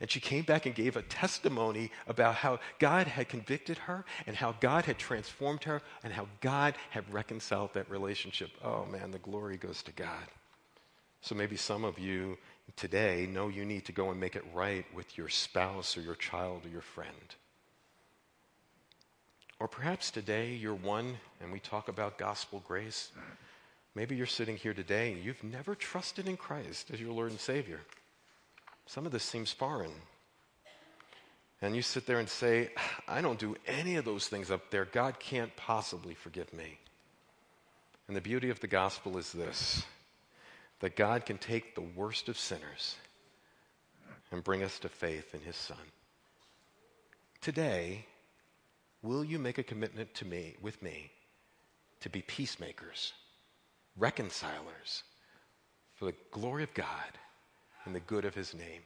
And 0.00 0.10
she 0.10 0.20
came 0.20 0.44
back 0.44 0.66
and 0.66 0.74
gave 0.74 0.96
a 0.96 1.02
testimony 1.02 1.90
about 2.06 2.36
how 2.36 2.58
God 2.78 3.06
had 3.06 3.28
convicted 3.28 3.78
her 3.78 4.04
and 4.26 4.36
how 4.36 4.52
God 4.60 4.84
had 4.84 4.98
transformed 4.98 5.64
her 5.64 5.82
and 6.02 6.12
how 6.12 6.26
God 6.40 6.74
had 6.90 7.12
reconciled 7.12 7.74
that 7.74 7.90
relationship. 7.90 8.50
Oh 8.62 8.86
man, 8.86 9.10
the 9.10 9.18
glory 9.18 9.56
goes 9.56 9.82
to 9.84 9.92
God. 9.92 10.26
So 11.20 11.34
maybe 11.34 11.56
some 11.56 11.84
of 11.84 11.98
you 11.98 12.36
today 12.76 13.26
know 13.26 13.48
you 13.48 13.64
need 13.64 13.84
to 13.86 13.92
go 13.92 14.10
and 14.10 14.20
make 14.20 14.36
it 14.36 14.44
right 14.52 14.84
with 14.94 15.16
your 15.16 15.28
spouse 15.28 15.96
or 15.96 16.00
your 16.00 16.14
child 16.14 16.66
or 16.66 16.68
your 16.68 16.82
friend. 16.82 17.34
Or 19.60 19.68
perhaps 19.68 20.10
today 20.10 20.52
you're 20.52 20.74
one, 20.74 21.16
and 21.40 21.52
we 21.52 21.60
talk 21.60 21.88
about 21.88 22.18
gospel 22.18 22.62
grace. 22.66 23.12
Maybe 23.94 24.16
you're 24.16 24.26
sitting 24.26 24.56
here 24.56 24.74
today 24.74 25.12
and 25.12 25.24
you've 25.24 25.44
never 25.44 25.74
trusted 25.74 26.28
in 26.28 26.36
Christ 26.36 26.90
as 26.92 27.00
your 27.00 27.12
Lord 27.12 27.30
and 27.30 27.40
Savior. 27.40 27.80
Some 28.86 29.06
of 29.06 29.12
this 29.12 29.22
seems 29.22 29.52
foreign. 29.52 29.92
And 31.62 31.74
you 31.74 31.82
sit 31.82 32.06
there 32.06 32.18
and 32.18 32.28
say, 32.28 32.70
I 33.08 33.22
don't 33.22 33.38
do 33.38 33.56
any 33.66 33.96
of 33.96 34.04
those 34.04 34.28
things 34.28 34.50
up 34.50 34.70
there. 34.70 34.84
God 34.84 35.18
can't 35.18 35.54
possibly 35.56 36.14
forgive 36.14 36.52
me. 36.52 36.78
And 38.06 38.16
the 38.16 38.20
beauty 38.20 38.50
of 38.50 38.60
the 38.60 38.66
gospel 38.66 39.16
is 39.16 39.32
this 39.32 39.84
that 40.80 40.96
God 40.96 41.24
can 41.24 41.38
take 41.38 41.74
the 41.74 41.80
worst 41.80 42.28
of 42.28 42.38
sinners 42.38 42.96
and 44.30 44.44
bring 44.44 44.62
us 44.62 44.78
to 44.80 44.88
faith 44.88 45.34
in 45.34 45.40
his 45.40 45.56
Son. 45.56 45.78
Today, 47.40 48.04
will 49.00 49.24
you 49.24 49.38
make 49.38 49.56
a 49.56 49.62
commitment 49.62 50.12
to 50.14 50.26
me, 50.26 50.56
with 50.60 50.82
me, 50.82 51.10
to 52.00 52.10
be 52.10 52.20
peacemakers, 52.20 53.14
reconcilers, 53.96 55.04
for 55.94 56.06
the 56.06 56.14
glory 56.32 56.64
of 56.64 56.74
God 56.74 57.18
and 57.84 57.94
the 57.94 58.00
good 58.00 58.24
of 58.24 58.34
his 58.34 58.54
name? 58.54 58.82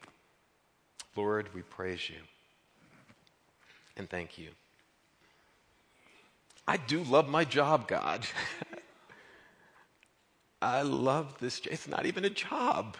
Lord, 1.15 1.53
we 1.53 1.61
praise 1.61 2.09
you 2.09 2.17
and 3.99 4.09
thank 4.09 4.37
you. 4.37 4.49
I 6.67 6.77
do 6.77 7.03
love 7.03 7.27
my 7.27 7.43
job, 7.43 7.87
God. 7.87 8.25
I 10.61 10.81
love 10.81 11.37
this. 11.39 11.61
It's 11.69 11.87
not 11.87 12.05
even 12.05 12.25
a 12.25 12.29
job, 12.29 12.97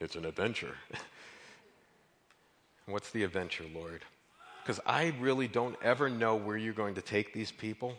it's 0.00 0.16
an 0.16 0.24
adventure. 0.24 0.74
What's 2.86 3.10
the 3.10 3.22
adventure, 3.22 3.64
Lord? 3.72 4.04
Because 4.62 4.80
I 4.84 5.14
really 5.20 5.46
don't 5.46 5.76
ever 5.82 6.08
know 6.08 6.36
where 6.36 6.56
you're 6.56 6.72
going 6.72 6.94
to 6.94 7.02
take 7.02 7.32
these 7.32 7.52
people. 7.52 7.94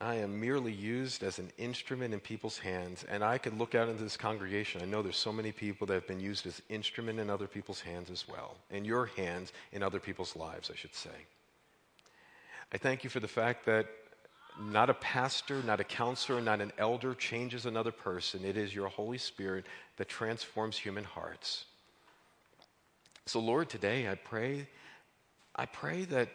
I 0.00 0.16
am 0.16 0.40
merely 0.40 0.72
used 0.72 1.24
as 1.24 1.40
an 1.40 1.50
instrument 1.58 2.14
in 2.14 2.20
people's 2.20 2.58
hands, 2.58 3.04
and 3.08 3.24
I 3.24 3.36
could 3.36 3.58
look 3.58 3.74
out 3.74 3.88
into 3.88 4.04
this 4.04 4.16
congregation. 4.16 4.80
I 4.80 4.84
know 4.84 5.02
there's 5.02 5.16
so 5.16 5.32
many 5.32 5.50
people 5.50 5.88
that 5.88 5.94
have 5.94 6.06
been 6.06 6.20
used 6.20 6.46
as 6.46 6.62
instrument 6.68 7.18
in 7.18 7.28
other 7.28 7.48
people's 7.48 7.80
hands 7.80 8.08
as 8.08 8.28
well, 8.28 8.56
in 8.70 8.84
your 8.84 9.06
hands, 9.06 9.52
in 9.72 9.82
other 9.82 9.98
people's 9.98 10.36
lives, 10.36 10.70
I 10.72 10.76
should 10.76 10.94
say. 10.94 11.10
I 12.72 12.78
thank 12.78 13.02
you 13.02 13.10
for 13.10 13.18
the 13.18 13.26
fact 13.26 13.66
that 13.66 13.86
not 14.60 14.88
a 14.88 14.94
pastor, 14.94 15.62
not 15.64 15.80
a 15.80 15.84
counselor, 15.84 16.40
not 16.40 16.60
an 16.60 16.72
elder 16.78 17.14
changes 17.14 17.66
another 17.66 17.92
person. 17.92 18.44
It 18.44 18.56
is 18.56 18.72
your 18.72 18.88
Holy 18.88 19.18
Spirit 19.18 19.66
that 19.96 20.08
transforms 20.08 20.76
human 20.76 21.04
hearts. 21.04 21.64
So, 23.26 23.40
Lord, 23.40 23.68
today 23.68 24.08
I 24.08 24.14
pray, 24.14 24.68
I 25.56 25.66
pray 25.66 26.04
that 26.06 26.28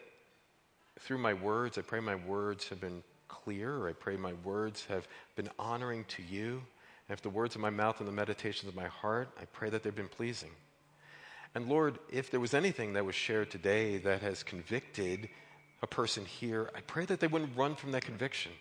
through 0.99 1.17
my 1.19 1.33
words, 1.33 1.77
I 1.77 1.81
pray 1.81 2.01
my 2.01 2.15
words 2.15 2.67
have 2.69 2.81
been 2.81 3.03
clear. 3.33 3.87
I 3.87 3.93
pray 3.93 4.15
my 4.15 4.33
words 4.43 4.85
have 4.85 5.07
been 5.35 5.49
honoring 5.57 6.05
to 6.09 6.23
you. 6.23 6.61
And 7.07 7.17
if 7.17 7.21
the 7.21 7.29
words 7.29 7.55
of 7.55 7.61
my 7.61 7.71
mouth 7.71 7.99
and 7.99 8.07
the 8.07 8.13
meditations 8.13 8.69
of 8.69 8.75
my 8.75 8.87
heart, 8.87 9.29
I 9.41 9.45
pray 9.45 9.69
that 9.69 9.81
they've 9.81 9.95
been 9.95 10.07
pleasing. 10.07 10.51
And 11.55 11.67
Lord, 11.67 11.97
if 12.11 12.29
there 12.29 12.39
was 12.39 12.53
anything 12.53 12.93
that 12.93 13.05
was 13.05 13.15
shared 13.15 13.49
today 13.49 13.97
that 13.97 14.21
has 14.21 14.43
convicted 14.43 15.29
a 15.81 15.87
person 15.87 16.25
here, 16.25 16.69
I 16.75 16.81
pray 16.81 17.05
that 17.05 17.19
they 17.19 17.27
wouldn't 17.27 17.57
run 17.57 17.75
from 17.75 17.91
that 17.91 18.05
conviction. 18.05 18.51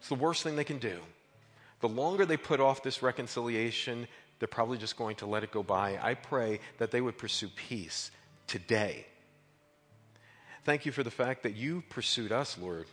It's 0.00 0.08
the 0.08 0.14
worst 0.16 0.42
thing 0.42 0.56
they 0.56 0.64
can 0.64 0.78
do. 0.78 0.98
The 1.80 1.88
longer 1.88 2.26
they 2.26 2.36
put 2.36 2.60
off 2.60 2.82
this 2.82 3.02
reconciliation, 3.02 4.06
they're 4.38 4.48
probably 4.48 4.78
just 4.78 4.96
going 4.96 5.16
to 5.16 5.26
let 5.26 5.44
it 5.44 5.52
go 5.52 5.62
by. 5.62 5.98
I 6.02 6.14
pray 6.14 6.60
that 6.78 6.90
they 6.90 7.00
would 7.00 7.16
pursue 7.16 7.48
peace 7.48 8.10
today. 8.46 9.06
Thank 10.64 10.84
you 10.84 10.92
for 10.92 11.02
the 11.02 11.10
fact 11.10 11.42
that 11.44 11.56
you 11.56 11.82
pursued 11.88 12.32
us, 12.32 12.58
Lord. 12.58 12.86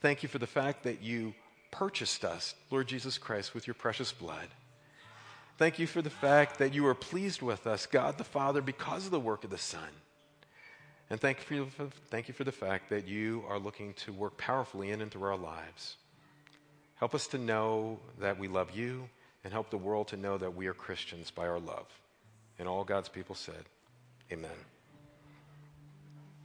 Thank 0.00 0.22
you 0.22 0.28
for 0.28 0.38
the 0.38 0.46
fact 0.46 0.84
that 0.84 1.02
you 1.02 1.34
purchased 1.70 2.24
us, 2.24 2.54
Lord 2.70 2.88
Jesus 2.88 3.18
Christ, 3.18 3.54
with 3.54 3.66
your 3.66 3.74
precious 3.74 4.12
blood. 4.12 4.48
Thank 5.58 5.78
you 5.78 5.86
for 5.86 6.00
the 6.00 6.10
fact 6.10 6.58
that 6.58 6.72
you 6.72 6.86
are 6.86 6.94
pleased 6.94 7.42
with 7.42 7.66
us, 7.66 7.84
God 7.84 8.16
the 8.16 8.24
Father, 8.24 8.62
because 8.62 9.04
of 9.04 9.10
the 9.10 9.20
work 9.20 9.44
of 9.44 9.50
the 9.50 9.58
Son. 9.58 9.88
And 11.10 11.20
thank 11.20 11.50
you, 11.50 11.66
for, 11.66 11.88
thank 12.08 12.28
you 12.28 12.34
for 12.34 12.44
the 12.44 12.52
fact 12.52 12.88
that 12.88 13.06
you 13.06 13.44
are 13.48 13.58
looking 13.58 13.92
to 13.94 14.12
work 14.12 14.38
powerfully 14.38 14.90
in 14.90 15.02
and 15.02 15.10
through 15.10 15.24
our 15.24 15.36
lives. 15.36 15.96
Help 16.94 17.14
us 17.14 17.26
to 17.28 17.38
know 17.38 17.98
that 18.20 18.38
we 18.38 18.48
love 18.48 18.70
you 18.70 19.08
and 19.44 19.52
help 19.52 19.70
the 19.70 19.78
world 19.78 20.08
to 20.08 20.16
know 20.16 20.38
that 20.38 20.54
we 20.54 20.66
are 20.66 20.74
Christians 20.74 21.30
by 21.30 21.46
our 21.46 21.60
love. 21.60 21.86
And 22.58 22.68
all 22.68 22.84
God's 22.84 23.08
people 23.08 23.34
said, 23.34 23.64
Amen. 24.32 24.50